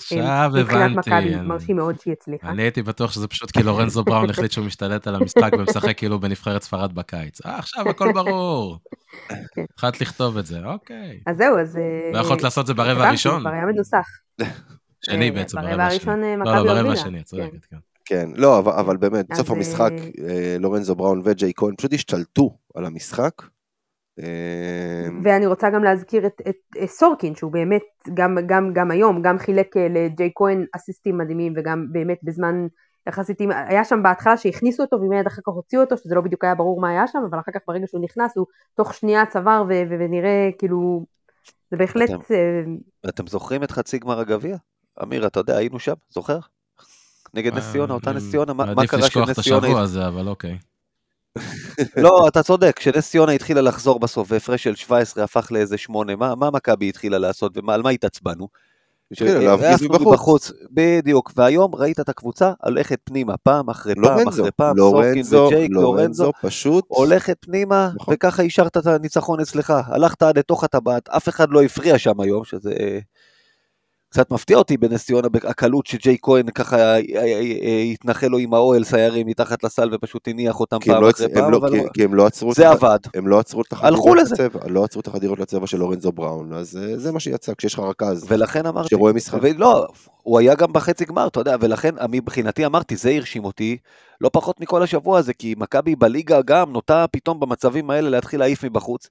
מבחינת 0.59 0.91
מכבי 0.95 1.35
מרשים 1.35 1.75
מאוד 1.75 1.99
שהיא 1.99 2.13
הצליחה. 2.13 2.49
אני 2.49 2.61
הייתי 2.61 2.81
בטוח 2.81 3.11
שזה 3.11 3.27
פשוט 3.27 3.51
כי 3.51 3.63
לורנזו 3.63 4.03
בראון 4.03 4.29
החליט 4.33 4.51
שהוא 4.51 4.65
משתלט 4.65 5.07
על 5.07 5.15
המשחק 5.15 5.51
ומשחק 5.59 5.97
כאילו 5.97 6.19
בנבחרת 6.19 6.63
ספרד 6.63 6.93
בקיץ. 6.93 7.45
אה, 7.45 7.57
עכשיו 7.57 7.89
הכל 7.89 8.11
ברור. 8.13 8.77
כן. 9.55 9.65
התחלת 9.73 10.01
לכתוב 10.01 10.37
את 10.37 10.45
זה, 10.45 10.59
אוקיי. 10.65 11.19
אז 11.27 11.37
זהו, 11.37 11.57
אז... 11.59 11.77
אה, 11.77 12.11
לא 12.13 12.19
יכולת 12.19 12.43
לעשות 12.43 12.61
את 12.61 12.67
זה 12.67 12.73
ברבע 12.73 13.07
הראשון. 13.07 13.41
כבר 13.41 13.49
היה 13.49 13.65
מדוסח. 13.65 14.07
שני 15.05 15.31
בעצם, 15.31 15.61
ברבע 15.61 15.85
הראשון 15.85 16.19
מכבי. 16.19 16.45
לא, 16.45 16.55
לא, 16.55 16.63
ברבע 16.63 16.91
השני, 16.91 17.19
את 17.19 17.25
צודקת, 17.25 17.65
כן. 17.69 17.77
כן, 18.05 18.29
לא, 18.35 18.59
אבל 18.59 18.97
באמת, 18.97 19.25
בסוף 19.29 19.49
המשחק, 19.49 19.91
לורנזו 20.59 20.95
בראון 20.95 21.21
וג'יי 21.25 21.51
כהן 21.55 21.75
פשוט 21.75 21.93
השתלטו 21.93 22.57
על 22.75 22.85
המשחק, 22.85 23.31
ואני 25.23 25.45
רוצה 25.45 25.69
גם 25.69 25.83
להזכיר 25.83 26.25
את, 26.25 26.41
את, 26.49 26.55
את 26.83 26.89
סורקין 26.89 27.35
שהוא 27.35 27.51
באמת 27.51 27.83
גם, 28.13 28.37
גם, 28.45 28.73
גם 28.73 28.91
היום 28.91 29.21
גם 29.21 29.37
חילק 29.37 29.77
אה, 29.77 29.87
לג'יי 29.89 30.31
כהן 30.35 30.65
אסיסטים 30.75 31.17
מדהימים 31.17 31.53
וגם 31.57 31.85
באמת 31.91 32.17
בזמן 32.23 32.67
יחסית 33.07 33.37
היה 33.67 33.83
שם 33.83 34.03
בהתחלה 34.03 34.37
שהכניסו 34.37 34.83
אותו 34.83 34.95
ומיד 34.95 35.27
אחר 35.27 35.41
כך 35.41 35.53
הוציאו 35.53 35.81
אותו 35.81 35.97
שזה 35.97 36.15
לא 36.15 36.21
בדיוק 36.21 36.43
היה 36.43 36.55
ברור 36.55 36.81
מה 36.81 36.89
היה 36.89 37.07
שם 37.07 37.19
אבל 37.29 37.39
אחר 37.39 37.51
כך 37.51 37.59
ברגע 37.67 37.87
שהוא 37.87 38.01
נכנס 38.01 38.37
הוא 38.37 38.45
תוך 38.75 38.93
שנייה 38.93 39.25
צבר 39.25 39.63
ו- 39.69 39.83
ו- 39.89 39.95
ונראה 39.99 40.49
כאילו 40.57 41.05
זה 41.71 41.77
בהחלט... 41.77 42.09
אתם, 42.09 42.17
uh... 42.17 43.09
אתם 43.09 43.27
זוכרים 43.27 43.63
את 43.63 43.71
חצי 43.71 43.99
גמר 43.99 44.19
הגביע? 44.19 44.57
אמיר 45.03 45.27
אתה 45.27 45.39
יודע 45.39 45.57
היינו 45.57 45.79
שם 45.79 45.93
זוכר? 46.09 46.39
נגד 47.33 47.53
נס 47.57 47.71
ציונה 47.71 47.93
אותה 47.93 48.11
נס 48.13 48.31
ציונה 48.31 48.53
מה 48.53 48.65
קרה 48.65 48.75
שנס 48.75 48.85
ציונה... 48.85 48.97
עדיף 48.97 49.05
לשכוח 49.05 49.29
את 49.31 49.37
השבוע 49.37 49.81
הזה 49.81 50.07
אבל 50.07 50.27
אוקיי. 50.27 50.57
לא, 52.03 52.27
אתה 52.27 52.43
צודק, 52.43 52.73
כשנס 52.75 53.09
ציונה 53.09 53.31
התחילה 53.31 53.61
לחזור 53.61 53.99
בסוף, 53.99 54.31
והפרש 54.31 54.63
של 54.63 54.75
17 54.75 55.23
הפך 55.23 55.51
לאיזה 55.51 55.77
8, 55.77 56.15
מה, 56.15 56.35
מה 56.35 56.51
מכבי 56.51 56.89
התחילה 56.89 57.17
לעשות 57.17 57.57
ועל 57.67 57.81
מה 57.81 57.89
התעצבנו? 57.89 58.47
התחילה 59.11 59.39
להפגיז 59.39 59.83
מבחוץ. 59.83 60.51
בדיוק, 60.71 61.31
והיום 61.35 61.75
ראית 61.75 61.99
את 61.99 62.09
הקבוצה 62.09 62.53
הולכת 62.63 62.99
פנימה, 63.03 63.37
פעם 63.37 63.69
אחרי 63.69 63.93
פעם 64.03 64.27
אחרי 64.27 64.51
פעם, 64.51 64.77
לורנזו, 64.77 65.45
וג'ייק, 65.45 65.71
לורנזו, 65.71 66.31
פשוט. 66.41 66.85
הולכת 66.87 67.37
פנימה, 67.39 67.91
נכון. 67.95 68.13
וככה 68.13 68.43
השארת 68.43 68.77
את 68.77 68.85
הניצחון 68.87 69.39
אצלך, 69.39 69.73
הלכת 69.85 70.23
עד 70.23 70.37
לתוך 70.37 70.63
הטבעת, 70.63 71.09
אף 71.09 71.29
אחד 71.29 71.49
לא 71.49 71.63
הפריע 71.63 71.97
שם 71.97 72.21
היום, 72.21 72.45
שזה 72.45 72.99
קצת 74.09 74.31
מפתיע 74.31 74.57
אותי 74.57 74.77
בנס 74.77 75.05
ציונה 75.05 75.27
הקלות 75.43 75.87
שג'יי 75.87 76.17
כהן 76.21 76.49
ככה 76.51 76.95
התנחל 77.93 78.27
לו 78.27 78.37
עם 78.37 78.53
האוהל 78.53 78.83
סיירים 78.83 79.27
מתחת 79.27 79.63
לסל 79.63 79.89
ופשוט 79.93 80.27
הניח 80.27 80.59
אותם 80.59 80.77
פעם 80.79 81.01
לא 81.03 81.09
אחרי 81.09 81.33
פעם, 81.33 81.51
לא- 81.51 81.57
אבל 81.57 81.71
כי- 81.71 81.87
כי 81.93 82.03
הם 82.03 82.13
לא 82.15 82.25
עצרו 82.25 82.51
את 82.51 82.55
זה 82.55 82.69
הח- 82.69 82.83
עבד. 82.83 82.99
הם 83.15 83.27
לא 83.27 83.39
עצרו 83.39 83.61
את 83.61 83.71
החדירות. 83.71 83.91
לצבע, 84.31 84.59
לא 84.67 84.83
עצרו 84.83 85.01
את 85.01 85.07
החדירות 85.07 85.39
לצבע 85.39 85.67
של 85.67 85.77
לורנזו 85.77 86.11
בראון, 86.11 86.53
אז 86.53 86.77
אה, 86.77 86.97
זה 86.97 87.11
מה 87.11 87.19
שיצא, 87.19 87.53
כשיש 87.57 87.73
לך 87.73 87.79
רכז 87.79 88.25
ולכן 88.27 88.65
אמרתי, 88.65 88.89
שרואה 88.89 89.13
משחק. 89.13 89.39
ולא, 89.41 89.87
הוא 90.23 90.39
היה 90.39 90.55
גם 90.55 90.73
בחצי 90.73 91.05
גמר, 91.05 91.27
אתה 91.27 91.39
יודע, 91.39 91.55
ולכן 91.61 91.95
מבחינתי 92.11 92.65
אמרתי, 92.65 92.95
זה 92.95 93.09
הרשים 93.11 93.45
אותי 93.45 93.77
לא 94.21 94.29
פחות 94.33 94.59
מכל 94.61 94.83
השבוע 94.83 95.19
הזה, 95.19 95.33
כי 95.33 95.55
מכבי 95.57 95.95
בליגה 95.95 96.41
גם 96.41 96.71
נוטה 96.71 97.05
פתאום 97.11 97.39
במצבים 97.39 97.89
האלה 97.89 98.09
להתחיל 98.09 98.39
להעיף 98.39 98.63
מבחוץ, 98.63 99.09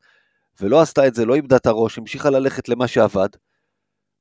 ולא 0.61 0.81
עשתה 0.81 1.07
את 1.07 1.15
זה, 1.15 1.25
לא 1.27 1.35
איבדה 1.35 1.57
את 1.57 1.67
הראש, 1.67 1.99
המשיכה 1.99 2.31
ללכת 2.31 2.69
למה 2.69 2.87
שעבד, 2.87 3.29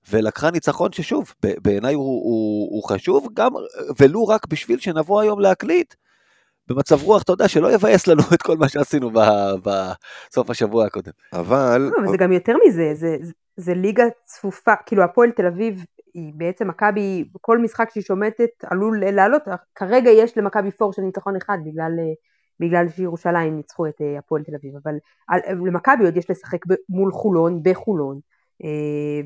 ולקחה 0.10 0.51
ניצחון 0.51 0.91
ששוב, 0.91 1.34
בעיניי 1.62 1.93
הוא, 1.93 2.03
הוא, 2.03 2.70
הוא 2.72 2.84
חשוב, 2.89 3.28
גם, 3.34 3.51
ולו 3.99 4.28
רק 4.28 4.47
בשביל 4.47 4.80
שנבוא 4.80 5.22
היום 5.22 5.39
להקליט, 5.39 5.93
במצב 6.70 7.03
רוח, 7.03 7.24
אתה 7.24 7.32
יודע, 7.32 7.47
שלא 7.47 7.74
יבאס 7.74 8.08
לנו 8.08 8.22
את 8.34 8.41
כל 8.41 8.58
מה 8.58 8.70
שעשינו 8.70 9.12
בסוף 9.64 10.49
השבוע 10.49 10.86
הקודם. 10.86 11.12
אבל... 11.34 11.82
לא, 11.82 12.03
אבל 12.03 12.12
זה 12.12 12.18
גם 12.18 12.32
יותר 12.32 12.55
מזה, 12.68 12.93
זה, 12.93 13.18
זה, 13.22 13.32
זה 13.55 13.74
ליגה 13.74 14.03
צפופה, 14.26 14.74
כאילו 14.86 15.03
הפועל 15.03 15.32
תל 15.32 15.45
אביב 15.45 15.86
היא 16.14 16.34
בעצם 16.36 16.68
מכבי, 16.68 17.30
כל 17.41 17.58
משחק 17.58 17.89
שהיא 17.91 18.03
שומטת 18.03 18.49
עלול 18.64 19.03
לעלות, 19.12 19.41
כרגע 19.76 20.10
יש 20.10 20.38
למכבי 20.38 20.72
פור 20.72 20.93
של 20.93 21.01
ניצחון 21.01 21.36
אחד 21.36 21.58
בגלל, 21.66 21.91
אה, 21.99 22.14
בגלל 22.60 22.89
שירושלים 22.89 23.55
ניצחו 23.55 23.88
את 23.88 24.01
אה, 24.01 24.20
הפועל 24.20 24.43
תל 24.43 24.55
אביב, 24.55 24.74
אבל 24.84 24.95
על, 25.28 25.39
למכבי 25.66 26.05
עוד 26.05 26.18
יש 26.18 26.30
לשחק 26.30 26.60
מול 26.89 27.12
חולון, 27.12 27.60
בחולון, 27.64 28.16
אה, 28.16 28.37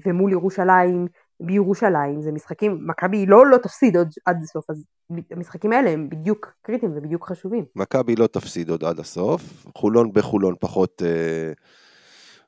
ומול 0.06 0.32
ירושלים, 0.32 1.08
בירושלים, 1.42 2.22
זה 2.22 2.32
משחקים, 2.32 2.88
מכבי 2.88 3.26
לא 3.26 3.48
לא 3.48 3.58
תפסיד 3.58 3.98
עוד 3.98 4.10
עד 4.26 4.38
הסוף, 4.44 4.70
אז 4.70 4.84
המשחקים 5.32 5.72
האלה 5.72 5.90
הם 5.90 6.10
בדיוק 6.10 6.54
קריטיים 6.62 6.92
ובדיוק 6.96 7.28
חשובים. 7.28 7.66
מכבי 7.76 8.16
לא 8.16 8.28
תפסיד 8.28 8.70
עוד 8.70 8.84
עד 8.84 9.00
הסוף, 9.00 9.66
חולון 9.78 10.12
בחולון 10.14 10.56
פחות, 10.60 11.02
אה, 11.06 11.52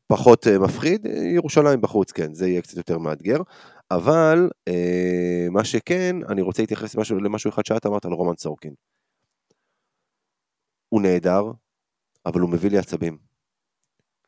פחות 0.07 0.47
אה, 0.47 0.59
מפחיד, 0.59 1.05
ירושלים 1.35 1.81
בחוץ 1.81 2.11
כן, 2.11 2.33
זה 2.33 2.47
יהיה 2.47 2.61
קצת 2.61 2.77
יותר 2.77 2.97
מאתגר, 2.97 3.37
אבל 3.91 4.49
אה, 4.67 5.47
מה 5.51 5.63
שכן, 5.63 6.15
אני 6.29 6.41
רוצה 6.41 6.61
להתייחס 6.61 6.95
למשהו, 6.95 7.19
למשהו 7.19 7.49
אחד 7.49 7.65
שאת 7.65 7.85
אמרת 7.85 8.05
על 8.05 8.13
רומן 8.13 8.35
סורקין. 8.37 8.73
הוא 10.89 11.01
נהדר, 11.01 11.51
אבל 12.25 12.41
הוא 12.41 12.49
מביא 12.49 12.69
לי 12.69 12.77
עצבים. 12.77 13.32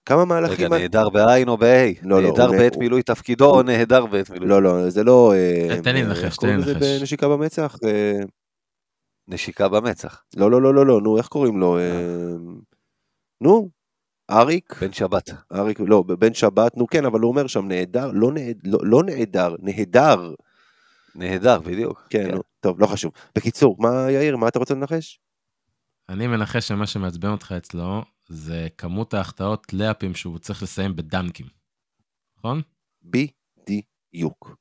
כמה 0.05 0.21
רגע, 0.21 0.25
מהלכים... 0.25 0.73
נהדר 0.73 1.09
בעין 1.09 1.47
או 1.47 1.57
בה'? 1.57 1.91
לא, 2.03 2.21
לא, 2.21 2.29
נהדר 2.29 2.51
בעת 2.51 2.77
מילוי 2.77 3.03
תפקידו 3.03 3.45
או 3.45 3.63
נהדר 3.63 4.05
בעת 4.05 4.29
מילוי 4.29 4.49
לא, 4.49 4.63
לא, 4.63 4.89
זה 4.89 5.03
לא... 5.03 5.33
אה, 5.33 5.81
תן 5.83 5.93
לי 5.93 6.01
אה, 6.01 6.07
לנחש, 6.07 6.21
תן 6.21 6.27
לי 6.27 6.35
קוראים 6.37 6.59
לזה 6.59 6.73
לנחש. 6.73 6.99
בנשיקה 6.99 7.27
במצח? 7.27 7.77
אה, 7.85 8.19
נשיקה 9.27 9.69
במצח. 9.69 10.23
לא, 10.37 10.51
לא, 10.51 10.61
לא, 10.61 10.73
לא, 10.73 10.85
לא, 10.85 11.01
נו, 11.01 11.17
איך 11.17 11.27
קוראים 11.27 11.59
לו? 11.59 11.77
אה, 11.77 12.35
נו, 13.41 13.69
אריק? 14.31 14.77
בן 14.81 14.93
שבת. 14.93 15.29
אריק, 15.53 15.79
לא, 15.79 16.01
בן 16.01 16.33
שבת, 16.33 16.77
נו 16.77 16.87
כן, 16.87 17.05
אבל 17.05 17.19
הוא 17.19 17.31
אומר 17.31 17.47
שם 17.47 17.67
נהדר, 17.67 18.11
לא, 18.13 18.31
לא, 18.63 18.79
לא 18.83 19.03
נהדר, 19.03 19.55
נהדר. 19.59 20.33
נהדר, 21.15 21.59
בדיוק. 21.59 22.07
כן, 22.09 22.31
נו, 22.31 22.41
טוב, 22.59 22.79
לא 22.79 22.87
חשוב. 22.87 23.11
בקיצור, 23.35 23.75
מה, 23.79 24.11
יאיר, 24.11 24.37
מה 24.37 24.47
אתה 24.47 24.59
רוצה 24.59 24.73
לנחש? 24.73 25.19
אני 26.09 26.27
מנחש 26.27 26.67
שמה 26.67 26.87
שמעצבן 26.87 27.29
אותך 27.29 27.53
אצלו, 27.57 28.01
זה 28.27 28.67
כמות 28.77 29.13
ההחטאות 29.13 29.73
לאפים 29.73 30.15
שהוא 30.15 30.39
צריך 30.39 30.63
לסיים 30.63 30.95
בדנקים. 30.95 31.47
נכון? 32.37 32.61
בדיוק. 33.03 34.55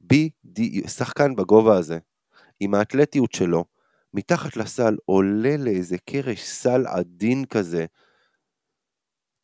בדיוק. 0.00 0.88
שחקן 0.88 1.36
בגובה 1.36 1.76
הזה, 1.76 1.98
עם 2.60 2.74
האתלטיות 2.74 3.32
שלו, 3.32 3.64
מתחת 4.14 4.56
לסל 4.56 4.96
עולה 5.04 5.56
לאיזה 5.56 5.96
קרש 5.98 6.42
סל 6.42 6.86
עדין 6.86 7.44
כזה. 7.44 7.86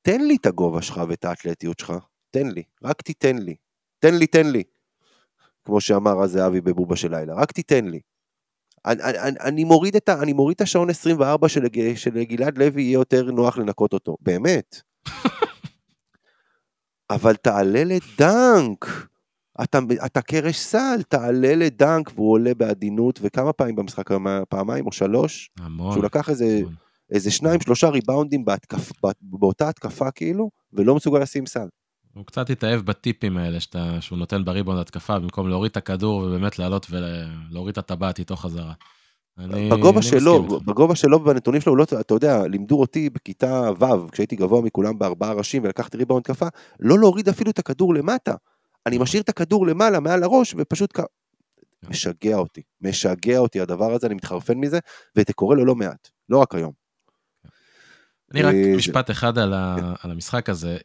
תן 0.02 0.20
לי 0.20 0.36
את 0.36 0.46
הגובה 0.46 0.82
שלך 0.82 1.00
ואת 1.08 1.24
האתלטיות 1.24 1.78
שלך, 1.78 1.92
תן 2.30 2.46
לי, 2.46 2.62
רק 2.82 3.02
תיתן 3.02 3.38
לי. 3.38 3.56
תן 3.98 4.14
לי, 4.14 4.26
תן 4.26 4.46
לי. 4.46 4.62
כמו 5.64 5.80
שאמר 5.80 6.24
אז 6.24 6.30
זהבי 6.30 6.60
בבובה 6.60 6.96
של 6.96 7.10
לילה, 7.10 7.34
רק 7.34 7.52
תיתן 7.52 7.84
לי. 7.84 8.00
אני, 8.86 9.02
אני, 9.02 9.36
אני, 9.40 9.64
מוריד 9.64 9.96
את 9.96 10.08
ה, 10.08 10.22
אני 10.22 10.32
מוריד 10.32 10.54
את 10.54 10.60
השעון 10.60 10.90
24 10.90 11.48
של, 11.48 11.60
של 11.94 12.22
גלעד 12.22 12.58
לוי, 12.58 12.82
יהיה 12.82 12.92
יותר 12.92 13.30
נוח 13.30 13.58
לנקות 13.58 13.92
אותו, 13.92 14.16
באמת. 14.20 14.80
אבל 17.10 17.36
תעלה 17.36 17.84
לדנק. 17.84 19.06
אתה, 19.62 19.78
אתה 20.06 20.22
קרש 20.22 20.58
סל, 20.58 21.02
תעלה 21.08 21.54
לדנק, 21.54 22.10
והוא 22.14 22.32
עולה 22.32 22.54
בעדינות, 22.54 23.18
וכמה 23.22 23.52
פעמים 23.52 23.76
במשחק, 23.76 24.08
פעמיים 24.48 24.86
או 24.86 24.92
שלוש, 24.92 25.50
המון. 25.58 25.92
שהוא 25.92 26.04
לקח 26.04 26.30
איזה, 26.30 26.44
המון. 26.60 26.74
איזה 27.10 27.30
שניים, 27.30 27.60
שלושה 27.60 27.88
ריבאונדים 27.88 28.44
בהתקפ, 28.44 28.90
בא- 29.02 29.10
באותה 29.22 29.68
התקפה 29.68 30.10
כאילו, 30.10 30.50
ולא 30.72 30.94
מסוגל 30.94 31.18
לשים 31.18 31.46
סל. 31.46 31.66
הוא 32.14 32.26
קצת 32.26 32.50
התאהב 32.50 32.80
בטיפים 32.80 33.36
האלה 33.36 33.60
שאתה, 33.60 34.00
שהוא 34.00 34.18
נותן 34.18 34.44
בריבון 34.44 34.78
התקפה, 34.78 35.18
במקום 35.18 35.48
להוריד 35.48 35.70
את 35.70 35.76
הכדור 35.76 36.22
ובאמת 36.22 36.58
לעלות 36.58 36.86
ולהוריד 36.90 37.72
את 37.72 37.78
הטבעת 37.78 38.18
איתו 38.18 38.36
חזרה. 38.36 38.72
אני, 39.38 39.70
בגובה 39.70 40.00
אני 40.00 40.06
שלו. 40.06 40.42
בגובה 40.42 40.96
שלו 40.96 41.20
ובנתונים 41.20 41.60
שלו, 41.60 41.76
לא, 41.76 41.84
אתה 42.00 42.14
יודע, 42.14 42.46
לימדו 42.46 42.80
אותי 42.80 43.10
בכיתה 43.10 43.70
ו', 43.80 44.10
כשהייתי 44.12 44.36
גבוה 44.36 44.62
מכולם 44.62 44.98
בארבעה 44.98 45.32
ראשים 45.32 45.64
ולקחתי 45.64 45.96
ריבאונד 45.96 46.20
התקפה, 46.20 46.46
לא 46.80 46.98
להוריד 46.98 47.28
אפילו 47.28 47.50
את 47.50 47.58
הכדור 47.58 47.94
למטה. 47.94 48.34
אני 48.86 48.98
משאיר 48.98 49.22
את 49.22 49.28
הכדור 49.28 49.66
למעלה, 49.66 50.00
מעל 50.00 50.22
הראש, 50.22 50.54
ופשוט 50.58 50.90
כ... 50.94 51.00
משגע 51.90 52.36
אותי, 52.36 52.62
משגע 52.80 53.38
אותי 53.38 53.60
הדבר 53.60 53.92
הזה, 53.92 54.06
אני 54.06 54.14
מתחרפן 54.14 54.58
מזה, 54.58 54.78
וזה 55.16 55.32
קורה 55.32 55.56
לו 55.56 55.64
לא 55.64 55.74
מעט, 55.74 56.08
לא 56.28 56.38
רק 56.38 56.54
היום. 56.54 56.72
אני 58.32 58.42
רק 58.42 58.54
אה, 58.54 58.76
משפט 58.76 59.10
אחד 59.10 59.38
על, 59.38 59.52
ה, 59.54 59.76
על 60.02 60.10
המשחק 60.10 60.48
הזה. 60.48 60.76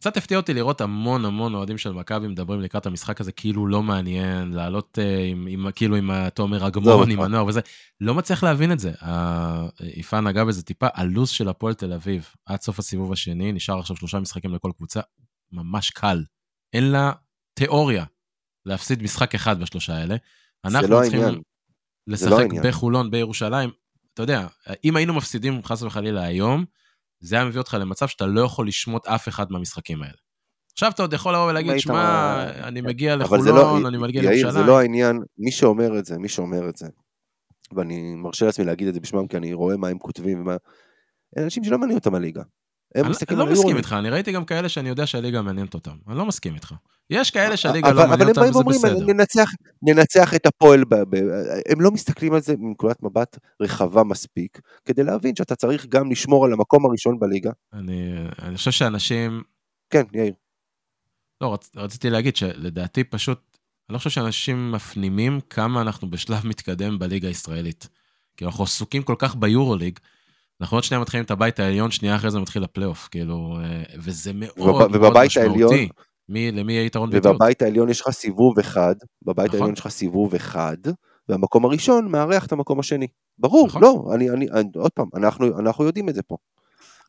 קצת 0.00 0.16
הפתיע 0.16 0.36
אותי 0.36 0.54
לראות 0.54 0.80
המון 0.80 1.24
המון 1.24 1.54
אוהדים 1.54 1.78
של 1.78 1.92
מכבי 1.92 2.28
מדברים 2.28 2.60
לקראת 2.60 2.86
המשחק 2.86 3.20
הזה 3.20 3.32
כאילו 3.32 3.66
לא 3.66 3.82
מעניין, 3.82 4.52
לעלות 4.52 4.98
אה, 4.98 5.24
עם, 5.24 5.46
עם, 5.50 5.66
כאילו 5.74 5.96
עם 5.96 6.10
התומר 6.10 6.66
אגמון, 6.66 7.10
עם 7.10 7.16
נכון. 7.16 7.24
הנוער 7.24 7.46
וזה. 7.46 7.60
לא 8.00 8.14
מצליח 8.14 8.42
להבין 8.44 8.72
את 8.72 8.78
זה. 8.78 8.92
ה- 9.02 9.66
יפן 9.96 10.26
נגע 10.26 10.44
בזה 10.44 10.62
טיפה, 10.62 10.86
הלו"ז 10.94 11.28
של 11.28 11.48
הפועל 11.48 11.74
תל 11.74 11.92
אביב 11.92 12.28
עד 12.46 12.60
סוף 12.60 12.78
הסיבוב 12.78 13.12
השני, 13.12 13.52
נשאר 13.52 13.78
עכשיו 13.78 13.96
שלושה 13.96 14.20
משחקים 14.20 14.54
לכל 14.54 14.70
קבוצה, 14.76 15.00
ממש 15.52 15.90
קל. 15.90 16.24
אין 16.72 16.90
לה 16.90 17.12
תיאוריה 17.54 18.04
להפסיד 18.66 19.02
משחק 19.02 19.34
אחד 19.34 19.60
בשלושה 19.60 19.94
האלה. 19.96 20.16
אנחנו 20.64 20.88
לא 20.88 21.00
צריכים 21.02 21.20
העניין. 21.20 21.40
לשחק 22.06 22.32
העניין. 22.32 22.62
בחולון, 22.62 23.10
בירושלים. 23.10 23.70
אתה 24.14 24.22
יודע, 24.22 24.46
אם 24.84 24.96
היינו 24.96 25.14
מפסידים 25.14 25.64
חס 25.64 25.82
וחלילה 25.82 26.22
היום, 26.22 26.64
זה 27.24 27.36
היה 27.36 27.44
מביא 27.44 27.58
אותך 27.58 27.76
למצב 27.80 28.08
שאתה 28.08 28.26
לא 28.26 28.40
יכול 28.40 28.68
לשמוט 28.68 29.06
אף 29.06 29.28
אחד 29.28 29.46
מהמשחקים 29.50 30.02
האלה. 30.02 30.14
עכשיו 30.72 30.90
אתה 30.90 31.02
עוד 31.02 31.12
יכול 31.12 31.34
לבוא 31.34 31.50
ולהגיד, 31.50 31.78
שמע, 31.78 32.44
אני 32.62 32.80
מגיע 32.80 33.12
זה 33.12 33.16
לא, 33.16 33.24
לחולון, 33.24 33.86
אני 33.86 33.98
מגיע 33.98 34.22
יאיר, 34.22 34.36
זה 34.36 34.42
לירושלים. 34.42 34.66
לא 34.66 34.78
העניין, 34.78 35.20
מי 35.38 35.52
שאומר 35.52 35.98
את 35.98 36.04
זה, 36.04 36.18
מי 36.18 36.28
שאומר 36.28 36.68
את 36.68 36.76
זה, 36.76 36.86
ואני 37.76 38.14
מרשה 38.14 38.46
לעצמי 38.46 38.64
להגיד 38.64 38.88
את 38.88 38.94
זה 38.94 39.00
בשמם, 39.00 39.26
כי 39.26 39.36
אני 39.36 39.52
רואה 39.52 39.76
מה 39.76 39.88
הם 39.88 39.98
כותבים 39.98 40.40
ומה... 40.40 40.56
אנשים 41.38 41.64
שלא 41.64 41.78
מעניין 41.78 41.98
אותם 41.98 42.14
הליגה. 42.14 42.42
הם 42.94 43.04
אני 43.04 43.10
מסתכלים 43.10 43.38
לא 43.38 43.44
על 43.44 43.50
מסכים 43.50 43.66
היורו. 43.66 43.78
איתך, 43.78 43.92
אני 43.98 44.10
ראיתי 44.10 44.32
גם 44.32 44.44
כאלה 44.44 44.68
שאני 44.68 44.88
יודע 44.88 45.06
שהליגה 45.06 45.42
מעניינת 45.42 45.74
אותם. 45.74 45.96
אני 46.08 46.16
לא 46.18 46.26
מסכים 46.26 46.54
איתך. 46.54 46.74
יש 47.10 47.30
כאלה 47.30 47.56
שהליגה 47.56 47.88
אבל- 47.88 47.96
לא 47.96 48.00
אבל 48.02 48.10
מעניינת 48.10 48.36
הם 48.38 48.44
אותם 48.44 48.52
באים 48.64 48.76
וזה 48.76 48.88
ואומרים, 48.88 49.06
בסדר. 49.06 49.12
ננצח, 49.12 49.50
ננצח 49.82 50.34
את 50.34 50.46
הפועל, 50.46 50.84
הם 51.68 51.80
לא 51.80 51.90
מסתכלים 51.90 52.34
על 52.34 52.40
זה 52.40 52.54
מנקודת 52.58 53.02
מבט 53.02 53.38
רחבה 53.62 54.04
מספיק, 54.04 54.60
כדי 54.84 55.02
להבין 55.04 55.36
שאתה 55.36 55.56
צריך 55.56 55.86
גם 55.86 56.10
לשמור 56.10 56.44
על 56.44 56.52
המקום 56.52 56.86
הראשון 56.86 57.18
בליגה. 57.18 57.50
אני 57.72 58.14
אני 58.42 58.56
חושב 58.56 58.70
שאנשים, 58.70 59.42
כן, 59.90 60.02
יאיר. 60.14 60.34
לא, 61.40 61.54
רצ, 61.54 61.70
רציתי 61.76 62.10
להגיד 62.10 62.36
שלדעתי 62.36 63.04
פשוט, 63.04 63.40
אני 63.88 63.94
לא 63.94 63.98
חושב 63.98 64.10
שאנשים 64.10 64.72
מפנימים 64.72 65.40
כמה 65.50 65.80
אנחנו 65.80 66.10
בשלב 66.10 66.46
מתקדם 66.46 66.98
בליגה 66.98 67.28
הישראלית. 67.28 67.88
כי 68.36 68.44
אנחנו 68.44 68.64
עסוקים 68.64 69.02
כל 69.02 69.14
כך 69.18 69.36
ביורוליג, 69.36 69.98
אנחנו 70.60 70.76
עוד 70.76 70.84
שנייה 70.84 71.00
מתחילים 71.00 71.24
את 71.24 71.30
הבית 71.30 71.60
העליון, 71.60 71.90
שנייה 71.90 72.16
אחרי 72.16 72.30
זה 72.30 72.38
מתחיל 72.38 72.64
הפלייאוף, 72.64 73.08
כאילו, 73.10 73.58
אה, 73.64 73.82
וזה 73.98 74.32
מאוד 74.34 74.58
מאוד 74.58 74.96
ובבית 74.96 75.26
משמעותי. 75.26 75.60
העליון- 75.62 75.88
מי, 76.28 76.52
למי 76.52 76.72
יהיה 76.72 76.84
יתרון 76.84 77.10
ביתיות? 77.10 77.34
ובבית 77.36 77.62
העליון 77.62 77.88
יש 77.88 78.00
לך 78.00 78.10
סיבוב 78.10 78.58
אחד, 78.58 78.94
בבית 79.22 79.46
נכון. 79.46 79.58
העליון 79.58 79.72
יש 79.72 79.80
לך 79.80 79.88
סיבוב 79.88 80.34
אחד, 80.34 80.76
והמקום 81.28 81.64
הראשון 81.64 82.08
מארח 82.08 82.46
את 82.46 82.52
המקום 82.52 82.80
השני. 82.80 83.06
ברור, 83.38 83.66
נכון. 83.66 83.82
לא, 83.82 84.04
אני, 84.14 84.30
אני, 84.30 84.46
אני, 84.50 84.68
עוד 84.76 84.90
פעם, 84.94 85.06
אנחנו, 85.16 85.58
אנחנו 85.58 85.84
יודעים 85.84 86.08
את 86.08 86.14
זה 86.14 86.22
פה. 86.22 86.36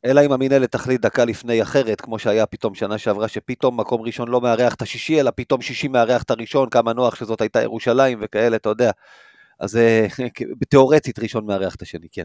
אלא 0.05 0.25
אם 0.25 0.31
המינהלת 0.31 0.71
תחליט 0.71 1.01
דקה 1.01 1.25
לפני 1.25 1.61
אחרת, 1.61 2.01
כמו 2.01 2.19
שהיה 2.19 2.45
פתאום 2.45 2.75
שנה 2.75 2.97
שעברה, 2.97 3.27
שפתאום 3.27 3.79
מקום 3.79 4.01
ראשון 4.01 4.27
לא 4.27 4.41
מארח 4.41 4.73
את 4.73 4.81
השישי, 4.81 5.19
אלא 5.19 5.31
פתאום 5.35 5.61
שישי 5.61 5.87
מארח 5.87 6.23
את 6.23 6.31
הראשון, 6.31 6.69
כמה 6.69 6.93
נוח 6.93 7.15
שזאת 7.15 7.41
הייתה 7.41 7.61
ירושלים 7.61 8.19
וכאלה, 8.21 8.55
אתה 8.55 8.69
יודע. 8.69 8.91
אז 9.59 9.77
אה, 9.77 10.07
תיאורטית 10.69 11.19
ראשון 11.19 11.45
מארח 11.45 11.75
את 11.75 11.81
השני, 11.81 12.07
כן. 12.11 12.23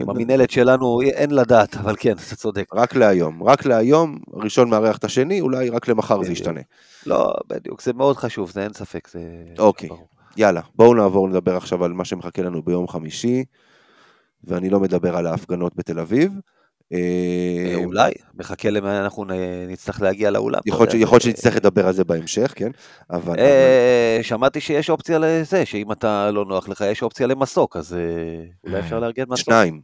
עם 0.00 0.10
המינהלת 0.10 0.50
שלנו 0.50 1.00
אין 1.02 1.30
לדעת, 1.30 1.76
אבל 1.76 1.94
כן, 1.98 2.12
אתה 2.12 2.36
צודק. 2.36 2.64
רק 2.74 2.94
להיום, 2.94 3.42
רק 3.42 3.66
להיום, 3.66 4.18
ראשון 4.32 4.70
מארח 4.70 4.96
את 4.96 5.04
השני, 5.04 5.40
אולי 5.40 5.70
רק 5.70 5.88
למחר 5.88 6.22
זה. 6.22 6.32
ישתנה. 6.32 6.60
לא, 7.06 7.34
בדיוק, 7.46 7.82
זה 7.82 7.92
מאוד 7.92 8.16
חשוב, 8.16 8.50
זה 8.50 8.62
אין 8.62 8.72
ספק, 8.72 9.08
זה... 9.08 9.20
אוקיי. 9.58 9.88
יאללה, 10.36 10.60
בואו 10.74 10.94
נעבור 10.94 11.28
לדבר 11.28 11.56
עכשיו 11.56 11.84
על 11.84 11.92
מה 11.92 12.04
שמחכה 12.04 12.42
לנו 12.42 12.62
ביום 12.62 12.88
חמישי, 12.88 13.44
ואני 14.44 14.70
לא 14.70 14.80
מדבר 14.80 15.16
על 15.16 15.26
ההפגנות 15.26 15.76
בתל 15.76 16.00
אביב. 16.00 16.32
אה, 16.92 17.74
אה, 17.78 17.84
אולי, 17.84 18.12
מחכה 18.34 18.70
למה 18.70 19.00
אנחנו 19.00 19.24
נצטרך 19.68 20.02
להגיע 20.02 20.30
לאולם. 20.30 20.60
יכול 20.66 20.86
להיות 20.92 21.22
שנצטרך 21.22 21.56
לדבר 21.56 21.86
על 21.86 21.92
זה 21.92 22.04
בהמשך, 22.04 22.52
כן? 22.56 22.70
אבל... 23.10 23.38
אה, 23.38 24.18
שמעתי 24.22 24.60
שיש 24.60 24.90
אופציה 24.90 25.18
לזה, 25.18 25.66
שאם 25.66 25.92
אתה 25.92 26.30
לא 26.30 26.44
נוח 26.44 26.68
לך, 26.68 26.80
יש 26.80 27.02
אופציה 27.02 27.26
למסוק, 27.26 27.76
אז 27.76 27.96
אולי 28.64 28.80
אפשר 28.80 29.00
לארגן 29.00 29.24
מסוק. 29.28 29.44
שניים. 29.44 29.80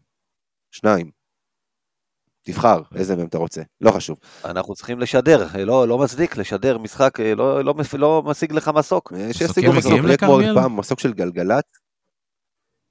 שניים. 0.70 1.10
תבחר 2.44 2.80
איזה 2.94 3.16
מהם 3.16 3.26
אתה 3.26 3.38
רוצה, 3.38 3.62
לא 3.80 3.90
חשוב. 3.90 4.16
אנחנו 4.44 4.74
צריכים 4.74 4.98
לשדר, 4.98 5.46
לא 5.58 5.88
לא 5.88 5.98
מצדיק 5.98 6.36
לשדר 6.36 6.78
משחק, 6.78 7.20
לא- 7.20 7.64
לא 7.64 7.74
לא 7.92 8.22
משיג 8.22 8.52
לך 8.52 8.70
מסוק. 8.74 9.12
שישיגו 9.32 9.72
מסוק, 9.72 9.92
כמו? 10.18 10.38
פעם 10.54 10.76
מסוק 10.76 11.00
של 11.00 11.12
גלגלצ. 11.12 11.64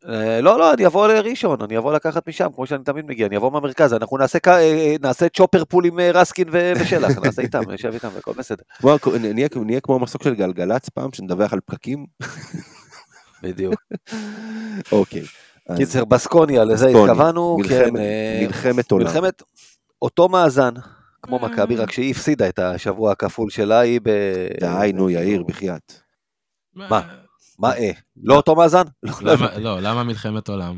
אה, 0.10 0.42
לא, 0.42 0.60
לא, 0.60 0.74
אני 0.74 0.86
אבוא 0.86 1.08
לראשון, 1.08 1.62
אני 1.62 1.78
אבוא 1.78 1.94
לקחת 1.94 2.28
משם, 2.28 2.48
כמו 2.56 2.66
שאני 2.68 2.84
תמיד 2.84 3.06
מגיע, 3.06 3.28
אני 3.28 3.38
אבוא 3.38 3.52
מהמרכז, 3.52 3.94
אנחנו 3.94 4.18
נעשה 4.18 4.38
אה, 4.48 4.96
נעשה 5.02 5.30
צ'ופר 5.30 5.66
פול 5.66 5.86
עם 5.86 6.00
אה, 6.00 6.12
רסקין 6.14 6.48
ושלח, 6.52 7.18
נעשה 7.24 7.42
איתם, 7.48 7.72
נשב 7.72 7.94
איתם, 7.94 8.08
הכל 8.18 8.34
בסדר. 8.38 8.64
כמו- 9.00 9.14
נהיה 9.34 9.48
נהיה 9.66 9.80
כמו 9.82 10.00
מסוק 10.00 10.24
של 10.24 10.36
גלגלצ 10.36 10.90
פעם, 10.90 11.10
שנדווח 11.14 11.54
על 11.54 11.60
פקקים. 11.66 12.06
בדיוק. 13.44 13.74
אוקיי. 14.92 15.24
קיצר, 15.78 16.06
בסקוניה, 16.06 16.64
לזה 16.64 16.88
התכוונו, 16.88 17.58
כן, 17.70 17.90
מלחמת- 17.94 18.00
מלחמת 18.48 18.92
עולם. 18.92 19.06
מלחמת 19.06 19.42
אותו 20.02 20.30
מאזן, 20.30 20.74
כמו 21.24 21.40
מכבי, 21.40 21.76
רק 21.76 21.92
שהיא 21.92 22.12
הפסידה 22.12 22.50
את 22.50 22.60
השבוע 22.60 23.12
הכפול 23.12 23.50
שלה, 23.50 23.80
היא 23.80 24.00
ב... 24.04 24.10
די, 24.60 24.92
נו, 24.94 25.10
יאיר, 25.10 25.44
בחייאת. 25.44 25.94
מה? 26.76 27.02
מה 27.62 27.78
אה? 27.78 27.92
לא 28.24 28.36
אותו 28.36 28.56
מאזן? 28.56 28.84
לא, 29.04 29.12
לא 29.22 29.34
למה-. 29.34 29.58
לא, 29.58 29.80
למה 29.80 30.04
מלחמת 30.04 30.48
עולם? 30.50 30.78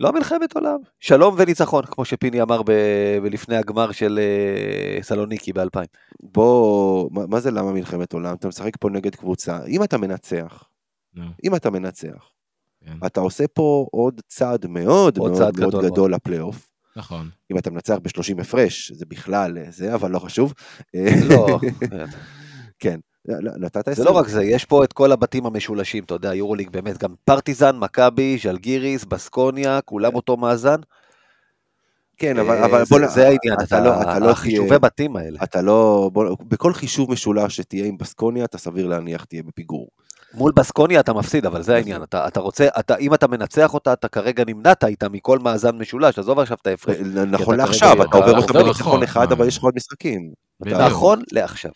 לא 0.00 0.12
מלחמת 0.12 0.54
עולם. 0.54 0.78
שלום 1.00 1.34
וניצחון, 1.38 1.84
כמו 1.86 2.04
שפיני 2.04 2.42
אמר 2.42 2.62
ב- 2.62 3.18
בלפני 3.22 3.56
הגמר 3.56 3.92
של 3.92 4.18
אה, 4.22 5.02
סלוניקי 5.02 5.52
ב-2000. 5.52 5.78
בוא, 6.20 7.08
מה 7.12 7.26
מה 7.26 7.40
זה 7.40 7.50
למה 7.50 7.72
מלחמת 7.72 8.12
עולם? 8.12 8.34
אתה 8.34 8.48
משחק 8.48 8.76
פה 8.80 8.90
נגד 8.90 9.14
קבוצה. 9.14 9.58
אם 9.68 9.82
אתה 9.82 9.98
מנצח, 9.98 10.64
נו, 11.14 11.24
אם 11.44 11.54
אתה 11.54 11.70
מנצח, 11.70 12.30
כן. 12.84 12.96
אתה 13.06 13.20
עושה 13.20 13.44
פה 13.48 13.86
עוד 13.90 14.20
צעד 14.26 14.66
מאוד 14.66 15.18
עוד 15.18 15.30
מאוד 15.30 15.42
צעד 15.42 15.60
מאוד 15.60 15.70
גדול 15.74 15.90
גדול 15.90 16.14
לפלייאוף. 16.14 16.68
נכון. 16.96 17.30
אם 17.52 17.58
אתה 17.58 17.70
מנצח 17.70 17.96
ב-30 18.02 18.40
הפרש, 18.40 18.92
זה 18.92 19.06
בכלל 19.08 19.58
אה, 19.58 19.70
זה, 19.70 19.94
אבל 19.94 20.10
לא 20.10 20.18
חשוב. 20.18 20.54
לא, 21.28 21.58
כן, 22.78 23.00
נתת 23.58 23.88
זה. 23.94 24.04
לא 24.04 24.10
רק 24.10 24.28
זה, 24.28 24.44
יש 24.44 24.64
פה 24.64 24.84
את 24.84 24.92
כל 24.92 25.12
הבתים 25.12 25.46
המשולשים, 25.46 26.04
אתה 26.04 26.14
יודע, 26.14 26.34
יורוליג 26.34 26.70
באמת, 26.70 26.98
גם 26.98 27.14
פרטיזן, 27.24 27.76
מכבי, 27.78 28.38
ז'לגיריס, 28.42 29.04
בסקוניה, 29.04 29.80
כולם 29.80 30.14
אותו 30.14 30.36
מאזן. 30.36 30.76
כן, 32.18 32.38
אבל, 32.38 32.54
אה, 32.56 32.64
אבל 32.64 32.84
זה- 32.84 32.90
בוא, 32.90 33.00
נ- 33.00 33.08
זה 33.08 33.22
העניין, 33.22 33.56
אתה 33.62 33.80
לא, 33.80 34.02
אתה 34.02 34.18
לא 34.18 34.30
החישובי 34.30 34.68
תהיה, 34.68 34.78
בתים 34.78 35.16
האלה. 35.16 35.38
אתה 35.42 35.62
לא, 35.62 36.10
בוא, 36.12 36.36
בכל 36.48 36.72
חישוב 36.72 37.10
משולש 37.12 37.56
שתהיה 37.56 37.86
עם 37.86 37.98
בסקוניה, 37.98 38.44
אתה 38.44 38.58
סביר 38.58 38.86
להניח 38.86 39.24
תהיה 39.24 39.42
בפיגור. 39.42 39.88
מול 40.34 40.52
בסקוניה 40.56 41.00
אתה 41.00 41.12
מפסיד, 41.12 41.46
אבל 41.46 41.62
זה 41.62 41.74
העניין, 41.74 42.02
אתה, 42.02 42.28
אתה 42.28 42.40
רוצה, 42.40 42.66
אתה, 42.78 42.96
אם 42.96 43.14
אתה 43.14 43.28
מנצח 43.28 43.74
אותה, 43.74 43.92
אתה 43.92 44.08
כרגע 44.08 44.44
נמנעת 44.46 44.84
איתה 44.84 45.08
מכל 45.08 45.38
מאזן 45.38 45.76
משולש, 45.78 46.18
עזוב 46.18 46.38
עכשיו 46.38 46.56
את 46.62 46.66
ההפרש. 46.66 46.96
נכון 47.28 47.56
לעכשיו, 47.56 48.02
אתה 48.02 48.16
עובר 48.16 48.30
אתה 48.30 48.38
אותה 48.38 48.52
בניצחון 48.52 49.02
אחד? 49.02 49.32
אבל 49.32 49.46
יש 49.48 49.56
לך 49.58 49.62
עוד 49.64 49.74
משחקים. 49.76 50.32
נכון 50.60 51.22
לעכשיו. 51.32 51.70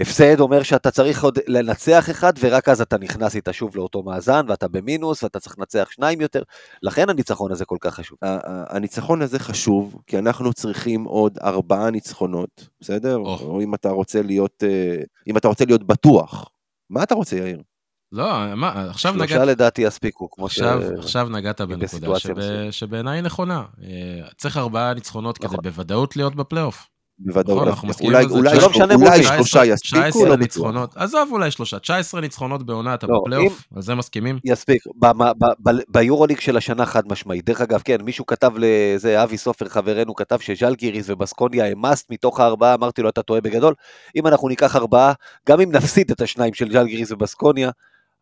הפסד 0.00 0.40
אומר 0.40 0.62
שאתה 0.62 0.90
צריך 0.90 1.24
עוד 1.24 1.38
לנצח 1.46 2.10
אחד, 2.10 2.32
ורק 2.40 2.68
אז 2.68 2.80
אתה 2.80 2.98
נכנס 2.98 3.36
איתה 3.36 3.52
שוב 3.52 3.76
לאותו 3.76 4.02
מאזן, 4.02 4.46
ואתה 4.48 4.68
במינוס, 4.68 5.22
ואתה 5.22 5.40
צריך 5.40 5.58
לנצח 5.58 5.88
שניים 5.90 6.20
יותר, 6.20 6.42
לכן 6.82 7.10
הניצחון 7.10 7.52
הזה 7.52 7.64
כל 7.64 7.76
כך 7.80 7.94
חשוב. 7.94 8.18
ה- 8.22 8.26
ה- 8.28 8.76
הניצחון 8.76 9.22
הזה 9.22 9.38
חשוב, 9.38 9.96
כי 10.06 10.18
אנחנו 10.18 10.52
צריכים 10.52 11.04
עוד 11.04 11.38
ארבעה 11.42 11.90
ניצחונות, 11.90 12.68
בסדר? 12.80 13.16
או. 13.16 13.38
או 13.40 13.60
אם 13.60 13.74
אתה 13.74 13.88
רוצה 13.88 14.22
להיות, 14.22 14.62
אה, 14.66 15.02
אם 15.26 15.36
אתה 15.36 15.48
רוצה 15.48 15.64
להיות 15.64 15.84
בטוח. 15.84 16.50
מה 16.90 17.02
אתה 17.02 17.14
רוצה, 17.14 17.36
יאיר? 17.36 17.62
לא, 18.12 18.54
מה, 18.54 18.90
עכשיו 18.90 19.12
שלושה 19.12 19.34
נגעת... 19.34 19.48
לדעתי 19.48 19.82
יספיקו, 19.82 20.30
כמו 20.30 20.48
ש... 20.48 20.58
עכשיו, 20.58 20.98
עכשיו 20.98 21.28
נגעת 21.28 21.60
בנקודה. 21.60 22.16
שבעיניי 22.70 23.16
היא 23.18 23.22
נכונה. 23.22 23.64
אה, 23.82 24.28
צריך 24.36 24.56
ארבעה 24.56 24.94
ניצחונות 24.94 25.38
כדי 25.38 25.46
נכון. 25.46 25.58
בוודאות 25.62 26.16
להיות 26.16 26.34
בפלייאוף. 26.34 26.88
בוודאות. 27.18 27.56
נכון, 27.56 27.68
אנחנו 27.68 27.88
מסכימים 27.88 28.12
אולי, 28.14 28.24
על 28.24 28.30
זה. 28.30 28.36
אולי, 28.38 28.50
שלא 28.50 28.60
שלושה- 28.60 28.78
משנה 28.84 28.96
מול 28.96 29.06
אולי 29.06 29.18
מי. 29.18 29.24
שלושה 29.24 29.64
יספיקו, 29.64 29.96
19 30.00 30.22
לא 30.22 30.28
בטוח. 30.28 30.40
ניצחונות, 30.40 30.96
עזוב 30.96 31.28
אולי 31.32 31.50
שלושה, 31.50 31.78
19 31.78 32.20
ניצחונות 32.20 32.66
בעונה, 32.66 32.94
אתה 32.94 33.06
לא, 33.06 33.20
בפלייאוף, 33.20 33.64
על 33.76 33.82
זה 33.82 33.94
מסכימים? 33.94 34.38
יספיק. 34.44 34.82
ב- 35.00 35.06
ב- 35.22 35.44
ב- 35.68 35.80
ביורוליג 35.88 36.40
של 36.40 36.56
השנה 36.56 36.86
חד 36.86 37.02
משמעית. 37.12 37.44
דרך 37.44 37.60
אגב, 37.60 37.82
כן, 37.84 37.96
מישהו 38.02 38.26
כתב 38.26 38.52
לזה, 38.58 39.22
אבי 39.22 39.36
סופר 39.38 39.68
חברנו 39.68 40.14
כתב 40.14 40.38
שז'לגיריס 40.40 41.10
ובסקוניה 41.10 41.66
הם 41.70 41.80
מאסט 41.80 42.10
מתוך 42.10 42.40
הארבעה, 42.40 42.74
אמרתי 42.74 43.02
לו, 43.02 43.08
אתה 43.08 43.22
טועה 43.22 43.40
בגדול. 43.40 43.74
אם 44.16 44.26
אנחנו 44.26 44.48
ניקח 44.48 44.76
ארבעה, 44.76 45.12
גם 45.48 45.60
אם 45.60 45.72
נפסיד 45.72 46.10
את 46.10 46.20
השניים 46.20 46.54
של 46.54 46.72
ז'לגיריס 46.72 47.12
ובסקוניה, 47.12 47.70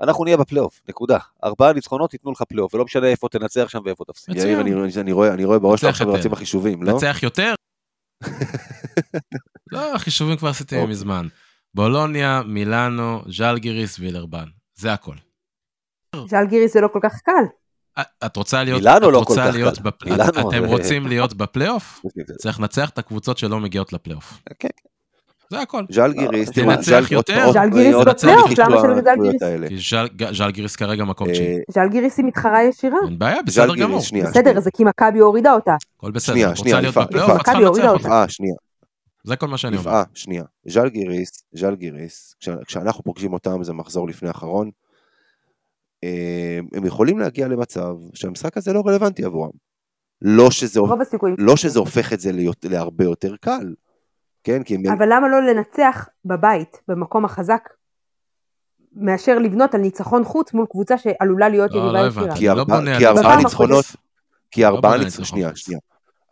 אנחנו 0.01 0.25
נהיה 0.25 0.37
בפלייאוף, 0.37 0.81
נקודה. 0.89 1.19
ארבעה 1.45 1.73
ניצחונות 1.73 2.13
ייתנו 2.13 2.33
לך 2.33 2.43
פלייאוף, 2.43 2.75
ולא 2.75 2.85
משנה 2.85 3.07
איפה 3.07 3.29
תנצח 3.29 3.69
שם 3.69 3.79
ואיפה 3.85 4.05
תפסיד. 4.05 4.35
מצוין. 4.37 4.49
יאיר, 4.49 4.61
אני, 5.35 5.45
רואה, 5.45 5.59
בראש 5.59 5.81
שלך 5.81 5.91
עכשיו. 5.91 6.13
רצים 6.13 6.33
החישובים, 6.33 6.83
לא? 6.83 6.93
נצח 6.93 7.19
יותר? 7.23 7.55
לא, 9.73 9.95
החישובים 9.95 10.37
כבר 10.37 10.49
עשיתי 10.49 10.77
אוקיי. 10.77 10.91
מזמן. 10.91 11.29
בולוניה, 11.75 12.43
מילאנו, 12.47 13.23
ז'לגיריס, 13.29 13.99
וילרבן. 13.99 14.45
זה 14.75 14.93
הכל. 14.93 15.15
ז'לגיריס 16.27 16.73
זה 16.75 16.81
לא 16.81 16.89
כל 16.93 16.99
כך 17.03 17.21
קל. 17.25 17.45
את 18.27 18.37
רוצה 18.37 18.65
להיות, 18.65 18.79
מילאנו 18.79 19.09
את 19.09 19.13
לא 19.13 19.19
רוצה 19.19 19.35
כל 19.35 19.49
כך 19.49 19.55
להיות 19.55 19.79
קל. 19.79 19.83
בפ- 19.91 20.05
מילאנו, 20.11 20.49
אתם 20.51 20.61
זה- 20.61 20.67
רוצים 20.67 21.07
להיות 21.07 21.35
בפלייאוף? 21.35 22.03
צריך 22.39 22.61
לנצח 22.61 22.89
את 22.91 22.99
הקבוצות 22.99 23.39
שלא 23.39 23.61
מגיעות 23.61 23.93
לפלייאוף. 23.93 24.41
כן. 24.59 24.69
זה 25.51 25.61
הכל. 25.61 25.85
ז'לגיריס, 25.91 26.51
תנצח 26.51 27.05
יותר. 27.11 27.53
ז'לגיריס 27.53 27.97
בפלייאוף, 28.07 28.59
למה 28.59 28.77
עוד- 28.77 28.87
שלז'לגיריס? 28.97 29.43
האלה. 29.43 29.69
כי 29.69 29.77
ז'ל- 29.77 30.35
ז'לגיריס 30.35 30.77
כרגע 30.77 31.05
מקום 31.05 31.31
תשיעי. 31.33 31.55
אה, 31.57 31.61
ז'לגיריס 31.71 32.19
היא 32.19 32.27
מתחרה 32.27 32.63
ישירה. 32.65 32.99
אין 33.07 33.19
בעיה, 33.19 33.43
בסדר 33.43 33.67
ז'לגיריס, 33.67 34.13
גמור. 34.13 34.25
בסדר, 34.31 34.61
זה 34.61 34.71
כי 34.77 34.85
מכבי 34.85 35.19
הורידה 35.19 35.53
אותה. 35.55 35.77
הכל 35.97 36.11
בסדר. 36.11 36.49
רוצה 36.57 36.81
להיות 36.81 36.95
בפלייאוף. 36.95 37.31
את 37.31 37.37
צריכה 37.37 37.61
לנצח 37.61 37.85
אותה. 37.89 38.01
יפעה, 38.01 38.29
שנייה, 38.29 38.55
זה 39.25 39.37
כל 39.37 39.49
מה 39.49 39.59
שאני 39.59 39.77
אומר. 39.77 40.03
שנייה. 40.15 40.45
ז'לגיריס, 40.69 41.31
ז'לגיריס, 41.53 42.35
כש- 42.41 42.49
כשאנחנו 42.67 43.03
פוגשים 43.05 43.33
אותם, 43.33 43.65
זה 43.65 43.73
מחזור 43.73 44.09
לפני 44.09 44.29
האחרון, 44.29 44.71
אה, 46.05 46.59
הם 46.75 46.85
יכולים 46.87 47.19
להגיע 47.19 47.49
למצב 47.49 47.95
שהמשחק 48.15 48.57
הזה 48.57 48.73
לא 48.73 48.83
רלוונטי 48.87 49.25
עבורם. 49.25 49.51
לא 50.23 50.51
שזה. 50.51 50.81
לא 51.39 51.57
שזה 51.57 51.79
הופך 51.79 52.13
את 52.13 52.21
זה 52.21 52.33
להיות, 52.33 52.65
להרבה 52.71 53.05
יותר 53.05 53.35
קל. 53.41 53.75
כן, 54.45 54.63
כי 54.63 54.75
הם... 54.75 54.83
אבל 54.99 55.07
למה 55.13 55.29
לא 55.29 55.43
לנצח 55.43 56.09
בבית, 56.25 56.81
במקום 56.89 57.25
החזק, 57.25 57.69
מאשר 58.97 59.39
לבנות 59.39 59.75
על 59.75 59.81
ניצחון 59.81 60.25
חוץ 60.25 60.53
מול 60.55 60.67
קבוצה 60.71 60.99
שעלולה 60.99 61.49
להיות 61.49 61.71
לא, 61.71 61.77
יריבה 61.77 62.03
לא 62.03 62.09
ישירה? 62.09 62.37
כי 62.37 62.47
לא 62.47 62.53
ארבע- 62.53 62.65
בונה 62.75 62.99
כי 62.99 63.07
ארבעה 63.07 63.37
ניצחונות, 63.37 63.85
כי 64.51 64.67
ארבעה 64.67 64.99
ניצחונות, 64.99 65.27
שנייה. 65.29 65.57
שנייה. 65.57 65.81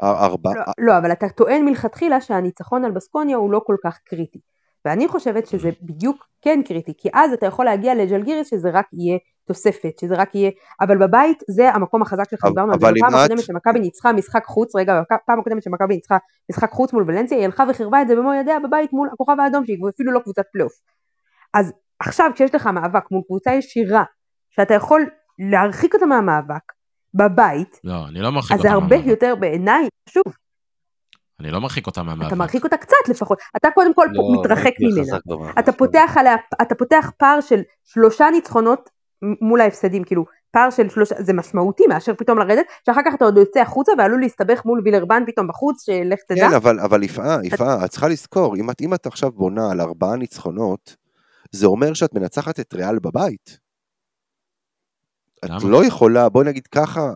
ארבעה, 0.02 0.52
לא, 0.54 0.62
לא, 0.78 0.98
אבל 0.98 1.12
אתה 1.12 1.28
טוען 1.28 1.64
מלכתחילה 1.64 2.20
שהניצחון 2.20 2.84
על 2.84 2.90
בסקוניה 2.90 3.36
הוא 3.36 3.52
לא 3.52 3.60
כל 3.66 3.76
כך 3.84 3.98
קריטי. 4.04 4.38
ואני 4.84 5.08
חושבת 5.08 5.46
שזה 5.46 5.70
בדיוק 5.82 6.26
כן 6.42 6.60
קריטי, 6.64 6.92
כי 6.98 7.08
אז 7.14 7.32
אתה 7.32 7.46
יכול 7.46 7.64
להגיע 7.64 7.94
לג'לגיריס 7.94 8.50
שזה 8.50 8.70
רק 8.70 8.86
יהיה 8.92 9.18
תוספת, 9.46 9.98
שזה 10.00 10.14
רק 10.14 10.34
יהיה, 10.34 10.50
אבל 10.80 10.98
בבית 10.98 11.42
זה 11.50 11.70
המקום 11.70 12.02
החזק 12.02 12.30
שלך, 12.30 12.44
דיברנו 12.44 12.72
על 12.72 12.78
זה 12.80 12.86
את- 12.90 12.92
הקודמת 13.24 13.44
שמכבי 13.44 13.80
ניצחה 13.80 14.12
משחק 14.12 14.44
חוץ, 14.46 14.76
רגע, 14.76 15.00
בפעם 15.02 15.40
הקודמת 15.40 15.62
שמכבי 15.62 15.94
ניצחה 15.94 16.16
משחק 16.50 16.70
חוץ 16.70 16.92
מול 16.92 17.04
ולנסיה, 17.06 17.36
היא 17.38 17.44
הלכה 17.44 17.64
וחירבה 17.70 18.02
את 18.02 18.08
זה 18.08 18.16
במו 18.16 18.34
ידיה 18.34 18.60
בבית 18.60 18.92
מול 18.92 19.08
הכוכב 19.12 19.40
האדום, 19.40 19.64
שהיא 19.66 19.76
אפילו 19.94 20.12
לא 20.12 20.18
קבוצת 20.18 20.42
פלייאוף. 20.52 20.72
אז 21.54 21.72
עכשיו 22.00 22.30
כשיש 22.34 22.54
לך 22.54 22.66
מאבק 22.66 23.10
מול 23.10 23.22
קבוצה 23.26 23.50
ישירה, 23.52 24.04
שאתה 24.50 24.74
יכול 24.74 25.06
להרחיק 25.50 25.94
אותה 25.94 26.06
מהמאבק, 26.06 26.62
בבית, 27.14 27.80
לא, 27.84 27.94
אני 28.08 28.18
לא 28.20 28.30
מרחיק 28.30 28.52
אז 28.52 28.58
אותה 28.58 28.68
זה 28.68 28.74
הרבה 28.74 28.86
מהמאבק. 28.96 29.06
יותר 29.10 29.34
בעיניי, 29.34 29.88
שוב, 30.08 30.22
אני 31.42 31.50
לא 31.50 31.60
מרחיק 31.60 31.86
אותה 31.86 32.02
מהמאבק. 32.02 32.26
אתה 32.26 32.36
מרחיק 32.36 32.64
אותה 32.64 32.76
קצת 32.76 33.08
לפחות, 33.08 33.38
אתה 33.56 33.68
קודם 33.74 33.94
כל 33.94 34.06
לא, 34.12 34.40
מתרחק 34.40 34.72
ממנה. 34.80 35.18
אתה 35.58 35.72
פותח, 35.72 36.14
עליה, 36.16 36.36
אתה 36.62 36.74
פותח 36.74 37.10
פער 37.16 37.40
של 37.40 37.60
שלושה 37.84 38.30
ניצחונות 38.30 38.90
מול 39.40 39.60
ההפסדים, 39.60 40.04
כאילו 40.04 40.24
פער 40.50 40.70
של 40.70 40.88
שלושה, 40.88 41.14
זה 41.18 41.32
משמעותי 41.32 41.86
מאשר 41.86 42.14
פתאום 42.14 42.38
לרדת, 42.38 42.66
שאחר 42.86 43.00
כך 43.04 43.14
אתה 43.14 43.24
עוד 43.24 43.36
יוצא 43.36 43.60
החוצה 43.60 43.92
ועלול 43.98 44.20
להסתבך 44.20 44.64
מול 44.64 44.80
וילרבן 44.84 45.22
פתאום 45.26 45.48
בחוץ, 45.48 45.84
שלך 45.84 46.20
תדע. 46.28 46.48
כן, 46.48 46.54
אבל, 46.54 46.80
אבל 46.80 47.02
יפעה, 47.02 47.36
יפעה, 47.44 47.84
את 47.84 47.90
צריכה 47.90 48.08
לזכור, 48.08 48.56
אם 48.56 48.70
את, 48.70 48.80
אם 48.80 48.94
את 48.94 49.06
עכשיו 49.06 49.32
בונה 49.32 49.70
על 49.70 49.80
ארבעה 49.80 50.16
ניצחונות, 50.16 50.96
זה 51.52 51.66
אומר 51.66 51.94
שאת 51.94 52.14
מנצחת 52.14 52.60
את 52.60 52.74
ריאל 52.74 52.98
בבית. 52.98 53.58
את 55.44 55.50
למה? 55.50 55.58
לא 55.64 55.84
יכולה, 55.84 56.28
בואי 56.28 56.46
נגיד 56.46 56.66
ככה, 56.66 57.12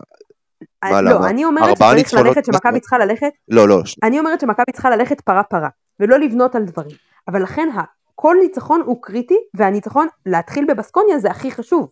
מה, 0.83 1.01
לא, 1.01 1.11
למה? 1.11 1.29
אני 1.29 1.45
אומרת 1.45 1.77
שצריך? 1.77 2.13
ללכת, 2.13 2.45
שמכבי 2.45 2.79
צריכה 2.79 2.97
ללכת, 2.97 3.29
לא, 3.47 3.67
לא, 3.67 3.81
אני 4.03 4.19
אומרת 4.19 4.39
שמכבי 4.39 4.71
צריכה 4.71 4.89
ללכת 4.89 5.21
פרה 5.21 5.43
פרה, 5.43 5.69
ולא 5.99 6.19
לבנות 6.19 6.55
על 6.55 6.65
דברים. 6.65 6.95
אבל 7.27 7.43
לכן 7.43 7.69
כל 8.15 8.35
ניצחון 8.41 8.81
הוא 8.85 9.01
קריטי, 9.01 9.37
והניצחון 9.53 10.07
להתחיל 10.25 10.65
בבסקוניה 10.69 11.19
זה 11.19 11.29
הכי 11.31 11.51
חשוב. 11.51 11.89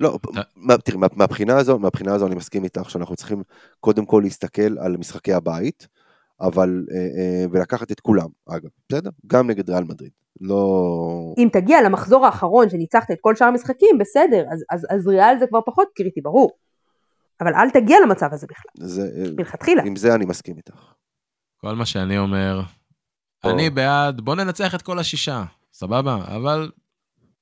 לא, 0.00 0.18
תראי, 0.84 0.98
מה- 0.98 1.06
מהבחינה 1.16 1.56
הזו, 1.58 1.78
מהבחינה 1.78 2.14
הזו 2.14 2.26
אני 2.26 2.34
מסכים 2.34 2.64
איתך 2.64 2.90
שאנחנו 2.90 3.16
צריכים 3.16 3.42
קודם 3.80 4.06
כל 4.06 4.20
להסתכל 4.24 4.78
על 4.78 4.96
משחקי 4.96 5.32
הבית, 5.32 5.86
אבל, 6.40 6.84
אה, 6.92 6.96
אה, 6.96 7.46
ולקחת 7.52 7.92
את 7.92 8.00
כולם, 8.00 8.26
אגב, 8.48 8.68
בסדר? 8.88 9.10
גם 9.26 9.50
נגד 9.50 9.70
ריאל 9.70 9.84
מדריד. 9.84 10.10
לא... 10.40 11.34
אם 11.38 11.48
תגיע 11.52 11.82
למחזור 11.82 12.26
האחרון 12.26 12.68
שניצחת 12.68 13.10
את 13.10 13.16
כל 13.20 13.34
שאר 13.36 13.46
המשחקים, 13.46 13.98
בסדר, 13.98 14.44
אז, 14.52 14.64
אז, 14.70 14.86
אז 14.90 15.06
ריאל 15.06 15.38
זה 15.38 15.46
כבר 15.46 15.60
פחות 15.66 15.88
קריטי, 15.96 16.20
ברור. 16.20 16.50
אבל 17.40 17.54
אל 17.54 17.70
תגיע 17.70 17.96
למצב 18.06 18.28
הזה 18.32 18.46
בכלל, 18.50 18.86
זה, 18.88 19.02
אה, 19.02 19.30
מלכתחילה. 19.38 19.82
עם 19.86 19.96
זה 19.96 20.14
אני 20.14 20.24
מסכים 20.24 20.56
איתך. 20.56 20.74
כל 21.60 21.74
מה 21.74 21.86
שאני 21.86 22.18
אומר, 22.18 22.62
או. 23.44 23.50
אני 23.50 23.70
בעד, 23.70 24.20
בוא 24.20 24.34
ננצח 24.34 24.74
את 24.74 24.82
כל 24.82 24.98
השישה, 24.98 25.44
סבבה? 25.72 26.18
אבל 26.36 26.70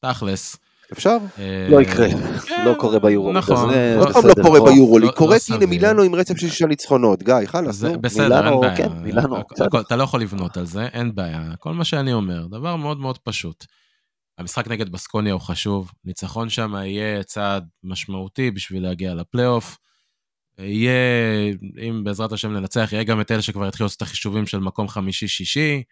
תכלס. 0.00 0.56
אפשר? 0.92 1.16
אה, 1.38 1.66
לא 1.70 1.80
יקרה, 1.82 2.08
כן, 2.48 2.64
לא 2.64 2.74
קורה 2.78 2.98
ביורוליג, 2.98 3.38
נכון. 3.38 3.70
עוד 3.98 4.12
פעם 4.12 4.26
לא 4.26 4.34
קורה 4.42 4.60
בוא. 4.60 4.70
ביורוליג, 4.70 5.08
לא- 5.08 5.14
קורית 5.14 5.42
לא 5.50 5.54
הנה 5.54 5.64
סביר. 5.64 5.68
מילאנו 5.68 6.02
עם 6.02 6.14
רצף 6.14 6.36
של 6.36 6.48
שישה 6.48 6.66
ניצחונות, 6.66 7.22
גיא, 7.22 7.34
חלאס, 7.46 7.82
נו. 7.82 7.98
בסדר, 8.00 8.48
אין 8.52 8.60
בעיה. 8.60 8.76
כן, 8.76 8.92
מילאנו, 9.02 9.36
אתה 9.80 9.96
לא 9.96 10.02
יכול 10.02 10.20
לבנות 10.20 10.56
על 10.56 10.66
זה, 10.66 10.86
אין 10.86 11.14
בעיה. 11.14 11.42
כל 11.58 11.72
מה 11.72 11.84
שאני 11.84 12.12
אומר, 12.12 12.46
דבר 12.46 12.76
מאוד 12.76 13.00
מאוד 13.00 13.18
פשוט. 13.18 13.64
המשחק 14.38 14.68
נגד 14.68 14.92
בסקוניה 14.92 15.32
הוא 15.32 15.40
חשוב, 15.40 15.90
ניצחון 16.04 16.48
שם 16.48 16.74
יהיה 16.74 17.22
צעד 17.22 17.68
משמעותי 17.84 18.50
בשביל 18.50 18.82
להגיע 18.82 19.14
לפלייאוף. 19.14 19.78
יהיה, 20.58 20.92
אם 21.88 22.04
בעזרת 22.04 22.32
השם 22.32 22.52
ננצח, 22.52 22.88
יהיה 22.92 23.04
גם 23.04 23.20
את 23.20 23.30
אלה 23.30 23.42
שכבר 23.42 23.68
יתחילו 23.68 23.84
לעשות 23.84 23.96
את 23.96 24.02
החישובים 24.02 24.46
של 24.46 24.58
מקום 24.58 24.88
חמישי-שישי. 24.88 25.82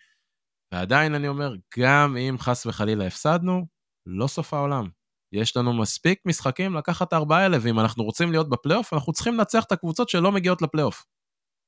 ועדיין 0.73 1.15
אני 1.15 1.29
אומר, 1.29 1.55
גם 1.79 2.17
אם 2.17 2.37
חס 2.39 2.67
וחלילה 2.67 3.07
הפסדנו, 3.07 3.67
לא 4.07 4.27
סוף 4.27 4.55
העולם. 4.55 4.89
יש 5.33 5.57
לנו 5.57 5.73
מספיק 5.73 6.19
משחקים 6.27 6.75
לקחת 6.75 7.13
ארבעה 7.13 7.43
האלה, 7.43 7.59
ואם 7.61 7.81
אנחנו 7.81 8.05
רוצים 8.05 8.31
להיות 8.31 8.49
בפלייאוף, 8.49 8.93
אנחנו 8.93 9.13
צריכים 9.13 9.35
לנצח 9.35 9.65
את 9.65 9.73
הקבוצות 9.73 10.09
שלא 10.09 10.33
מגיעות 10.33 10.63
לפלייאוף. 10.63 11.05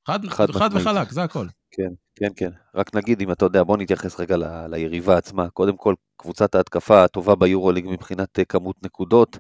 חד, 0.07 0.27
חד 0.27 0.51
חד. 0.51 0.69
וחלק, 0.75 1.11
זה 1.11 1.23
הכל. 1.23 1.47
כן, 1.71 1.91
כן, 2.17 2.29
כן. 2.37 2.51
רק 2.75 2.95
נגיד, 2.95 3.21
אם 3.21 3.33
אתה 3.33 3.45
יודע, 3.45 3.63
בוא 3.63 3.77
נתייחס 3.77 4.21
רגע 4.21 4.37
ל- 4.37 4.67
ליריבה 4.71 5.17
עצמה. 5.17 5.49
קודם 5.51 5.77
כל, 5.77 5.95
קבוצת 6.17 6.55
ההתקפה 6.55 7.05
הטובה 7.05 7.35
ביורוליג 7.35 7.87
מבחינת 7.89 8.39
אה, 8.39 8.45
כמות 8.45 8.77
נקודות. 8.83 9.39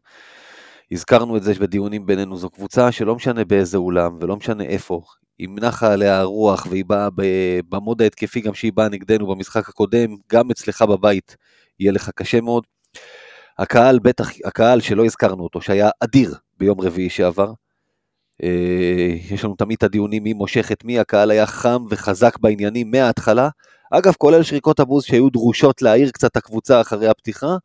הזכרנו 0.92 1.36
את 1.36 1.42
זה 1.42 1.54
בדיונים 1.54 2.06
בינינו, 2.06 2.36
זו 2.36 2.50
קבוצה 2.50 2.92
שלא 2.92 3.14
משנה 3.14 3.44
באיזה 3.44 3.76
אולם 3.78 4.18
ולא 4.20 4.36
משנה 4.36 4.64
איפה, 4.64 5.02
אם 5.40 5.56
נחה 5.60 5.92
עליה 5.92 6.20
הרוח 6.20 6.66
והיא 6.70 6.84
באה 6.84 7.08
במוד 7.68 8.02
ההתקפי, 8.02 8.40
גם 8.40 8.54
שהיא 8.54 8.72
באה 8.74 8.88
נגדנו 8.88 9.26
במשחק 9.26 9.68
הקודם, 9.68 10.16
גם 10.32 10.50
אצלך 10.50 10.82
בבית 10.82 11.36
יהיה 11.80 11.92
לך 11.92 12.10
קשה 12.14 12.40
מאוד. 12.40 12.64
הקהל, 13.58 13.98
בטח, 13.98 14.30
הקהל 14.44 14.80
שלא 14.80 15.04
הזכרנו 15.04 15.42
אותו, 15.42 15.60
שהיה 15.60 15.90
אדיר 16.00 16.34
ביום 16.58 16.80
רביעי 16.80 17.10
שעבר, 17.10 17.52
יש 19.30 19.44
לנו 19.44 19.54
תמיד 19.54 19.76
את 19.76 19.82
הדיונים 19.82 20.22
מי 20.22 20.32
מושך 20.32 20.72
את 20.72 20.84
מי, 20.84 20.98
הקהל 20.98 21.30
היה 21.30 21.46
חם 21.46 21.84
וחזק 21.88 22.38
בעניינים 22.38 22.90
מההתחלה. 22.90 23.48
אגב, 23.90 24.14
כולל 24.18 24.42
שריקות 24.42 24.80
הבוז 24.80 25.04
שהיו 25.04 25.30
דרושות 25.30 25.82
להעיר 25.82 26.10
קצת 26.10 26.36
הקבוצה 26.36 26.80
אחרי 26.80 27.08
הפתיחה, 27.08 27.56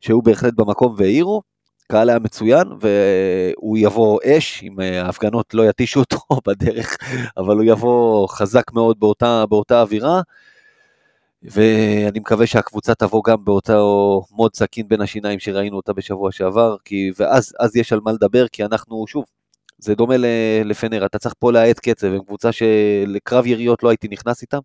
שהיו 0.00 0.22
בהחלט 0.22 0.54
במקום 0.56 0.94
והעירו. 0.98 1.42
הקהל 1.86 2.08
היה 2.10 2.18
מצוין, 2.18 2.68
והוא 2.80 3.78
יבוא 3.78 4.18
אש, 4.24 4.62
אם 4.62 4.80
אה, 4.80 5.02
ההפגנות 5.02 5.54
לא 5.54 5.68
יתישו 5.68 6.00
אותו 6.00 6.18
בדרך, 6.46 6.96
אבל 7.36 7.56
הוא 7.56 7.64
יבוא 7.64 8.28
חזק 8.28 8.72
מאוד 8.72 9.00
באותה, 9.00 9.44
באותה 9.46 9.80
אווירה. 9.80 10.20
ואני 11.42 12.18
מקווה 12.18 12.46
שהקבוצה 12.46 12.94
תבוא 12.94 13.22
גם 13.26 13.44
באותו 13.44 14.22
מוד 14.30 14.54
סכין 14.56 14.88
בין 14.88 15.00
השיניים 15.00 15.38
שראינו 15.38 15.76
אותה 15.76 15.92
בשבוע 15.92 16.32
שעבר, 16.32 16.76
כי, 16.84 17.10
ואז 17.16 17.54
אז 17.60 17.76
יש 17.76 17.92
על 17.92 18.00
מה 18.04 18.12
לדבר, 18.12 18.48
כי 18.48 18.64
אנחנו, 18.64 19.04
שוב, 19.08 19.24
זה 19.78 19.94
דומה 19.94 20.14
לפנר, 20.64 21.06
אתה 21.06 21.18
צריך 21.18 21.34
פה 21.38 21.52
להאט 21.52 21.78
קצב, 21.78 22.06
הם 22.06 22.22
קבוצה 22.22 22.52
שלקרב 22.52 23.46
יריות 23.46 23.82
לא 23.82 23.88
הייתי 23.88 24.08
נכנס 24.08 24.42
איתם. 24.42 24.58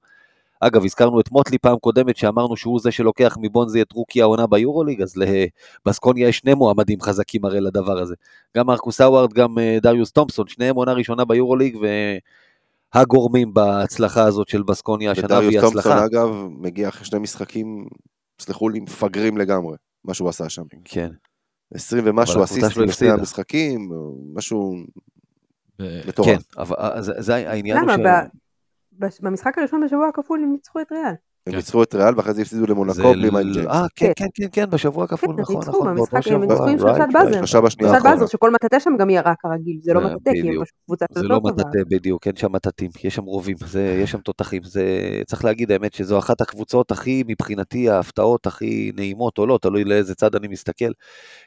אגב, 0.63 0.85
הזכרנו 0.85 1.19
את 1.19 1.31
מוטלי 1.31 1.57
פעם 1.57 1.77
קודמת, 1.77 2.17
שאמרנו 2.17 2.57
שהוא 2.57 2.79
זה 2.79 2.91
שלוקח 2.91 3.37
מבונזי 3.41 3.81
את 3.81 3.91
רוקי 3.91 4.21
העונה 4.21 4.47
ביורוליג, 4.47 5.01
אז 5.01 5.13
לבסקוניה 5.17 6.27
יש 6.27 6.37
שני 6.37 6.53
מועמדים 6.53 7.01
חזקים 7.01 7.45
הרי 7.45 7.61
לדבר 7.61 7.99
הזה. 7.99 8.15
גם 8.57 8.67
מרקוס 8.67 9.01
האווארד, 9.01 9.33
גם 9.33 9.59
אה, 9.59 9.77
דריוס 9.81 10.11
תומפסון, 10.11 10.47
שניהם 10.47 10.75
עונה 10.75 10.93
ראשונה 10.93 11.25
ביורוליג, 11.25 11.77
והגורמים 12.95 13.53
בהצלחה 13.53 14.23
הזאת 14.23 14.47
של 14.47 14.63
בסקוניה 14.63 15.11
השנה, 15.11 15.37
והיא 15.37 15.47
ודריוס 15.47 15.63
תומפסון, 15.63 15.91
הצלחה. 15.91 16.05
אגב, 16.05 16.29
מגיע 16.49 16.89
אחרי 16.89 17.05
שני 17.05 17.19
משחקים, 17.19 17.87
סלחו 18.41 18.69
לי, 18.69 18.79
מפגרים 18.79 19.37
לגמרי, 19.37 19.75
מה 20.05 20.13
שהוא 20.13 20.29
עשה 20.29 20.49
שם. 20.49 20.63
כן, 20.85 21.09
20 21.73 22.03
ומשהו 22.07 22.43
אסיסטים 22.43 22.83
הפסידה. 22.89 23.13
המשחקים, 23.13 23.91
משהו 24.33 24.75
מטורף. 26.07 26.27
כן, 26.27 26.61
אבל 26.61 26.75
אה, 26.79 27.01
זה, 27.01 27.35
העניין 27.35 27.77
למה? 27.77 27.95
הוא 27.95 28.03
ש... 28.03 28.07
בש- 28.99 29.21
במשחק 29.21 29.57
הראשון 29.57 29.85
בשבוע 29.85 30.07
הכפול 30.07 30.43
הם 30.43 30.51
ניצחו 30.51 30.81
את 30.81 30.91
ריאל. 30.91 31.13
הם 31.47 31.51
כן. 31.51 31.57
ניצחו 31.57 31.83
את 31.83 31.95
ריאל 31.95 32.13
ואחרי 32.17 32.33
זה 32.33 32.41
הפסידו 32.41 32.61
זה 32.61 32.67
למונקו 32.67 33.11
בלי 33.13 33.29
מייק 33.29 33.47
ל- 33.47 33.53
ג'יימס. 33.53 33.67
אה, 33.67 33.85
כן, 33.95 34.11
כן. 34.15 34.25
כן, 34.25 34.25
כן, 34.33 34.47
כן, 34.51 34.69
בשבוע 34.69 35.07
כן, 35.07 35.13
הכפול, 35.13 35.29
הם 35.35 35.39
נכון, 35.41 35.55
ניצחו 35.55 35.71
נכון, 35.71 35.95
במשחק, 35.97 36.27
הם 36.27 36.41
ניצחו 36.41 36.67
עם 36.67 36.79
שלושת. 36.79 37.01
באזר. 37.13 37.45
שלושת. 37.45 37.77
באזר, 38.03 38.25
שכל 38.25 38.51
מטאטא 38.51 38.79
שם 38.79 38.91
גם 38.99 39.09
ירה 39.09 39.33
כרגיל, 39.39 39.77
זה 39.81 39.93
לא 39.93 40.07
זה 40.07 40.15
מטאטא, 40.15 40.31
כי 40.41 40.49
הם. 40.49 40.63
פשוט 40.63 40.75
קבוצה 40.85 41.05
זה 41.09 41.15
קצת 41.15 41.23
לא 41.23 41.29
לא 41.29 41.35
טובה. 41.35 41.51
מטאטא 41.51 41.79
בדיוק, 41.89 42.27
אין 42.27 42.35
שם 42.35 42.51
מטאטים, 42.51 42.91
יש 43.03 43.15
שם 43.15 43.23
רובים, 43.23 43.55
זה, 43.65 43.99
יש 44.03 44.11
שם 44.11 44.17
תותחים, 44.19 44.63
זה, 44.63 44.85
צריך 45.27 45.45
להגיד 45.45 45.71
האמת 45.71 45.93
שזו 45.93 46.19
אחת 46.19 46.41
הקבוצות 46.41 46.91
הכי, 46.91 47.23
מבחינתי, 47.27 47.89
ההפתעות 47.89 48.47
הכי 48.47 48.91
נעימות 48.95 49.37
או 49.37 49.45
לא, 49.47 49.59
תלוי 49.61 49.83
לאיזה 49.83 50.15
צד 50.15 50.35
אני 50.35 50.47
מסתכל, 50.47 50.91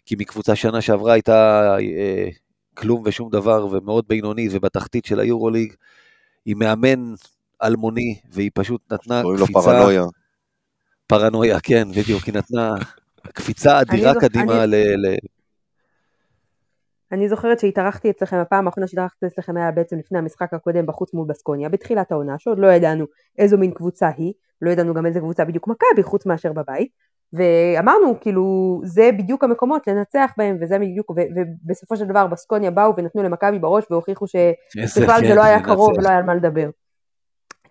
כי 0.07 0.15
מקבוצה 0.19 0.55
שנה 0.57 0.81
שעברה 0.81 1.13
הייתה 1.13 1.63
אה, 1.81 2.29
כלום 2.75 3.03
ושום 3.07 3.31
דבר 3.31 3.67
ומאוד 3.71 4.05
בינונית 4.09 4.51
ובתחתית 4.55 5.05
של 5.05 5.21
היורוליג, 5.21 5.73
היא 6.45 6.57
מאמן 6.59 7.15
אלמוני, 7.65 8.19
והיא 8.33 8.51
פשוט 8.55 8.93
נתנה 8.93 9.23
קוראים 9.23 9.41
לו 9.41 9.47
קפיצה, 9.47 9.61
פרנויה. 9.61 10.03
פרנויה, 11.07 11.61
כן, 11.61 11.89
בדיוק, 11.91 12.25
היא 12.25 12.35
נתנה 12.35 12.75
קפיצה 13.33 13.81
אדירה 13.81 14.13
קדימה 14.21 14.65
אני- 14.65 14.73
ל... 14.73 15.07
ל... 15.07 15.17
אני 17.13 17.29
זוכרת 17.29 17.59
שהתארחתי 17.59 18.11
אצלכם, 18.11 18.37
הפעם 18.37 18.67
האחרונה 18.67 18.87
שהתארחתי 18.87 19.27
אצלכם 19.27 19.57
היה 19.57 19.71
בעצם 19.71 19.99
לפני 19.99 20.19
המשחק 20.19 20.55
הקודם 20.55 20.87
בחוץ 20.87 21.15
מול 21.15 21.27
בסקוניה, 21.29 21.69
בתחילת 21.69 22.13
העונה, 22.13 22.35
שעוד 22.39 22.59
לא 22.59 22.67
ידענו 22.67 23.05
איזו 23.39 23.59
מין 23.59 23.71
קבוצה 23.71 24.09
היא, 24.17 24.33
לא 24.63 24.71
ידענו 24.71 24.95
גם 24.95 25.07
איזה 25.07 25.21
קבוצה 25.21 25.45
בדיוק 25.45 25.69
מכבי, 25.69 26.03
חוץ 26.03 26.27
מאשר 26.27 26.53
בבית, 26.53 26.89
ואמרנו, 27.33 28.21
כאילו, 28.21 28.81
זה 28.85 29.11
בדיוק 29.19 29.45
המקומות 29.45 29.87
לנצח 29.87 30.31
בהם, 30.37 30.59
וזה 30.61 30.79
בדיוק, 30.79 31.11
ו- 31.11 31.15
ובסופו 31.37 31.97
של 31.97 32.05
דבר 32.05 32.27
בסקוניה 32.27 32.71
באו 32.71 32.97
ונתנו 32.97 33.23
למכבי 33.23 33.59
בראש 33.59 33.85
והוכיחו 33.91 34.27
שבכלל 34.27 34.83
איזה 34.83 35.29
זה 35.29 35.35
לא 35.35 35.43
היה 35.45 35.63
קרוב. 35.63 35.99
ולא 35.99 36.09
היה 36.09 36.19
על 36.19 36.25
מה 36.25 36.35
לדבר. 36.35 36.71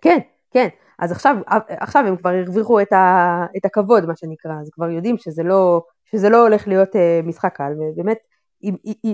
כן, 0.03 0.19
כן, 0.51 0.67
אז 0.99 1.11
עכשיו, 1.11 1.35
עכשיו 1.67 2.03
הם 2.07 2.17
כבר 2.17 2.29
הרוויחו 2.29 2.81
את, 2.81 2.93
ה, 2.93 3.45
את 3.57 3.65
הכבוד, 3.65 4.05
מה 4.05 4.15
שנקרא, 4.15 4.51
אז 4.61 4.69
כבר 4.71 4.89
יודעים 4.89 5.17
שזה 5.17 5.43
לא, 5.43 5.81
שזה 6.05 6.29
לא 6.29 6.41
הולך 6.41 6.67
להיות 6.67 6.95
uh, 6.95 7.25
משחק 7.25 7.55
קל, 7.55 7.73
ובאמת, 7.77 8.17
אם, 8.63 8.75
אם, 8.85 9.13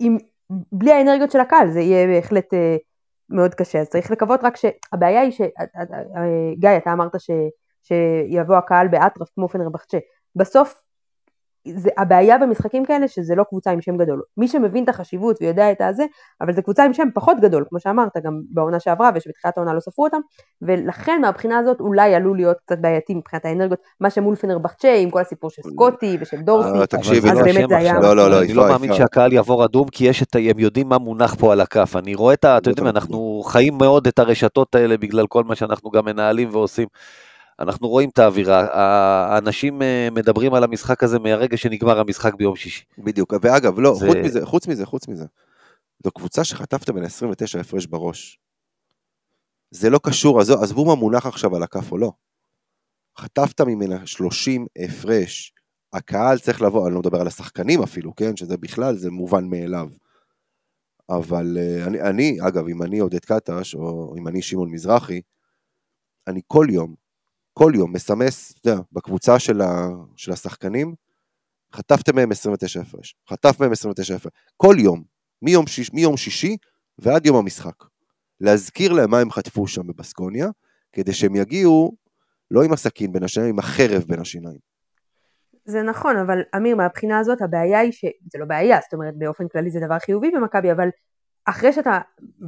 אם, 0.00 0.16
בלי 0.72 0.92
האנרגיות 0.92 1.30
של 1.30 1.40
הקהל 1.40 1.70
זה 1.70 1.80
יהיה 1.80 2.06
בהחלט 2.06 2.54
uh, 2.54 2.56
מאוד 3.28 3.54
קשה, 3.54 3.80
אז 3.80 3.88
צריך 3.88 4.10
לקוות 4.10 4.40
רק 4.44 4.56
שהבעיה 4.56 5.20
היא, 5.20 5.32
ש, 5.32 5.40
גיא, 6.58 6.76
אתה 6.76 6.92
אמרת 6.92 7.20
ש, 7.20 7.30
שיבוא 7.82 8.56
הקהל 8.56 8.88
באטרף 8.88 9.28
כמו 9.34 9.48
פנרבחצ'ה, 9.48 9.98
בסוף 10.36 10.82
זה, 11.68 11.90
הבעיה 11.98 12.38
במשחקים 12.38 12.84
כאלה 12.84 13.08
שזה 13.08 13.34
לא 13.34 13.44
קבוצה 13.44 13.70
עם 13.70 13.80
שם 13.80 13.96
גדול. 13.96 14.22
מי 14.36 14.48
שמבין 14.48 14.84
את 14.84 14.88
החשיבות 14.88 15.36
ויודע 15.40 15.72
את 15.72 15.80
הזה, 15.80 16.04
אבל 16.40 16.52
זו 16.52 16.62
קבוצה 16.62 16.84
עם 16.84 16.92
שם 16.92 17.08
פחות 17.14 17.36
גדול, 17.40 17.64
כמו 17.68 17.80
שאמרת, 17.80 18.16
גם 18.24 18.40
בעונה 18.50 18.80
שעברה 18.80 19.10
ושבתחילת 19.14 19.58
העונה 19.58 19.74
לא 19.74 19.80
ספרו 19.80 20.04
אותם, 20.04 20.20
ולכן 20.62 21.20
מהבחינה 21.20 21.58
הזאת 21.58 21.80
אולי 21.80 22.14
עלול 22.14 22.36
להיות 22.36 22.56
קצת 22.66 22.78
בעייתי 22.78 23.14
מבחינת 23.14 23.44
האנרגיות, 23.44 23.78
מה 24.00 24.10
שמול 24.10 24.36
פנרבחצ'ה 24.36 24.94
עם 24.94 25.10
כל 25.10 25.20
הסיפור 25.20 25.50
של 25.50 25.62
סקוטי 25.62 26.16
ושל 26.20 26.36
דורסי, 26.36 26.78
אה, 26.78 26.86
תקשיבי, 26.86 27.30
אז 27.30 27.38
לא, 27.38 27.44
באמת 27.44 27.68
זה 27.68 27.76
היה... 27.76 28.00
לא, 28.00 28.16
לא, 28.16 28.30
לא, 28.30 28.42
אני 28.42 28.54
לא 28.54 28.68
מאמין. 28.68 28.94
שהקהל 28.94 29.32
יעבור 29.32 29.64
אדום, 29.64 29.88
כי 29.88 30.04
יש 30.04 30.22
את, 30.22 30.36
הם 30.36 30.58
יודעים 30.58 30.88
מה 30.88 30.98
מונח 30.98 31.34
פה 31.34 31.52
על 31.52 31.60
הכף. 31.60 31.96
אני 31.96 32.14
רואה 32.14 32.34
את 32.34 32.44
ה... 32.44 32.58
אתה 32.58 32.70
יודעים, 32.70 32.86
אנחנו 32.88 33.42
חיים 33.46 33.78
מאוד 33.78 34.06
את 34.06 34.18
הרשתות 34.18 34.74
האלה 34.74 34.96
בגלל 34.96 35.26
כל 35.26 35.44
מה 35.44 35.54
שאנחנו 35.54 35.90
גם 35.90 36.04
מנהלים 36.04 36.48
ועושים. 36.52 36.88
אנחנו 37.60 37.88
רואים 37.88 38.08
את 38.08 38.18
האווירה. 38.18 38.66
האנשים 39.34 39.82
אה, 39.82 40.08
מדברים 40.12 40.54
על 40.54 40.64
המשחק 40.64 41.02
הזה 41.02 41.18
מהרגע 41.18 41.56
שנגמר 41.56 41.98
המשחק 42.00 42.34
ביום 42.34 42.56
שישי. 42.56 42.84
בדיוק, 42.98 43.34
ואגב, 43.42 43.78
לא, 43.78 43.94
זה- 43.94 44.06
חוץ 44.06 44.16
מזה, 44.24 44.46
חוץ 44.46 44.66
מזה, 44.66 44.86
חוץ 44.86 45.08
מזה. 45.08 45.26
זו 46.04 46.10
קבוצה 46.10 46.44
שחטפת 46.44 46.90
בין 46.90 47.04
29 47.04 47.60
הפרש 47.60 47.86
בראש. 47.86 48.38
זה 49.70 49.90
לא 49.90 50.00
קשור, 50.02 50.40
עזבו 50.40 50.84
מה 50.84 50.94
מונח 50.94 51.26
עכשיו 51.26 51.56
על 51.56 51.62
הכף 51.62 51.92
או 51.92 51.98
לא. 51.98 52.12
חטפת 53.18 53.60
ממנה 53.60 54.06
30 54.06 54.66
הפרש 54.84 55.52
הקהל 55.92 56.38
צריך 56.38 56.62
לבוא, 56.62 56.86
אני 56.86 56.94
לא 56.94 57.00
מדבר 57.00 57.20
על 57.20 57.26
השחקנים 57.26 57.82
אפילו, 57.82 58.16
כן? 58.16 58.36
שזה 58.36 58.56
בכלל, 58.56 58.96
זה 58.96 59.10
מובן 59.10 59.44
מאליו. 59.44 59.88
אבל 61.10 61.58
אה, 61.60 61.86
אני, 61.86 62.00
אני, 62.02 62.38
אגב, 62.48 62.68
אם 62.68 62.82
אני 62.82 62.98
עודד 62.98 63.24
קטש, 63.24 63.74
או 63.74 64.14
אם 64.18 64.28
אני 64.28 64.42
שמעון 64.42 64.70
מזרחי, 64.70 65.20
אני 66.26 66.40
כל 66.46 66.66
יום, 66.70 66.94
כל 67.52 67.72
יום 67.74 67.92
מסמס, 67.92 68.54
אתה 68.60 68.70
יודע, 68.70 68.82
בקבוצה 68.92 69.38
של, 69.38 69.60
ה, 69.60 69.88
של 70.16 70.32
השחקנים, 70.32 70.94
חטפתם 71.74 72.16
מהם 72.16 72.32
29 72.32 72.80
הפרש, 72.80 73.14
חטף 73.30 73.60
מהם 73.60 73.72
29 73.72 74.14
הפרש, 74.14 74.32
כל 74.56 74.76
יום, 74.78 75.02
מיום, 75.42 75.66
שיש, 75.66 75.92
מיום 75.92 76.16
שישי 76.16 76.56
ועד 76.98 77.26
יום 77.26 77.36
המשחק. 77.36 77.84
להזכיר 78.40 78.92
להם 78.92 79.10
מה 79.10 79.20
הם 79.20 79.30
חטפו 79.30 79.66
שם 79.66 79.86
בבסקוניה, 79.86 80.48
כדי 80.92 81.12
שהם 81.12 81.36
יגיעו 81.36 81.92
לא 82.50 82.62
עם 82.62 82.72
הסכין 82.72 83.12
בין 83.12 83.22
השיניים, 83.22 83.52
עם 83.52 83.58
החרב 83.58 84.04
בין 84.08 84.20
השיניים. 84.20 84.58
זה 85.64 85.82
נכון, 85.82 86.16
אבל 86.16 86.38
אמיר, 86.56 86.76
מהבחינה 86.76 87.18
הזאת 87.18 87.42
הבעיה 87.42 87.78
היא 87.78 87.92
ש... 87.92 88.04
זה 88.32 88.38
לא 88.38 88.44
בעיה, 88.44 88.78
זאת 88.82 88.94
אומרת 88.94 89.14
באופן 89.18 89.48
כללי 89.48 89.70
זה 89.70 89.80
דבר 89.80 89.98
חיובי 89.98 90.30
במכבי, 90.30 90.72
אבל 90.72 90.88
אחרי 91.44 91.72
שאתה 91.72 91.98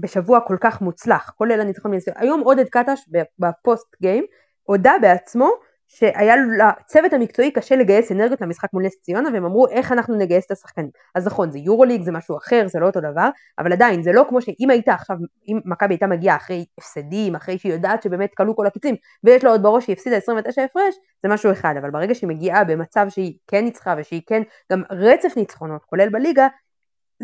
בשבוע 0.01 0.41
כל 0.41 0.57
כך 0.61 0.81
מוצלח, 0.81 1.31
כולל 1.37 1.61
הניצחון 1.61 1.93
היום 2.17 2.41
עודד 2.41 2.69
קטש 2.69 3.01
בפוסט 3.39 3.97
גיים 4.03 4.25
הודה 4.65 4.95
בעצמו 5.01 5.51
שהיה 5.95 6.35
לצוות 6.37 7.13
המקצועי 7.13 7.51
קשה 7.51 7.77
לגייס 7.77 8.13
אנרגיות 8.13 8.41
למשחק 8.41 8.69
מול 8.73 8.83
נס 8.87 8.97
ציונה 9.03 9.29
והם 9.33 9.45
אמרו 9.45 9.69
איך 9.69 9.93
אנחנו 9.93 10.19
נגייס 10.19 10.47
את 10.47 10.51
השחקנים. 10.51 10.91
אז 11.15 11.27
נכון 11.27 11.51
זה 11.51 11.59
יורוליג 11.59 12.03
זה 12.03 12.13
משהו 12.13 12.37
אחר 12.37 12.65
זה 12.67 12.81
לא 12.81 12.87
אותו 12.87 13.01
דבר 13.01 13.29
אבל 13.59 13.73
עדיין 13.73 14.03
זה 14.03 14.13
לא 14.13 14.25
כמו 14.29 14.43
שאם 14.43 14.71
היית 14.71 14.89
עכשיו 14.89 15.17
אם 15.49 15.59
מכבי 15.65 15.95
הייתה 15.95 16.07
מגיעה 16.07 16.37
אחרי 16.37 16.65
הפסדים 16.79 17.35
אחרי 17.35 17.59
שהיא 17.59 17.73
יודעת 17.73 18.03
שבאמת 18.03 18.31
כלו 18.37 18.57
כל 18.57 18.67
הקיצים 18.67 18.95
ויש 19.25 19.45
לה 19.45 19.51
עוד 19.51 19.63
בראש 19.63 19.85
שהיא 19.85 19.95
הפסידה 19.95 20.17
29 20.17 20.65
הפרש 20.65 20.95
זה 21.23 21.29
משהו 21.29 21.53
אחד 21.53 21.75
אבל 21.81 21.91
ברגע 21.91 22.15
שהיא 22.15 22.29
מגיעה 22.29 22.65
במצב 22.65 23.07
שהיא 23.09 23.35
כן 23.49 23.65
ניצחה 23.65 23.95
ושהיא 23.99 24.21
כן 24.27 24.43
גם 24.73 24.83
רצף 24.91 25.37
ניצחונות 25.37 25.85
כולל 25.85 26.09
בליגה 26.09 26.49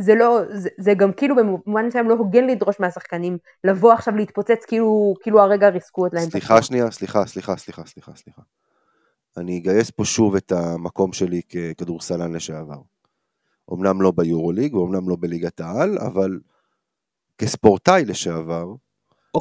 זה 0.00 0.14
לא, 0.14 0.40
זה, 0.52 0.68
זה 0.78 0.94
גם 0.94 1.12
כאילו 1.12 1.36
במובן 1.36 1.86
מסוים 1.86 2.08
לא 2.08 2.14
הוגן 2.14 2.46
לדרוש 2.46 2.80
מהשחקנים 2.80 3.38
לבוא 3.64 3.92
עכשיו 3.92 4.16
להתפוצץ 4.16 4.64
כאילו, 4.66 5.14
כאילו 5.22 5.40
הרגע 5.40 5.68
ריסקו 5.68 6.06
את 6.06 6.14
להם. 6.14 6.30
סליחה 6.30 6.62
שנייה, 6.62 6.90
סליחה, 6.90 7.26
סליחה, 7.26 7.56
סליחה, 7.56 7.82
סליחה, 7.86 8.12
סליחה. 8.14 8.42
אני 9.36 9.58
אגייס 9.58 9.90
פה 9.90 10.04
שוב 10.04 10.36
את 10.36 10.52
המקום 10.52 11.12
שלי 11.12 11.40
ככדורסלן 11.42 12.32
לשעבר. 12.32 12.80
אמנם 13.72 14.02
לא 14.02 14.12
ביורוליג 14.16 14.74
ואומנם 14.74 15.08
לא 15.08 15.16
בליגת 15.20 15.60
העל, 15.60 15.98
אבל 15.98 16.38
כספורטאי 17.38 18.04
לשעבר. 18.04 18.66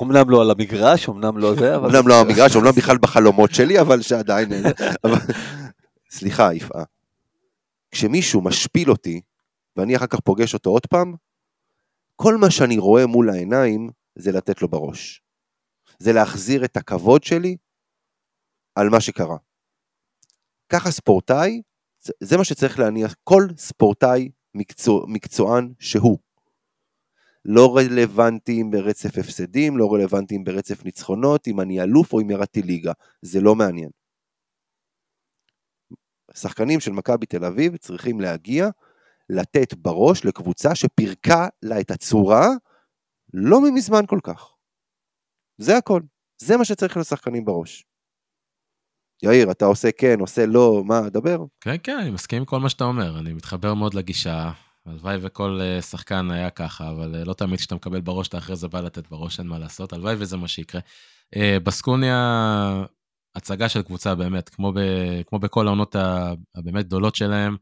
אמנם 0.04 0.30
לא 0.30 0.42
על 0.42 0.52
המגרש, 0.52 1.10
אמנם 1.10 1.38
לא 1.38 1.56
זה, 1.56 1.76
אבל... 1.76 1.96
אמנם 1.96 2.08
לא 2.08 2.20
על 2.20 2.26
המגרש, 2.28 2.56
אמנם 2.56 2.72
בכלל 2.72 2.98
בחלומות 2.98 3.54
שלי, 3.54 3.82
אבל 3.82 4.02
שעדיין... 4.02 4.50
אבל... 5.04 5.18
סליחה, 6.10 6.54
יפעה. 6.54 6.84
כשמישהו 7.92 8.42
משפיל 8.42 8.92
אותי, 8.92 9.22
ואני 9.78 9.96
אחר 9.96 10.08
כך 10.08 10.20
פוגש 10.20 10.54
אותו 10.54 10.70
עוד 10.70 10.86
פעם, 10.86 11.16
כל 12.16 12.38
מה 12.38 12.52
שאני 12.52 12.78
רואה 12.78 13.06
מול 13.06 13.30
העיניים 13.30 13.90
זה 14.16 14.32
לתת 14.32 14.62
לו 14.62 14.68
בראש. 14.68 15.22
זה 16.00 16.14
להחזיר 16.14 16.66
את 16.66 16.78
הכבוד 16.78 17.24
שלי 17.24 17.58
על 18.76 18.90
מה 18.90 19.02
שקרה. 19.02 19.38
ככה 20.70 20.92
ספורטאי, 20.92 21.62
זה 22.24 22.38
מה 22.38 22.44
שצריך 22.44 22.80
להניח, 22.80 23.16
כל 23.24 23.44
ספורטאי 23.58 24.30
מקצוע, 24.54 25.06
מקצוען 25.08 25.74
שהוא. 25.80 26.18
לא 27.46 27.78
רלוונטי 27.78 28.62
אם 28.62 28.72
ברצף 28.72 29.18
הפסדים, 29.18 29.78
לא 29.78 29.94
רלוונטי 29.94 30.36
אם 30.36 30.44
ברצף 30.44 30.86
ניצחונות, 30.86 31.48
אם 31.48 31.62
אני 31.62 31.82
אלוף 31.82 32.14
או 32.14 32.22
אם 32.22 32.30
ירדתי 32.30 32.62
ליגה, 32.62 32.92
זה 33.22 33.42
לא 33.42 33.56
מעניין. 33.56 33.90
שחקנים 36.34 36.80
של 36.80 36.92
מכבי 36.92 37.26
תל 37.26 37.46
אביב 37.46 37.78
צריכים 37.78 38.22
להגיע, 38.22 38.70
לתת 39.30 39.74
בראש 39.74 40.26
לקבוצה 40.26 40.76
שפירקה 40.76 41.48
לה 41.64 41.80
את 41.80 41.92
הצורה 41.92 42.48
לא 43.34 43.62
ממזמן 43.62 44.06
כל 44.08 44.20
כך. 44.24 44.54
זה 45.62 45.78
הכל. 45.78 46.02
זה 46.42 46.58
מה 46.58 46.66
שצריך 46.66 46.98
לשחקנים 46.98 47.46
בראש. 47.46 47.86
יאיר, 49.24 49.52
אתה 49.52 49.66
עושה 49.66 49.92
כן, 49.92 50.20
עושה 50.20 50.46
לא, 50.46 50.84
מה, 50.86 51.10
דבר. 51.10 51.38
כן, 51.62 51.76
כן, 51.84 51.98
אני 52.02 52.12
מסכים 52.12 52.40
עם 52.40 52.46
כל 52.46 52.60
מה 52.60 52.70
שאתה 52.70 52.84
אומר, 52.84 53.20
אני 53.20 53.34
מתחבר 53.34 53.74
מאוד 53.74 53.94
לגישה. 53.94 54.52
הלוואי 54.86 55.18
וכל 55.22 55.60
אה, 55.62 55.82
שחקן 55.82 56.32
היה 56.32 56.50
ככה, 56.50 56.90
אבל 56.90 57.16
אה, 57.16 57.24
לא 57.24 57.34
תמיד 57.34 57.60
כשאתה 57.60 57.76
מקבל 57.76 58.02
בראש, 58.02 58.28
אתה 58.28 58.38
אחרי 58.38 58.56
זה 58.56 58.68
בא 58.68 58.82
לתת 58.82 59.10
בראש, 59.10 59.40
אין 59.40 59.48
מה 59.48 59.60
לעשות, 59.60 59.94
הלוואי 59.94 60.16
וזה 60.20 60.38
מה 60.38 60.48
שיקרה. 60.48 60.82
אה, 61.36 61.58
בסקוניה, 61.64 62.86
הצגה 63.36 63.70
של 63.70 63.82
קבוצה 63.82 64.16
באמת, 64.16 64.50
כמו, 64.50 64.74
ב, 64.74 64.80
כמו 65.28 65.40
בכל 65.40 65.68
העונות 65.68 65.96
הבאמת 66.56 66.86
גדולות 66.86 67.16
שלהם, 67.16 67.56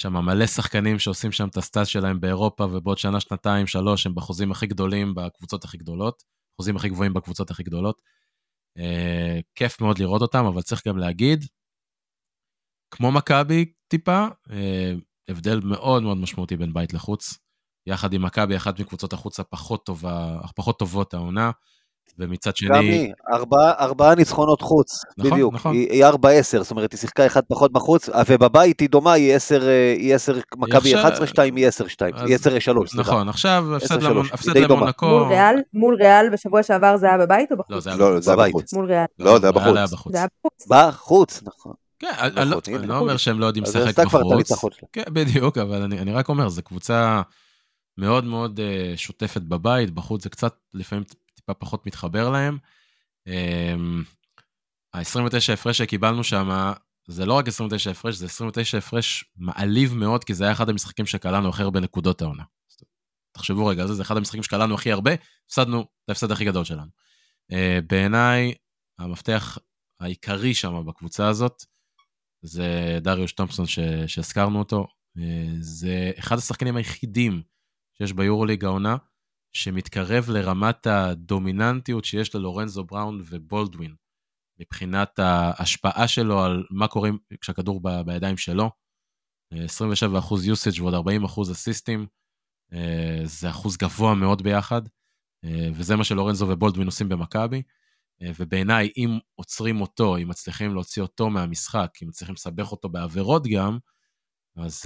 שם 0.00 0.16
מלא 0.16 0.46
שחקנים 0.46 0.98
שעושים 0.98 1.32
שם 1.32 1.48
את 1.48 1.56
הסטאז' 1.56 1.88
שלהם 1.88 2.20
באירופה, 2.20 2.64
ובעוד 2.64 2.98
שנה, 2.98 3.20
שנתיים, 3.20 3.66
שלוש, 3.66 4.06
הם 4.06 4.14
בחוזים 4.14 4.50
הכי 4.50 4.66
גדולים 4.66 5.14
בקבוצות 5.14 5.64
הכי 5.64 5.78
גדולות, 5.78 6.22
חוזים 6.56 6.76
הכי 6.76 6.88
גבוהים 6.88 7.14
בקבוצות 7.14 7.50
הכי 7.50 7.62
גדולות. 7.62 8.02
אה, 8.78 9.40
כיף 9.54 9.80
מאוד 9.80 9.98
לראות 9.98 10.22
אותם, 10.22 10.44
אבל 10.44 10.62
צריך 10.62 10.86
גם 10.88 10.98
להגיד, 10.98 11.44
כמו 12.90 13.12
מכבי 13.12 13.72
טיפה, 13.88 14.26
אה, 14.50 14.92
הבדל 15.28 15.60
מאוד 15.60 16.02
מאוד 16.02 16.16
משמעותי 16.16 16.56
בין 16.56 16.72
בית 16.72 16.94
לחוץ. 16.94 17.38
יחד 17.86 18.12
עם 18.12 18.22
מכבי, 18.22 18.56
אחת 18.56 18.80
מקבוצות 18.80 19.12
החוץ 19.12 19.40
הפחות, 19.40 19.86
טובה, 19.86 20.40
הפחות 20.44 20.78
טובות 20.78 21.14
העונה. 21.14 21.50
ומצד 22.18 22.56
שני... 22.56 22.68
גם 22.68 22.80
היא, 22.80 23.12
ארבעה 23.32 23.72
ארבע 23.78 24.14
ניצחונות 24.14 24.60
חוץ, 24.60 25.04
נכון, 25.18 25.30
בדיוק. 25.30 25.54
נכון. 25.54 25.74
היא, 25.74 25.90
היא 25.90 26.06
4-10, 26.06 26.12
זאת 26.62 26.70
אומרת, 26.70 26.92
היא 26.92 26.98
שיחקה 26.98 27.26
אחד 27.26 27.40
פחות 27.48 27.72
בחוץ, 27.72 28.08
ובבית 28.28 28.80
היא 28.80 28.88
דומה, 28.88 29.12
היא 29.12 29.34
10, 29.34 29.62
היא 29.96 30.14
10, 30.14 30.38
מכבי 30.56 30.94
11-2, 30.94 30.98
היא 31.56 31.68
10-2, 31.68 32.26
היא 32.26 32.36
10-3, 32.36 32.38
סליחה. 32.86 33.00
נכון, 33.00 33.28
עכשיו 33.28 33.64
הפסד 34.32 34.56
למונקו... 34.56 35.06
מול 35.06 35.22
ריאל, 35.22 35.54
מול 35.74 35.94
ריאל 35.94 36.30
בשבוע 36.32 36.62
שעבר 36.62 36.96
זה 36.96 37.06
היה 37.06 37.18
בבית 37.18 37.52
או 37.52 37.56
בחוץ? 37.56 37.70
לא, 37.70 37.80
זה 37.80 37.90
היה 37.90 38.36
לא, 38.36 38.48
בחוץ. 38.48 38.74
מול 38.74 38.86
ריאל. 38.86 39.04
לא, 39.18 39.38
זה 39.38 39.46
היה 39.46 39.52
בחוץ. 39.86 40.12
זה 40.12 40.18
היה 40.18 40.26
בחוץ. 40.26 40.66
בחוץ, 40.68 41.42
נכון. 41.42 41.72
כן, 41.98 42.12
אני 42.18 42.50
לא, 42.50 42.60
לא 42.82 42.98
אומר 42.98 43.16
שהם 43.16 43.40
לא 43.40 43.46
יודעים 43.46 43.64
לשחק 43.64 43.98
בחוץ. 43.98 44.50
כן, 44.92 45.02
בדיוק, 45.12 45.58
אבל 45.58 45.82
אני 45.82 46.12
רק 46.12 46.28
אומר, 46.28 46.48
זו 46.48 46.62
קבוצה 46.62 47.22
מאוד 47.98 48.24
מאוד 48.24 48.60
אה, 48.60 48.92
שוטפת 48.96 49.42
בבית, 49.42 49.90
בחוץ 49.90 50.22
זה 50.22 50.30
קצת 50.30 50.54
לפעמים 50.74 51.04
טיפה 51.40 51.54
פחות 51.54 51.86
מתחבר 51.86 52.30
להם. 52.30 52.58
ה-29 54.94 55.52
הפרש 55.52 55.78
שקיבלנו 55.78 56.24
שם, 56.24 56.72
זה 57.08 57.26
לא 57.26 57.34
רק 57.34 57.48
29 57.48 57.90
הפרש, 57.90 58.14
זה 58.14 58.26
29 58.26 58.78
הפרש 58.78 59.24
מעליב 59.36 59.94
מאוד, 59.94 60.24
כי 60.24 60.34
זה 60.34 60.44
היה 60.44 60.52
אחד 60.52 60.68
המשחקים 60.68 61.06
שקלענו 61.06 61.48
הכי 61.48 61.62
הרבה 61.62 61.80
נקודות 61.80 62.22
העונה. 62.22 62.42
תחשבו 63.32 63.66
רגע, 63.66 63.86
זה, 63.86 64.02
אחד 64.02 64.16
המשחקים 64.16 64.42
שקלענו 64.42 64.74
הכי 64.74 64.92
הרבה, 64.92 65.10
הפסדנו 65.46 65.80
את 65.80 66.08
ההפסד 66.08 66.32
הכי 66.32 66.44
גדול 66.44 66.64
שלנו. 66.64 66.90
Uh, 67.52 67.54
בעיניי, 67.86 68.54
המפתח 68.98 69.58
העיקרי 70.00 70.54
שם 70.54 70.86
בקבוצה 70.86 71.28
הזאת, 71.28 71.64
זה 72.42 72.98
דריוש 73.02 73.32
תומפסון 73.32 73.66
שהזכרנו 74.06 74.58
אותו. 74.58 74.86
Uh, 75.18 75.20
זה 75.60 76.10
אחד 76.18 76.38
השחקנים 76.38 76.76
היחידים 76.76 77.42
שיש 77.98 78.12
ביורוליג 78.12 78.64
העונה, 78.64 78.96
שמתקרב 79.52 80.30
לרמת 80.30 80.86
הדומיננטיות 80.86 82.04
שיש 82.04 82.34
ללורנזו 82.34 82.84
בראון 82.84 83.20
ובולדווין, 83.24 83.94
מבחינת 84.60 85.18
ההשפעה 85.18 86.08
שלו 86.08 86.44
על 86.44 86.64
מה 86.70 86.88
קורה 86.88 87.10
כשהכדור 87.40 87.80
ב, 87.82 87.88
בידיים 88.06 88.36
שלו. 88.36 88.70
27% 89.54 89.56
usage 90.54 90.82
ועוד 90.82 90.94
40% 90.94 91.52
אסיסטים, 91.52 92.06
אה, 92.72 93.20
זה 93.24 93.50
אחוז 93.50 93.76
גבוה 93.76 94.14
מאוד 94.14 94.42
ביחד, 94.42 94.82
אה, 95.44 95.68
וזה 95.74 95.96
מה 95.96 96.04
שלורנזו 96.04 96.48
ובולדווין 96.48 96.86
עושים 96.86 97.08
במכבי. 97.08 97.62
אה, 98.22 98.30
ובעיניי, 98.38 98.90
אם 98.96 99.18
עוצרים 99.34 99.80
אותו, 99.80 100.16
אם 100.16 100.28
מצליחים 100.28 100.74
להוציא 100.74 101.02
אותו 101.02 101.30
מהמשחק, 101.30 101.90
אם 102.02 102.08
מצליחים 102.08 102.34
לסבך 102.34 102.72
אותו 102.72 102.88
בעבירות 102.88 103.46
גם, 103.46 103.78
אז, 104.56 104.82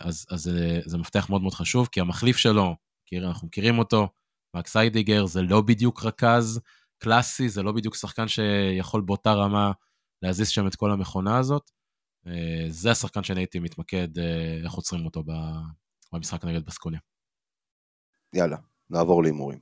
אז, 0.00 0.26
אז 0.30 0.42
זה, 0.42 0.80
זה 0.84 0.98
מפתח 0.98 1.30
מאוד 1.30 1.42
מאוד 1.42 1.54
חשוב, 1.54 1.88
כי 1.92 2.00
המחליף 2.00 2.36
שלו, 2.36 2.76
אנחנו 3.12 3.46
מכירים 3.46 3.78
אותו, 3.78 4.08
מקס 4.56 4.76
איידיגר 4.76 5.26
זה 5.26 5.42
לא 5.42 5.60
בדיוק 5.60 6.04
רכז 6.04 6.60
קלאסי, 6.98 7.48
זה 7.48 7.62
לא 7.62 7.72
בדיוק 7.72 7.94
שחקן 7.94 8.28
שיכול 8.28 9.00
באותה 9.00 9.32
רמה 9.32 9.72
להזיז 10.22 10.48
שם 10.48 10.66
את 10.66 10.74
כל 10.74 10.90
המכונה 10.90 11.38
הזאת. 11.38 11.70
אה, 12.26 12.66
זה 12.68 12.90
השחקן 12.90 13.22
שאני 13.22 13.40
הייתי 13.40 13.58
מתמקד, 13.58 14.18
אה, 14.18 14.60
איך 14.64 14.72
עוצרים 14.72 15.04
אותו 15.04 15.24
במשחק 16.12 16.44
נגד 16.44 16.66
בסקוניה. 16.66 17.00
יאללה, 18.32 18.56
נעבור 18.90 19.22
להימורים. 19.22 19.58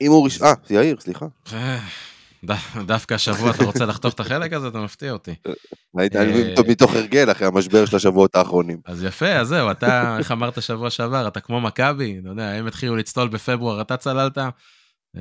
הימור, 0.00 0.28
אה, 0.42 0.52
יאיר, 0.70 1.00
סליחה. 1.00 1.26
אה, 2.50 2.82
דווקא 2.86 3.14
השבוע 3.14 3.50
אתה 3.50 3.64
רוצה 3.64 3.86
לחתוך 3.86 4.14
את 4.14 4.20
החלק 4.20 4.52
הזה, 4.52 4.68
אתה 4.68 4.78
מפתיע 4.78 5.12
אותי. 5.12 5.34
היית 5.98 6.12
מתוך 6.68 6.94
הרגל 6.94 7.30
אחרי 7.30 7.46
המשבר 7.46 7.86
של 7.86 7.96
השבועות 7.96 8.34
האחרונים. 8.34 8.80
אז 8.84 9.04
יפה, 9.04 9.32
אז 9.32 9.48
זהו, 9.48 9.70
אתה, 9.70 10.18
איך 10.18 10.32
אמרת 10.32 10.62
שבוע 10.62 10.90
שעבר, 10.90 11.28
אתה 11.28 11.40
כמו 11.40 11.60
מכבי, 11.60 12.18
אתה 12.20 12.28
יודע, 12.28 12.50
הם 12.50 12.66
התחילו 12.66 12.96
לצלול 12.96 13.28
בפברואר, 13.28 13.80
אתה 13.80 13.96
צללת, 13.96 14.38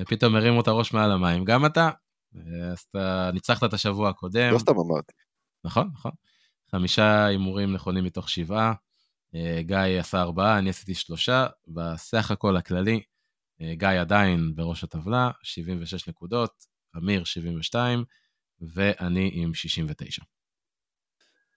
פתאום 0.08 0.36
הרימו 0.36 0.62
את 0.62 0.68
הראש 0.68 0.94
מעל 0.94 1.12
המים, 1.12 1.46
גם 1.46 1.66
אתה, 1.66 1.90
אז 2.72 2.80
אתה 2.90 3.30
ניצחת 3.34 3.64
את 3.64 3.74
השבוע 3.74 4.10
הקודם. 4.10 4.54
לא 4.54 4.60
סתם 4.60 4.78
אמרתי. 4.78 5.14
נכון, 5.66 5.90
נכון. 5.94 6.12
חמישה 6.72 7.26
הימורים 7.26 7.74
נכונים 7.74 8.04
מתוך 8.04 8.30
שבעה. 8.30 8.74
אה, 9.36 9.62
גיא 9.62 10.00
עשה 10.00 10.22
ארבעה, 10.22 10.58
אני 10.58 10.70
עשיתי 10.70 10.94
שלושה. 10.94 11.48
בסך 11.68 12.32
הכל 12.32 12.58
הכללי, 12.58 13.02
אה, 13.62 13.76
גיא 13.76 13.88
עדיין 13.88 14.56
בראש 14.56 14.84
הטבלה, 14.84 15.32
76 15.44 16.08
נקודות, 16.08 16.66
אמיר 16.98 17.24
72, 17.24 18.04
ואני 18.62 19.32
עם 19.34 19.54
69. 19.54 20.22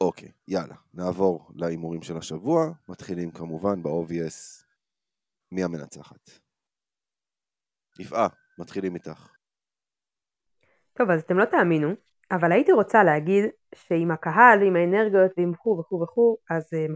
אוקיי, 0.01 0.33
יאללה, 0.49 0.75
נעבור 0.95 1.51
להימורים 1.55 2.03
של 2.03 2.17
השבוע. 2.17 2.73
מתחילים 2.89 3.31
כמובן 3.31 3.83
ב-OVS 3.83 4.65
מי 5.53 5.65
המנצחת. 5.65 6.31
יפעה, 7.99 8.29
מתחילים 8.59 8.95
איתך. 8.95 9.29
טוב, 10.93 11.11
אז 11.11 11.21
אתם 11.21 11.39
לא 11.39 11.45
תאמינו, 11.45 11.89
אבל 12.31 12.53
הייתי 12.53 12.73
רוצה 12.73 13.05
להגיד 13.05 13.45
שעם 13.75 14.11
הקהל, 14.11 14.63
עם 14.67 14.77
האנרגיות 14.77 15.31
ועם 15.37 15.51
וכו' 15.51 15.79
וכו' 15.81 16.03
וכו', 16.03 16.37
אז 16.51 16.65
uh, 16.65 16.95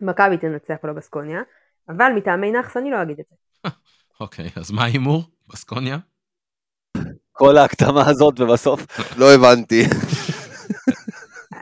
מכבי 0.00 0.38
תנצח 0.38 0.76
ולא 0.84 0.92
בסקוניה, 0.92 1.40
אבל 1.88 2.12
מטעמי 2.16 2.50
נאחס 2.50 2.76
אני 2.76 2.90
לא 2.90 3.02
אגיד 3.02 3.20
את 3.20 3.24
זה. 3.30 3.36
אוקיי, 4.20 4.46
אז 4.56 4.70
מה 4.70 4.82
ההימור? 4.82 5.22
בסקוניה? 5.46 5.98
כל 7.40 7.56
ההקדמה 7.58 8.08
הזאת 8.08 8.40
ובסוף, 8.40 8.86
לא 9.16 9.34
הבנתי. 9.34 9.84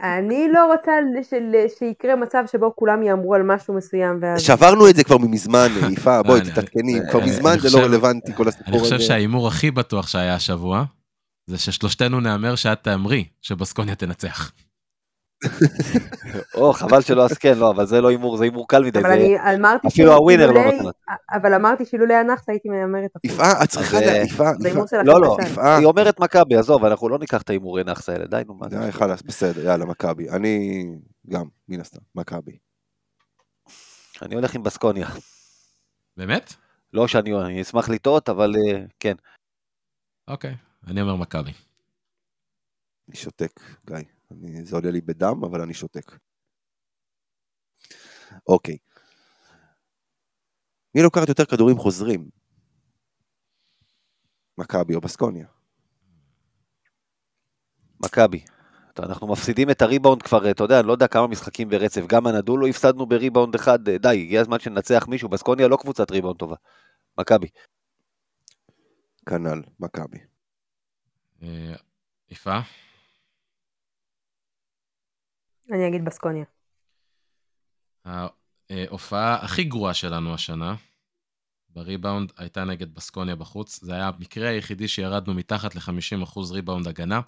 אני 0.02 0.48
לא 0.52 0.72
רוצה 0.72 0.92
ש- 1.30 1.34
שיקרה 1.78 2.16
מצב 2.16 2.44
שבו 2.52 2.72
כולם 2.76 3.02
יאמרו 3.02 3.34
על 3.34 3.42
משהו 3.42 3.74
מסוים 3.74 4.18
ואז... 4.22 4.40
שברנו 4.42 4.88
את 4.88 4.96
זה 4.96 5.04
כבר 5.04 5.18
מזמן, 5.18 5.68
יפעה, 5.90 6.22
בואי 6.22 6.40
אני- 6.40 6.50
תתעדכני, 6.50 7.00
כבר 7.10 7.20
מזמן 7.20 7.56
זה 7.58 7.78
לא 7.78 7.84
רלוונטי 7.84 8.32
כל 8.34 8.48
הסיפור 8.48 8.68
אני 8.74 8.78
חושב 8.78 8.94
הזה. 8.94 9.04
שההימור 9.04 9.48
הכי 9.48 9.70
בטוח 9.70 10.08
שהיה 10.08 10.34
השבוע, 10.34 10.84
זה 11.46 11.58
ששלושתנו 11.58 12.20
נהמר 12.20 12.54
שאת 12.54 12.78
תאמרי 12.82 13.24
שבסקוניה 13.42 13.94
תנצח. 13.94 14.52
או, 16.54 16.72
חבל 16.72 17.00
שלא 17.00 17.24
אז 17.24 17.38
כן, 17.38 17.58
לא, 17.58 17.70
אבל 17.70 17.86
זה 17.86 18.00
לא 18.00 18.08
הימור, 18.08 18.36
זה 18.36 18.44
הימור 18.44 18.68
קל 18.68 18.82
מדי. 18.84 18.98
אבל 19.00 19.10
אני 19.12 19.36
אמרתי 19.56 19.88
אפילו 19.88 20.12
הווינר 20.14 20.46
לא 20.46 20.54
שאילולי- 20.54 20.78
נותן. 20.82 20.98
אבל 21.32 21.54
אמרתי 21.54 21.84
שאילולי 21.84 22.14
הנאחס 22.14 22.48
הייתי 22.48 22.68
מהמרת. 22.68 23.10
יפעה, 23.24 23.64
את 23.64 23.68
צריכה, 23.68 23.96
אז, 23.96 24.02
לה- 24.02 24.12
אה, 24.12 24.22
יפעה, 24.22 24.52
לא, 25.04 25.20
לא. 25.20 25.36
היא 25.78 25.86
אומרת 25.86 26.20
מכבי, 26.20 26.56
עזוב, 26.56 26.84
אנחנו 26.84 27.08
לא 27.08 27.18
ניקח 27.18 27.42
את 27.42 27.50
ההימורי 27.50 27.84
נאחס 27.84 28.08
האלה, 28.08 28.26
די, 28.26 28.42
נו, 28.46 28.54
מה 28.54 28.68
זה. 28.68 28.78
די, 28.78 28.92
חלאס, 28.92 29.22
בסדר, 29.22 29.64
יאללה, 29.64 29.84
מכבי. 29.84 30.30
אני 30.30 30.84
גם, 31.28 31.44
מן 31.68 31.80
הסתם, 31.80 32.00
מכבי. 32.14 32.58
אני 34.22 34.34
הולך 34.34 34.54
עם 34.54 34.62
בסקוניה. 34.62 35.08
באמת? 36.16 36.54
לא 36.92 37.08
שאני 37.08 37.34
אני 37.34 37.62
אשמח 37.62 37.88
לטעות, 37.88 38.28
אבל 38.28 38.54
אה, 38.56 38.80
כן. 39.00 39.14
אוקיי, 40.28 40.54
אני 40.86 41.00
אומר 41.00 41.16
מכבי. 41.16 41.52
אני 43.08 43.16
שותק, 43.16 43.60
גיא. 43.86 43.96
אני, 44.30 44.64
זה 44.64 44.76
עולה 44.76 44.90
לי 44.90 45.00
בדם, 45.00 45.44
אבל 45.44 45.60
אני 45.60 45.74
שותק. 45.74 46.18
אוקיי. 48.46 48.78
מי 50.94 51.02
לוקחת 51.02 51.28
יותר 51.28 51.44
כדורים 51.44 51.78
חוזרים? 51.78 52.28
מכבי 54.58 54.94
או 54.94 55.00
בסקוניה? 55.00 55.46
מכבי. 58.04 58.44
אנחנו 58.98 59.26
מפסידים 59.26 59.70
את 59.70 59.82
הריבאונד 59.82 60.22
כבר, 60.22 60.50
אתה 60.50 60.64
יודע, 60.64 60.80
אני 60.80 60.86
לא 60.86 60.92
יודע 60.92 61.06
כמה 61.06 61.26
משחקים 61.26 61.68
ברצף. 61.68 62.00
גם 62.06 62.26
הנדולו 62.26 62.66
הפסדנו 62.66 63.06
בריבאונד 63.06 63.54
אחד, 63.54 63.88
אה, 63.88 63.98
די, 63.98 64.08
הגיע 64.08 64.40
הזמן 64.40 64.58
שננצח 64.58 65.08
מישהו. 65.08 65.28
בסקוניה 65.28 65.68
לא 65.68 65.76
קבוצת 65.76 66.10
ריבאונד 66.10 66.38
טובה. 66.38 66.56
מכבי. 67.18 67.46
כנ"ל, 69.26 69.62
מכבי. 69.80 70.18
אה, 71.42 71.74
יפה. 72.30 72.58
אני 75.70 75.88
אגיד 75.88 76.04
בסקוניה. 76.04 76.44
ההופעה 78.70 79.34
הכי 79.34 79.64
גרועה 79.64 79.94
שלנו 79.94 80.34
השנה, 80.34 80.74
בריבאונד, 81.68 82.32
הייתה 82.36 82.64
נגד 82.64 82.94
בסקוניה 82.94 83.36
בחוץ. 83.36 83.82
זה 83.82 83.94
היה 83.94 84.08
המקרה 84.08 84.48
היחידי 84.48 84.88
שירדנו 84.88 85.34
מתחת 85.34 85.74
ל-50% 85.74 86.38
ריבאונד 86.52 86.88
הגנה. 86.88 87.20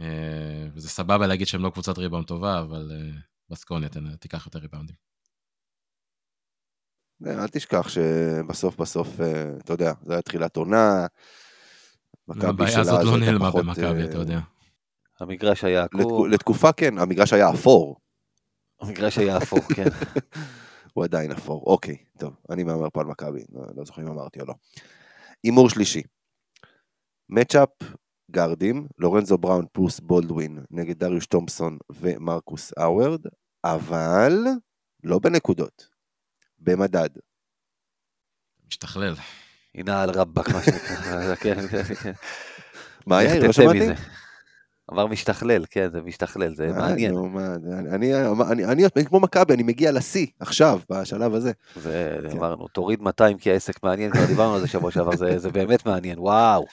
אה, 0.00 0.66
וזה 0.74 0.88
סבבה 0.88 1.26
להגיד 1.26 1.46
שהם 1.46 1.62
לא 1.62 1.70
קבוצת 1.70 1.98
ריבאונד 1.98 2.26
טובה, 2.26 2.60
אבל 2.60 2.92
אה, 2.94 3.18
בסקוניה 3.50 3.88
תיקח 4.20 4.46
יותר 4.46 4.58
ריבאונדים. 4.58 4.96
אה, 7.26 7.42
אל 7.42 7.48
תשכח 7.48 7.88
שבסוף 7.88 8.76
בסוף, 8.76 9.08
אתה 9.64 9.72
יודע, 9.72 9.92
זה 10.02 10.12
היה 10.12 10.22
תחילת 10.22 10.56
עונה. 10.56 11.06
הבעיה 12.28 12.80
הזאת 12.80 13.04
לא 13.04 13.18
נעלמה 13.18 13.50
במכבי, 13.50 14.04
אתה 14.04 14.18
יודע. 14.18 14.40
המגרש 15.20 15.64
היה 15.64 15.84
עקור, 15.84 16.28
לתקופה 16.28 16.72
כן, 16.72 16.98
המגרש 16.98 17.32
היה 17.32 17.50
אפור. 17.50 17.96
המגרש 18.80 19.18
היה 19.18 19.36
אפור, 19.36 19.60
כן. 19.60 19.84
הוא 20.94 21.04
עדיין 21.04 21.32
אפור. 21.32 21.62
אוקיי, 21.66 21.96
טוב, 22.18 22.36
אני 22.50 22.62
מהמר 22.62 22.90
פה 22.90 23.00
על 23.00 23.06
מכבי, 23.06 23.44
לא, 23.52 23.62
לא 23.76 23.84
זוכר 23.84 24.02
אם 24.02 24.08
אמרתי 24.08 24.40
או 24.40 24.46
לא. 24.46 24.54
הימור 25.44 25.70
שלישי. 25.70 26.02
מצ'אפ 27.28 27.68
גארדים, 28.30 28.86
לורנזו 28.98 29.38
בראון 29.38 29.66
פלוס 29.72 30.00
בולדווין 30.00 30.64
נגד 30.70 30.98
דריוש 30.98 31.26
תומפסון 31.26 31.78
ומרקוס 31.90 32.72
האוורד, 32.76 33.20
אבל 33.64 34.32
לא 35.04 35.18
בנקודות, 35.18 35.88
במדד. 36.58 37.10
משתכלל. 38.66 39.14
הנה 39.74 40.02
על 40.02 40.10
רבאק, 40.10 40.48
מה 40.48 40.62
שנקרא. 40.62 41.34
כן, 41.42 41.68
כן, 41.68 41.94
כן. 41.94 42.12
מה 43.06 43.20
איך 43.20 43.30
יאיר, 43.30 43.42
לא 43.42 43.52
תצא 43.52 43.62
שמעתי? 43.62 44.02
אמר 44.92 45.06
משתכלל, 45.06 45.64
כן, 45.70 45.90
זה 45.90 46.00
משתכלל, 46.00 46.54
זה 46.54 46.68
מעניין. 46.72 47.12
נו, 47.14 47.28
מה, 47.28 47.58
זה- 47.58 47.78
אני, 47.78 47.94
אני, 47.94 48.14
אני, 48.52 48.64
אני, 48.64 48.84
אני 48.96 49.04
כמו 49.04 49.20
מכבי, 49.20 49.54
אני 49.54 49.62
מגיע 49.62 49.92
לשיא, 49.92 50.26
עכשיו, 50.40 50.80
בשלב 50.90 51.34
הזה. 51.34 51.52
זה, 51.76 52.18
כן. 52.30 52.36
אמרנו, 52.38 52.68
תוריד 52.68 53.00
200 53.02 53.38
כי 53.38 53.50
העסק 53.52 53.82
מעניין, 53.82 54.12
כבר 54.12 54.26
דיברנו 54.26 54.54
על 54.54 54.60
זה 54.60 54.68
שבוע 54.68 54.90
שעבר, 54.90 55.16
זה, 55.16 55.38
זה 55.38 55.50
באמת 55.50 55.86
מעניין, 55.86 56.18
וואו. 56.18 56.66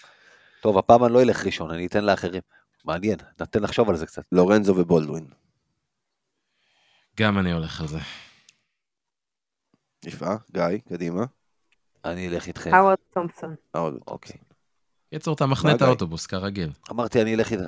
טוב, 0.61 0.77
הפעם 0.77 1.03
אני 1.05 1.13
לא 1.13 1.21
אלך 1.21 1.45
ראשון, 1.45 1.71
אני 1.71 1.85
אתן 1.85 2.03
לאחרים. 2.03 2.41
מעניין, 2.85 3.17
נתן 3.41 3.63
לחשוב 3.63 3.89
על 3.89 3.95
זה 3.95 4.05
קצת. 4.05 4.23
לורנזו 4.31 4.73
ובולדווין. 4.77 5.27
גם 7.19 7.37
אני 7.39 7.51
הולך 7.51 7.81
על 7.81 7.87
זה. 7.87 7.99
יפעה, 10.05 10.37
גיא, 10.51 10.63
קדימה. 10.89 11.25
אני 12.05 12.27
אלך 12.27 12.47
איתכם. 12.47 12.73
האוורד 12.73 12.97
תומפסון. 13.13 13.55
האוורד. 13.73 13.93
אוקיי. 14.07 14.35
קיצור, 15.13 15.33
אתה 15.35 15.45
מחנה 15.45 15.75
את? 15.75 15.81
האוטובוס, 15.81 16.25
כרגיל. 16.27 16.69
אמרתי, 16.91 17.21
אני 17.21 17.35
אלך 17.35 17.51
איתכם. 17.51 17.65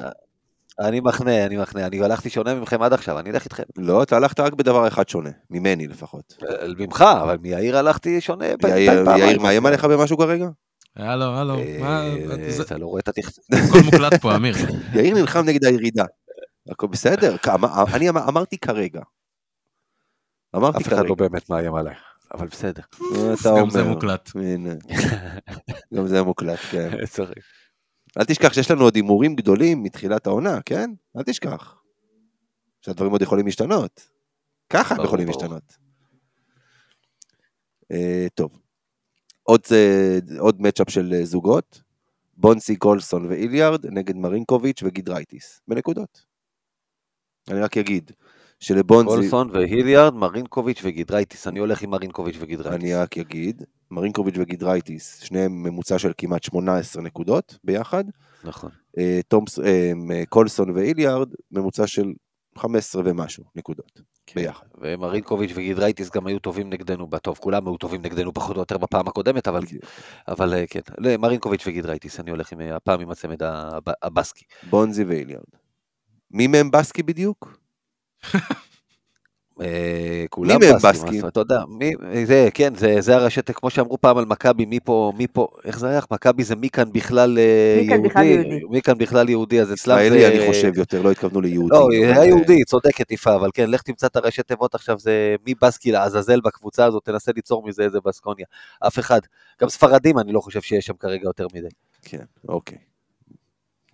אני 0.79 0.99
מחנה, 0.99 1.45
אני 1.45 1.57
מחנה. 1.57 1.85
אני 1.87 2.01
הלכתי 2.03 2.29
שונה 2.29 2.55
מכם 2.55 2.81
עד 2.81 2.93
עכשיו, 2.93 3.19
אני 3.19 3.29
אלך 3.29 3.43
איתכם. 3.43 3.63
לא, 3.77 4.03
אתה 4.03 4.15
הלכת 4.15 4.39
רק 4.39 4.53
בדבר 4.53 4.87
אחד 4.87 5.09
שונה, 5.09 5.29
ממני 5.49 5.87
לפחות. 5.87 6.37
אה, 6.49 6.67
ממך, 6.77 7.01
אבל 7.21 7.37
מיאיר 7.41 7.77
הלכתי 7.77 8.21
שונה 8.21 8.45
יאיר 8.45 9.05
פעמיים. 9.05 9.23
יאיר 9.27 9.39
מאיים 9.41 9.65
עליך 9.65 9.85
במשהו 9.85 10.17
כרגע? 10.17 10.47
הלו, 10.95 11.25
הלו, 11.25 11.57
מה... 11.79 12.03
אה, 12.05 12.51
זה- 12.51 12.63
אתה 12.63 12.77
לא 12.77 12.85
רואה 12.85 12.99
את 12.99 13.07
התכנון. 13.07 13.61
הכל 13.69 13.79
מוקלט 13.85 14.21
פה, 14.21 14.35
אמיר. 14.35 14.55
יאיר 14.95 15.15
נלחם 15.15 15.43
נגד 15.45 15.65
הירידה. 15.65 16.05
הכל 16.71 16.87
בסדר, 16.87 17.37
כמה- 17.37 17.83
אני 17.93 18.09
אמר- 18.09 18.27
אמרתי 18.27 18.57
כרגע. 18.57 19.01
אמרתי 20.55 20.77
אף 20.77 20.87
אחד 20.87 20.95
כרגע. 20.95 21.07
לא 21.09 21.15
באמת 21.15 21.49
מאיים 21.49 21.75
עליי, 21.75 21.95
אבל 22.33 22.47
בסדר. 22.47 22.81
אתה 23.41 23.49
גם 23.59 23.69
זה. 23.69 23.83
מוקלט. 23.83 24.29
גם 25.95 26.07
זה 26.07 26.23
מוקלט, 26.23 26.59
כן. 26.71 26.89
אל 28.17 28.25
תשכח 28.25 28.53
שיש 28.53 28.71
לנו 28.71 28.83
עוד 28.83 28.95
הימורים 28.95 29.35
גדולים 29.35 29.83
מתחילת 29.83 30.27
העונה, 30.27 30.61
כן? 30.61 30.91
אל 31.17 31.23
תשכח. 31.23 31.75
שהדברים 32.81 33.11
עוד 33.11 33.21
יכולים 33.21 33.45
להשתנות. 33.45 34.09
ככה 34.69 34.95
הם 34.95 35.03
יכולים. 35.03 35.27
להשתנות. 35.27 35.77
אה, 37.91 38.27
טוב. 38.35 38.59
עוד, 39.43 39.61
אה, 39.71 40.19
עוד 40.39 40.61
מצ'אפ 40.61 40.89
של 40.89 41.13
אה, 41.13 41.25
זוגות. 41.25 41.81
בונסי 42.37 42.75
קולסון 42.75 43.25
ואיליארד 43.25 43.85
נגד 43.85 44.15
מרינקוביץ' 44.15 44.83
וגידרייטיס. 44.83 45.61
בנקודות. 45.67 46.25
אני 47.49 47.59
רק 47.59 47.77
אגיד 47.77 48.11
שלבונסי... 48.59 49.15
קולסון 49.15 49.49
והיליארד, 49.53 50.13
מרינקוביץ' 50.13 50.81
וגידרייטיס. 50.83 51.47
אני 51.47 51.59
הולך 51.59 51.81
עם 51.81 51.89
מרינקוביץ' 51.89 52.35
וגידרייטיס. 52.39 52.81
אני 52.83 52.95
רק 52.95 53.17
אגיד, 53.17 53.63
מרינקוביץ' 53.91 54.35
וגידרייטיס, 54.37 55.19
שניהם 55.23 55.63
ממוצע 55.63 55.99
של 55.99 56.11
כמעט 56.17 56.43
18 56.43 57.03
נקודות 57.03 57.57
ביחד. 57.63 58.03
נכון. 58.43 58.69
אה, 58.97 59.19
תומס, 59.27 59.59
אה, 59.59 59.91
קולסון 60.29 60.69
ואיליארד, 60.69 61.29
ממוצע 61.51 61.87
של 61.87 62.13
15 62.57 63.01
ומשהו 63.05 63.43
נקודות 63.55 64.01
ביחד. 64.35 64.65
ומרינקוביץ' 64.81 65.51
וגידרייטיס 65.55 66.09
גם 66.09 66.27
היו 66.27 66.39
טובים 66.39 66.69
נגדנו, 66.69 67.07
טוב, 67.21 67.37
כולם 67.37 67.67
היו 67.67 67.77
טובים 67.77 68.01
נגדנו 68.01 68.33
פחות 68.33 68.55
או 68.55 68.61
יותר 68.61 68.77
בפעם 68.77 69.07
הקודמת, 69.07 69.47
אבל, 69.47 69.61
אבל 70.27 70.53
אה, 70.53 70.67
כן, 70.67 70.79
לא, 70.97 71.17
מרינקוביץ' 71.17 71.63
וגידרייטיס, 71.67 72.19
אני 72.19 72.31
הולך 72.31 72.51
עם, 72.51 72.61
אה, 72.61 72.75
הפעם 72.75 73.01
עם 73.01 73.09
הצמד 73.09 73.43
הב- 73.43 73.93
הבסקי. 74.03 74.45
בונזי 74.69 75.03
ואיליארד. 75.03 75.43
מי 76.31 76.47
מהם 76.47 76.71
בסקי 76.71 77.03
בדיוק? 77.03 77.58
אה, 79.61 80.25
כולם 80.29 80.59
מי 80.59 80.69
מהם 80.71 80.77
בסקים, 80.83 81.27
אתה 81.27 81.39
יודע, 81.39 81.59
מי, 81.67 81.93
זה, 82.25 82.49
כן, 82.53 82.75
זה, 82.75 83.01
זה 83.01 83.15
הרשת, 83.15 83.51
כמו 83.51 83.69
שאמרו 83.69 84.01
פעם 84.01 84.17
על 84.17 84.25
מכבי, 84.25 84.65
מי 84.65 84.79
פה, 84.79 85.11
מי 85.17 85.27
פה, 85.27 85.47
איך 85.65 85.79
זה 85.79 85.89
היה? 85.89 86.01
מכבי 86.11 86.43
זה 86.43 86.55
מי 86.55 86.69
כאן 86.69 86.91
בכלל 86.93 87.37
אה, 87.39 87.97
בכלל 88.03 88.23
יהודי. 88.23 88.59
מי 88.69 88.81
כאן 88.81 88.97
בכלל 88.97 89.29
יהודי, 89.29 89.61
אז 89.61 89.73
אצלם 89.73 89.97
זה... 89.97 90.05
ישראלי, 90.05 90.27
אני 90.27 90.47
חושב 90.47 90.77
יותר, 90.77 91.01
לא 91.01 91.11
התכוונו 91.11 91.41
ליהודי. 91.41 91.75
לא, 91.75 91.87
היה 91.91 92.25
יהודי, 92.25 92.63
צודקת 92.63 93.11
יפה, 93.11 93.35
אבל 93.35 93.49
כן, 93.53 93.71
לך 93.71 93.81
תמצא 93.81 94.07
את 94.07 94.15
הרשת 94.15 94.47
תיבות 94.47 94.75
עכשיו, 94.75 94.99
זה 94.99 95.35
מי 95.45 95.53
בסקי 95.61 95.91
לעזאזל 95.91 96.41
בקבוצה 96.41 96.85
הזאת, 96.85 97.03
תנסה 97.05 97.31
ליצור 97.35 97.67
מזה 97.67 97.83
איזה 97.83 97.99
בסקוניה. 98.05 98.45
אף 98.87 98.99
אחד. 98.99 99.19
גם 99.61 99.69
ספרדים, 99.69 100.19
אני 100.19 100.31
לא 100.31 100.39
חושב 100.39 100.61
שיש 100.61 100.85
שם 100.85 100.93
כרגע 100.99 101.23
יותר 101.23 101.47
מדי. 101.53 101.67
כן, 102.01 102.23
אוקיי. 102.47 102.77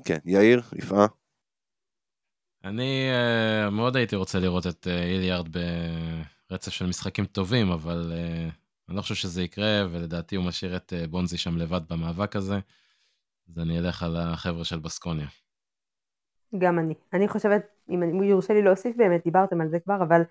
כן, 0.05 0.17
יאיר, 0.26 0.61
יפעה. 0.76 1.05
אני 2.66 3.09
uh, 3.11 3.70
מאוד 3.70 3.95
הייתי 3.95 4.16
רוצה 4.16 4.39
לראות 4.39 4.68
את 4.68 4.88
uh, 4.88 4.89
איליארד 4.89 5.47
ברצף 6.49 6.72
של 6.72 6.86
משחקים 6.86 7.26
טובים, 7.26 7.72
אבל 7.72 8.11
uh, 8.13 8.51
אני 8.89 8.97
לא 8.97 9.01
חושב 9.01 9.16
שזה 9.16 9.43
יקרה, 9.43 9.84
ולדעתי 9.91 10.36
הוא 10.36 10.45
משאיר 10.45 10.76
את 10.76 10.93
uh, 10.93 11.07
בונזי 11.07 11.38
שם 11.38 11.57
לבד 11.57 11.82
במאבק 11.89 12.36
הזה, 12.36 12.59
אז 13.49 13.59
אני 13.59 13.80
אלך 13.80 14.03
על 14.03 14.16
החבר'ה 14.18 14.63
של 14.63 14.80
בסקוניה. 14.80 15.28
גם 16.57 16.80
אני. 16.80 16.93
אני 17.13 17.28
חושבת, 17.28 17.68
אם 17.89 18.03
אני- 18.03 18.26
יורשה 18.26 18.53
לי 18.53 18.61
להוסיף 18.61 18.95
באמת, 18.97 19.24
דיברתם 19.24 19.61
על 19.61 19.70
זה 19.70 19.80
כבר, 19.80 20.03
אבל 20.03 20.22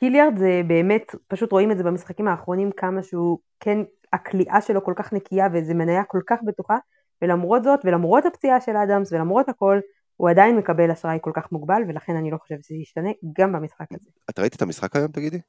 היליארד 0.00 0.36
זה 0.36 0.62
באמת, 0.66 1.14
פשוט 1.28 1.52
רואים 1.52 1.72
את 1.72 1.76
זה 1.76 1.82
במשחקים 1.82 2.28
האחרונים, 2.28 2.70
כמה 2.76 3.02
שהוא, 3.02 3.38
כן, 3.60 3.78
הכליאה 4.12 4.60
שלו 4.60 4.84
כל 4.84 4.94
כך 4.96 5.12
נקייה, 5.12 5.46
וזו 5.52 5.74
מניה 5.74 6.04
כל 6.04 6.20
כך 6.26 6.38
בטוחה, 6.46 6.76
ולמרות 7.22 7.64
זאת, 7.64 7.80
ולמרות 7.84 8.26
הפציעה 8.26 8.60
של 8.60 8.76
אדמס, 8.76 9.12
ולמרות 9.12 9.48
הכל, 9.48 9.80
הוא 10.22 10.30
עדיין 10.30 10.56
מקבל 10.56 10.90
אשראי 10.90 11.18
כל 11.20 11.30
כך 11.34 11.52
מוגבל, 11.52 11.82
ולכן 11.88 12.16
אני 12.16 12.30
לא 12.30 12.38
חושבת 12.38 12.64
שזה 12.64 12.74
ישתנה 12.74 13.10
גם 13.38 13.52
במשחק 13.52 13.86
הזה. 13.92 14.10
את 14.30 14.38
ראית 14.38 14.56
את 14.56 14.62
המשחק 14.62 14.96
היום, 14.96 15.08
תגידי? 15.08 15.40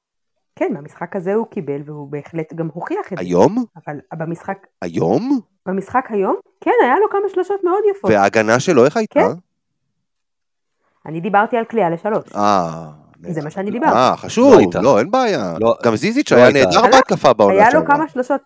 כן, 0.55 0.73
במשחק 0.77 1.15
הזה 1.15 1.33
הוא 1.33 1.47
קיבל, 1.47 1.81
והוא 1.85 2.11
בהחלט 2.11 2.53
גם 2.53 2.69
הוכיח 2.73 3.13
את 3.13 3.17
זה. 3.17 3.23
היום? 3.23 3.65
אבל 3.75 3.99
במשחק, 4.13 4.57
היום? 4.81 5.39
במשחק 5.65 6.05
היום, 6.09 6.35
כן, 6.61 6.71
היה 6.83 6.95
לו 6.99 7.09
כמה 7.09 7.29
שלושות 7.33 7.63
מאוד 7.63 7.83
יפות. 7.91 8.11
וההגנה 8.11 8.59
שלו, 8.59 8.85
איך 8.85 8.97
הייתה? 8.97 9.19
כן. 9.19 9.39
אני 11.05 11.21
דיברתי 11.21 11.57
על 11.57 11.65
כליאה 11.65 11.89
לשלוש. 11.89 12.35
אה... 12.35 12.89
זה 13.29 13.41
מה 13.41 13.49
שאני 13.49 13.71
דיברתי. 13.71 13.95
אה, 13.95 14.17
חשוב, 14.17 14.53
לא. 14.73 14.81
לא, 14.81 14.99
אין 14.99 15.11
בעיה. 15.11 15.53
לא- 15.59 15.75
גם 15.83 15.95
זיזיץ' 15.95 16.31
לא 16.31 16.37
היה 16.37 16.47
הייתה. 16.47 16.69
נהדר 16.69 16.91
בהתקפה 16.91 17.33
בעונה 17.33 17.53
היה 17.53 17.65
לו 17.65 17.71
שעברה. 17.71 17.95
כמה 17.95 18.07
שלושות, 18.07 18.41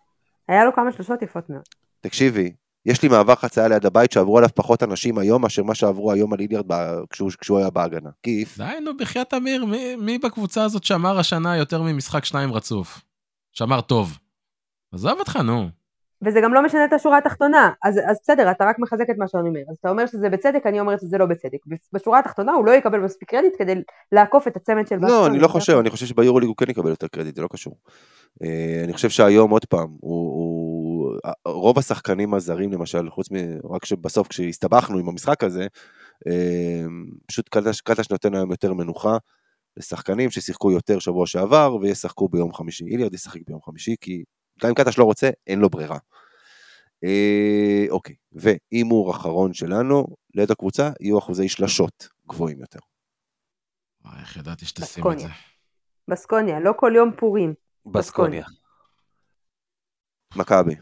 היה 0.48 0.66
לו 0.66 0.74
כמה 0.74 0.92
שלושות 0.92 1.22
יפות 1.22 1.50
מאוד. 1.50 1.64
תקשיבי, 2.02 2.54
יש 2.88 3.02
לי 3.04 3.10
מעבר 3.10 3.36
חצייה 3.36 3.68
ליד 3.68 3.86
הבית 3.86 4.12
שעברו 4.12 4.38
עליו 4.38 4.50
פחות 4.56 4.84
אנשים 4.84 5.18
היום 5.18 5.42
מאשר 5.42 5.64
מה 5.64 5.76
שעברו 5.76 6.12
היום 6.12 6.34
על 6.34 6.40
איליארד 6.40 6.66
כשהוא 7.10 7.32
כשהוא 7.40 7.58
היה 7.58 7.70
בהגנה. 7.70 8.10
כיף. 8.24 8.58
די, 8.58 8.80
נו, 8.84 8.98
בחייאת 8.98 9.34
אמיר, 9.34 9.66
מי, 9.66 9.96
מי 9.96 10.18
בקבוצה 10.18 10.64
הזאת 10.64 10.84
שמר 10.84 11.20
השנה 11.20 11.58
יותר 11.58 11.82
ממשחק 11.82 12.26
שניים 12.26 12.54
רצוף? 12.54 13.02
שמר 13.54 13.82
טוב. 13.82 14.18
עזוב 14.94 15.20
אותך, 15.20 15.36
נו. 15.36 15.70
וזה 16.22 16.42
גם 16.42 16.54
לא 16.54 16.64
משנה 16.64 16.86
את 16.86 16.94
השורה 16.94 17.18
התחתונה, 17.18 17.72
אז, 17.84 18.00
אז 18.10 18.18
בסדר, 18.24 18.52
אתה 18.52 18.66
רק 18.66 18.80
מחזק 18.80 19.10
את 19.10 19.16
מה 19.18 19.28
שאני 19.28 19.50
אומר. 19.50 19.60
אז 19.70 19.78
אתה 19.80 19.90
אומר 19.90 20.06
שזה 20.06 20.30
בצדק, 20.30 20.66
אני 20.66 20.80
אומרת 20.80 21.00
שזה 21.02 21.18
לא 21.18 21.26
בצדק. 21.26 21.58
בשורה 21.94 22.20
התחתונה 22.20 22.52
הוא 22.52 22.66
לא 22.66 22.72
יקבל 22.72 23.00
מספיק 23.00 23.30
קרדיט 23.30 23.54
כדי 23.58 23.74
לעקוף 24.12 24.48
את 24.48 24.56
הצמד 24.56 24.88
של 24.88 24.96
לא, 24.96 25.02
ברצלונה. 25.02 25.28
אני 25.28 25.40
לא 25.40 25.48
חושב, 25.48 25.78
אני 25.78 25.90
חושב 25.90 26.06
שביורוליג 26.06 26.48
הוא 26.48 26.56
כן 26.56 26.70
יקבל 26.70 26.90
יותר 26.90 27.08
קרדיט, 27.08 27.36
זה 27.36 27.42
לא 27.42 27.48
קשור. 27.52 27.74
אה, 28.44 28.82
אני 28.84 28.94
חושב 28.94 29.10
שהיום, 29.10 29.52
עוד 29.52 29.66
פעם, 29.66 29.88
הוא, 30.00 30.34
הוא, 30.34 30.77
רוב 31.46 31.80
השחקנים 31.80 32.34
הזרים, 32.34 32.72
למשל, 32.72 33.10
חוץ 33.10 33.32
מ... 33.32 33.36
רק 33.74 33.86
שבסוף, 33.86 34.28
כשהסתבכנו 34.28 34.98
עם 34.98 35.10
המשחק 35.10 35.44
הזה, 35.44 35.68
אה, 36.28 36.86
פשוט 37.28 37.50
קלטש, 37.50 37.82
קלטש 37.82 38.12
נותן 38.12 38.36
היום 38.36 38.52
יותר 38.52 38.74
מנוחה 38.74 39.18
לשחקנים 39.78 40.32
ששיחקו 40.32 40.72
יותר 40.72 41.00
שבוע 41.00 41.28
שעבר, 41.28 41.76
וישחקו 41.82 42.30
ביום 42.30 42.54
חמישי. 42.54 42.86
איליארד 42.86 43.14
ישחק 43.14 43.40
ביום 43.48 43.62
חמישי, 43.62 43.96
כי 44.02 44.24
גם 44.62 44.70
אם 44.70 44.76
קלטש 44.76 44.98
לא 44.98 45.04
רוצה, 45.04 45.30
אין 45.48 45.60
לו 45.60 45.70
ברירה. 45.70 45.98
אה, 47.04 47.86
אוקיי, 47.90 48.16
והימור 48.32 49.12
אחרון 49.12 49.54
שלנו, 49.54 50.08
ליד 50.36 50.52
הקבוצה 50.52 50.90
יהיו 51.00 51.20
אחוזי 51.20 51.50
שלשות 51.50 52.08
גבוהים 52.28 52.60
יותר. 52.60 52.80
וואי, 54.06 54.20
איך 54.20 54.38
ידעתי 54.38 54.66
שתשים 54.66 55.04
את 55.12 55.20
זה. 55.20 55.26
בסקוניה. 55.26 55.38
בסקוניה, 56.08 56.60
לא 56.60 56.74
כל 56.78 56.94
יום 56.96 57.12
פורים. 57.18 57.54
בסקוניה. 57.86 58.46
מכבי. 60.36 60.76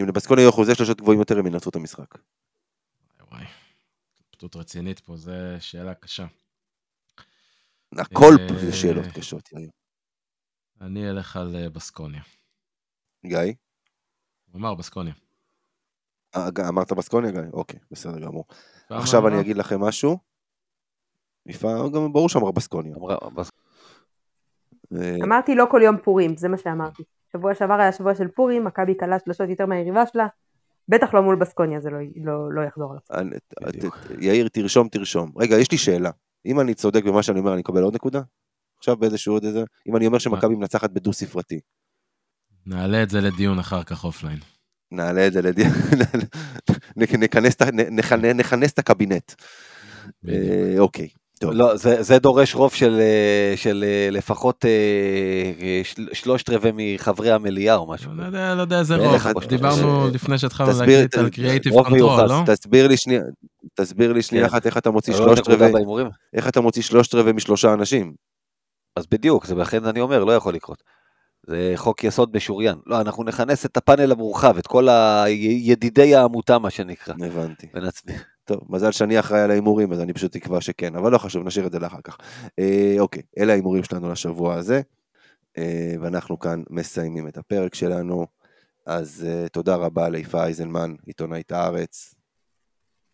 אם 0.00 0.08
לבסקוני 0.08 0.40
יהיו 0.40 0.50
אחוזי 0.50 0.74
שלושות 0.74 1.00
גבוהים 1.00 1.20
יותר, 1.20 1.38
הם 1.38 1.46
ינצחו 1.46 1.70
את 1.70 1.76
המשחק. 1.76 2.14
וואי, 3.30 3.44
התלבטות 4.18 4.56
רצינית 4.56 5.00
פה, 5.00 5.16
זו 5.16 5.32
שאלה 5.60 5.94
קשה. 5.94 6.26
הכל 7.98 8.32
אה, 8.40 8.48
פה 8.48 8.54
זה 8.54 8.72
שאלות 8.72 9.06
קשות, 9.14 9.52
יאיר. 9.52 9.70
אני 10.80 11.10
אלך 11.10 11.36
על 11.36 11.56
אה, 11.56 11.70
בסקוניה. 11.70 12.22
גיא? 13.26 13.38
הוא 14.52 14.60
אמר 14.60 14.74
בסקוניה. 14.74 15.14
אה, 16.36 16.48
אמרת 16.68 16.92
בסקוניה, 16.92 17.30
גיא? 17.30 17.40
אוקיי, 17.52 17.80
בסדר 17.90 18.18
גמור. 18.18 18.44
עכשיו 18.90 19.28
אני 19.28 19.40
אגיד 19.40 19.56
לכם 19.56 19.80
משהו. 19.80 20.18
יפה, 21.46 21.68
גם 21.94 22.12
ברור 22.12 22.28
שאמר 22.28 22.50
בסקוניה. 22.50 22.96
אה, 24.96 25.16
אמרתי 25.24 25.54
לא 25.54 25.64
כל 25.70 25.80
יום 25.84 25.96
פורים, 25.98 26.36
זה 26.36 26.48
מה 26.48 26.58
שאמרתי. 26.58 27.02
שבוע 27.36 27.54
שעבר 27.54 27.74
היה 27.74 27.92
שבוע 27.92 28.14
של 28.14 28.28
פורים, 28.28 28.64
מכבי 28.64 28.94
קלה 28.94 29.16
שלושות 29.24 29.48
יותר 29.48 29.66
מהיריבה 29.66 30.06
שלה, 30.06 30.26
בטח 30.88 31.14
לא 31.14 31.22
מול 31.22 31.36
בסקוניה, 31.36 31.80
זה 31.80 31.90
לא, 31.90 31.98
לא, 32.16 32.52
לא 32.52 32.62
יחזור 32.62 32.92
על 32.92 32.98
עצמו. 32.98 33.90
יאיר, 34.20 34.48
תרשום, 34.48 34.88
תרשום. 34.88 35.32
רגע, 35.36 35.56
יש 35.56 35.72
לי 35.72 35.78
שאלה. 35.78 36.10
אם 36.46 36.60
אני 36.60 36.74
צודק 36.74 37.04
במה 37.04 37.22
שאני 37.22 37.38
אומר, 37.38 37.52
אני 37.52 37.60
אקבל 37.62 37.82
עוד 37.82 37.94
נקודה? 37.94 38.20
עכשיו 38.78 38.96
באיזשהו 38.96 39.34
עוד 39.34 39.44
איזה... 39.44 39.64
אם 39.88 39.96
אני 39.96 40.06
אומר 40.06 40.18
שמכבי 40.18 40.54
מנצחת 40.54 40.90
בדו 40.90 41.12
ספרתי, 41.12 41.60
נעלה 42.66 43.02
את 43.02 43.10
זה 43.10 43.20
לדיון 43.20 43.58
אחר 43.58 43.82
כך 43.82 44.04
offline. 44.04 44.38
נעלה 44.90 45.26
את 45.26 45.32
זה 45.32 45.42
לדיון, 45.42 45.72
נכנס 48.36 48.72
את 48.72 48.78
הקבינט. 48.78 49.32
אה, 50.28 50.74
אוקיי, 50.78 51.08
טוב. 51.44 51.52
לא, 51.54 51.76
זה, 51.76 52.02
זה 52.02 52.18
דורש 52.18 52.54
רוב 52.54 52.72
של, 52.74 53.00
אה, 53.00 53.56
של 53.56 53.84
אה, 53.86 54.08
לפחות 54.10 54.64
אה, 54.64 54.70
של, 55.84 56.08
שלושת 56.12 56.50
רבעי 56.50 56.72
מחברי 56.94 57.30
המליאה 57.32 57.74
או 57.74 57.86
משהו. 57.88 58.10
לא 58.14 58.22
יודע, 58.24 58.54
לא 58.54 58.60
יודע 58.60 58.78
איזה 58.78 58.96
רוב. 58.96 59.44
דיברנו 59.48 60.04
אה, 60.06 60.10
לפני 60.10 60.38
שהתחלנו 60.38 60.70
תסביר- 60.72 60.88
להקליט 61.00 61.14
על 61.14 61.28
ת- 61.28 61.34
creative 61.34 61.72
control, 61.72 61.92
מיוחס, 61.92 62.30
לא? 62.30 62.42
תסביר 62.46 62.88
לי 62.88 62.96
שנייה, 62.96 63.22
תסביר 63.74 64.12
לי 64.12 64.22
שנייה 64.22 64.44
כן. 64.48 64.52
אחת 64.54 64.66
איך 64.66 64.78
אתה 64.78 64.90
מוציא 64.90 65.12
לא 65.12 65.18
שלושת 65.18 65.48
רבעי? 65.48 65.72
איך 66.34 66.48
אתה 66.48 66.60
מוציא 66.60 66.82
שלושת 66.82 67.14
רבעי 67.14 67.32
משלושה 67.32 67.72
אנשים? 67.72 68.12
אז 68.96 69.06
בדיוק, 69.10 69.46
זה 69.46 69.54
לכן 69.54 69.84
אני 69.84 70.00
אומר, 70.00 70.24
לא 70.24 70.32
יכול 70.32 70.54
לקרות. 70.54 70.82
זה 71.46 71.72
חוק 71.76 72.04
יסוד 72.04 72.36
משוריין. 72.36 72.74
לא, 72.86 73.00
אנחנו 73.00 73.24
נכנס 73.24 73.66
את 73.66 73.76
הפאנל 73.76 74.12
המורחב, 74.12 74.58
את 74.58 74.66
כל 74.66 74.88
הידידי 74.88 76.14
העמותה, 76.14 76.58
מה 76.58 76.70
שנקרא, 76.70 77.14
הבנתי. 77.26 77.66
ונצביע. 77.74 78.16
טוב, 78.44 78.60
מזל 78.68 78.92
שאני 78.92 79.20
אחראי 79.20 79.40
על 79.40 79.50
ההימורים, 79.50 79.92
אז 79.92 80.00
אני 80.00 80.12
פשוט 80.12 80.32
תקווה 80.32 80.60
שכן, 80.60 80.96
אבל 80.96 81.12
לא 81.12 81.18
חשוב, 81.18 81.46
נשאיר 81.46 81.66
את 81.66 81.72
זה 81.72 81.78
לאחר 81.78 82.00
כך. 82.04 82.18
אה, 82.58 82.96
אוקיי, 82.98 83.22
אלה 83.38 83.52
ההימורים 83.52 83.84
שלנו 83.84 84.12
לשבוע 84.12 84.54
הזה, 84.54 84.80
אה, 85.58 85.94
ואנחנו 86.00 86.38
כאן 86.38 86.62
מסיימים 86.70 87.28
את 87.28 87.38
הפרק 87.38 87.74
שלנו. 87.74 88.26
אז 88.86 89.26
אה, 89.28 89.48
תודה 89.48 89.76
רבה 89.76 90.08
ליפה 90.08 90.44
אייזנמן, 90.44 90.94
עיתונאית 91.06 91.52
הארץ, 91.52 92.14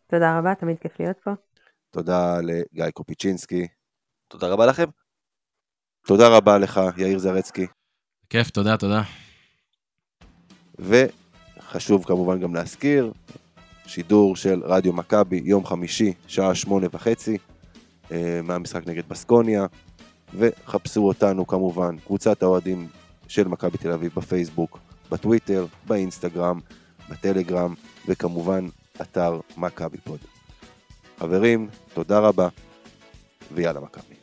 תודה 0.07 0.39
רבה, 0.39 0.55
תמיד 0.55 0.79
כיף 0.79 1.01
להיות 1.01 1.17
פה. 1.25 1.31
תודה 1.91 2.41
לגיא 2.41 2.91
קופיצ'ינסקי, 2.91 3.67
תודה 4.29 4.49
רבה 4.49 4.67
לכם. 4.67 4.85
תודה 6.07 6.29
רבה 6.29 6.59
לך, 6.59 6.81
יאיר 6.97 7.19
זרצקי, 7.19 7.67
כיף, 8.31 8.51
תודה, 8.51 8.77
תודה. 8.77 9.03
וחשוב 10.79 12.05
כמובן 12.05 12.41
גם 12.41 12.55
להזכיר, 12.55 13.13
שידור 13.91 14.37
של 14.37 14.63
רדיו 14.65 14.93
מכבי, 14.93 15.43
יום 15.45 15.65
חמישי, 15.67 16.13
שעה 16.27 16.55
שמונה 16.55 16.87
וחצי, 16.93 17.39
אה, 18.13 18.41
מהמשחק 18.43 18.87
נגד 18.87 19.09
בסקוניה, 19.09 19.67
וחפשו 20.35 21.09
אותנו 21.09 21.47
כמובן, 21.47 21.97
קבוצת 21.99 22.43
האוהדים 22.43 22.89
של 23.29 23.49
מכבי 23.49 23.79
תל 23.79 23.93
אביב 23.93 24.13
בפייסבוק, 24.17 24.79
בטוויטר, 25.11 25.67
באינסטגרם, 25.87 26.61
בטלגרם, 27.09 27.75
וכמובן, 28.09 28.69
אתר 29.01 29.41
מכבי 29.57 29.99
פוד. 30.05 30.21
חברים, 31.19 31.69
תודה 31.95 32.19
רבה, 32.19 32.49
ויאללה 33.55 33.81
מכבי. 33.81 34.20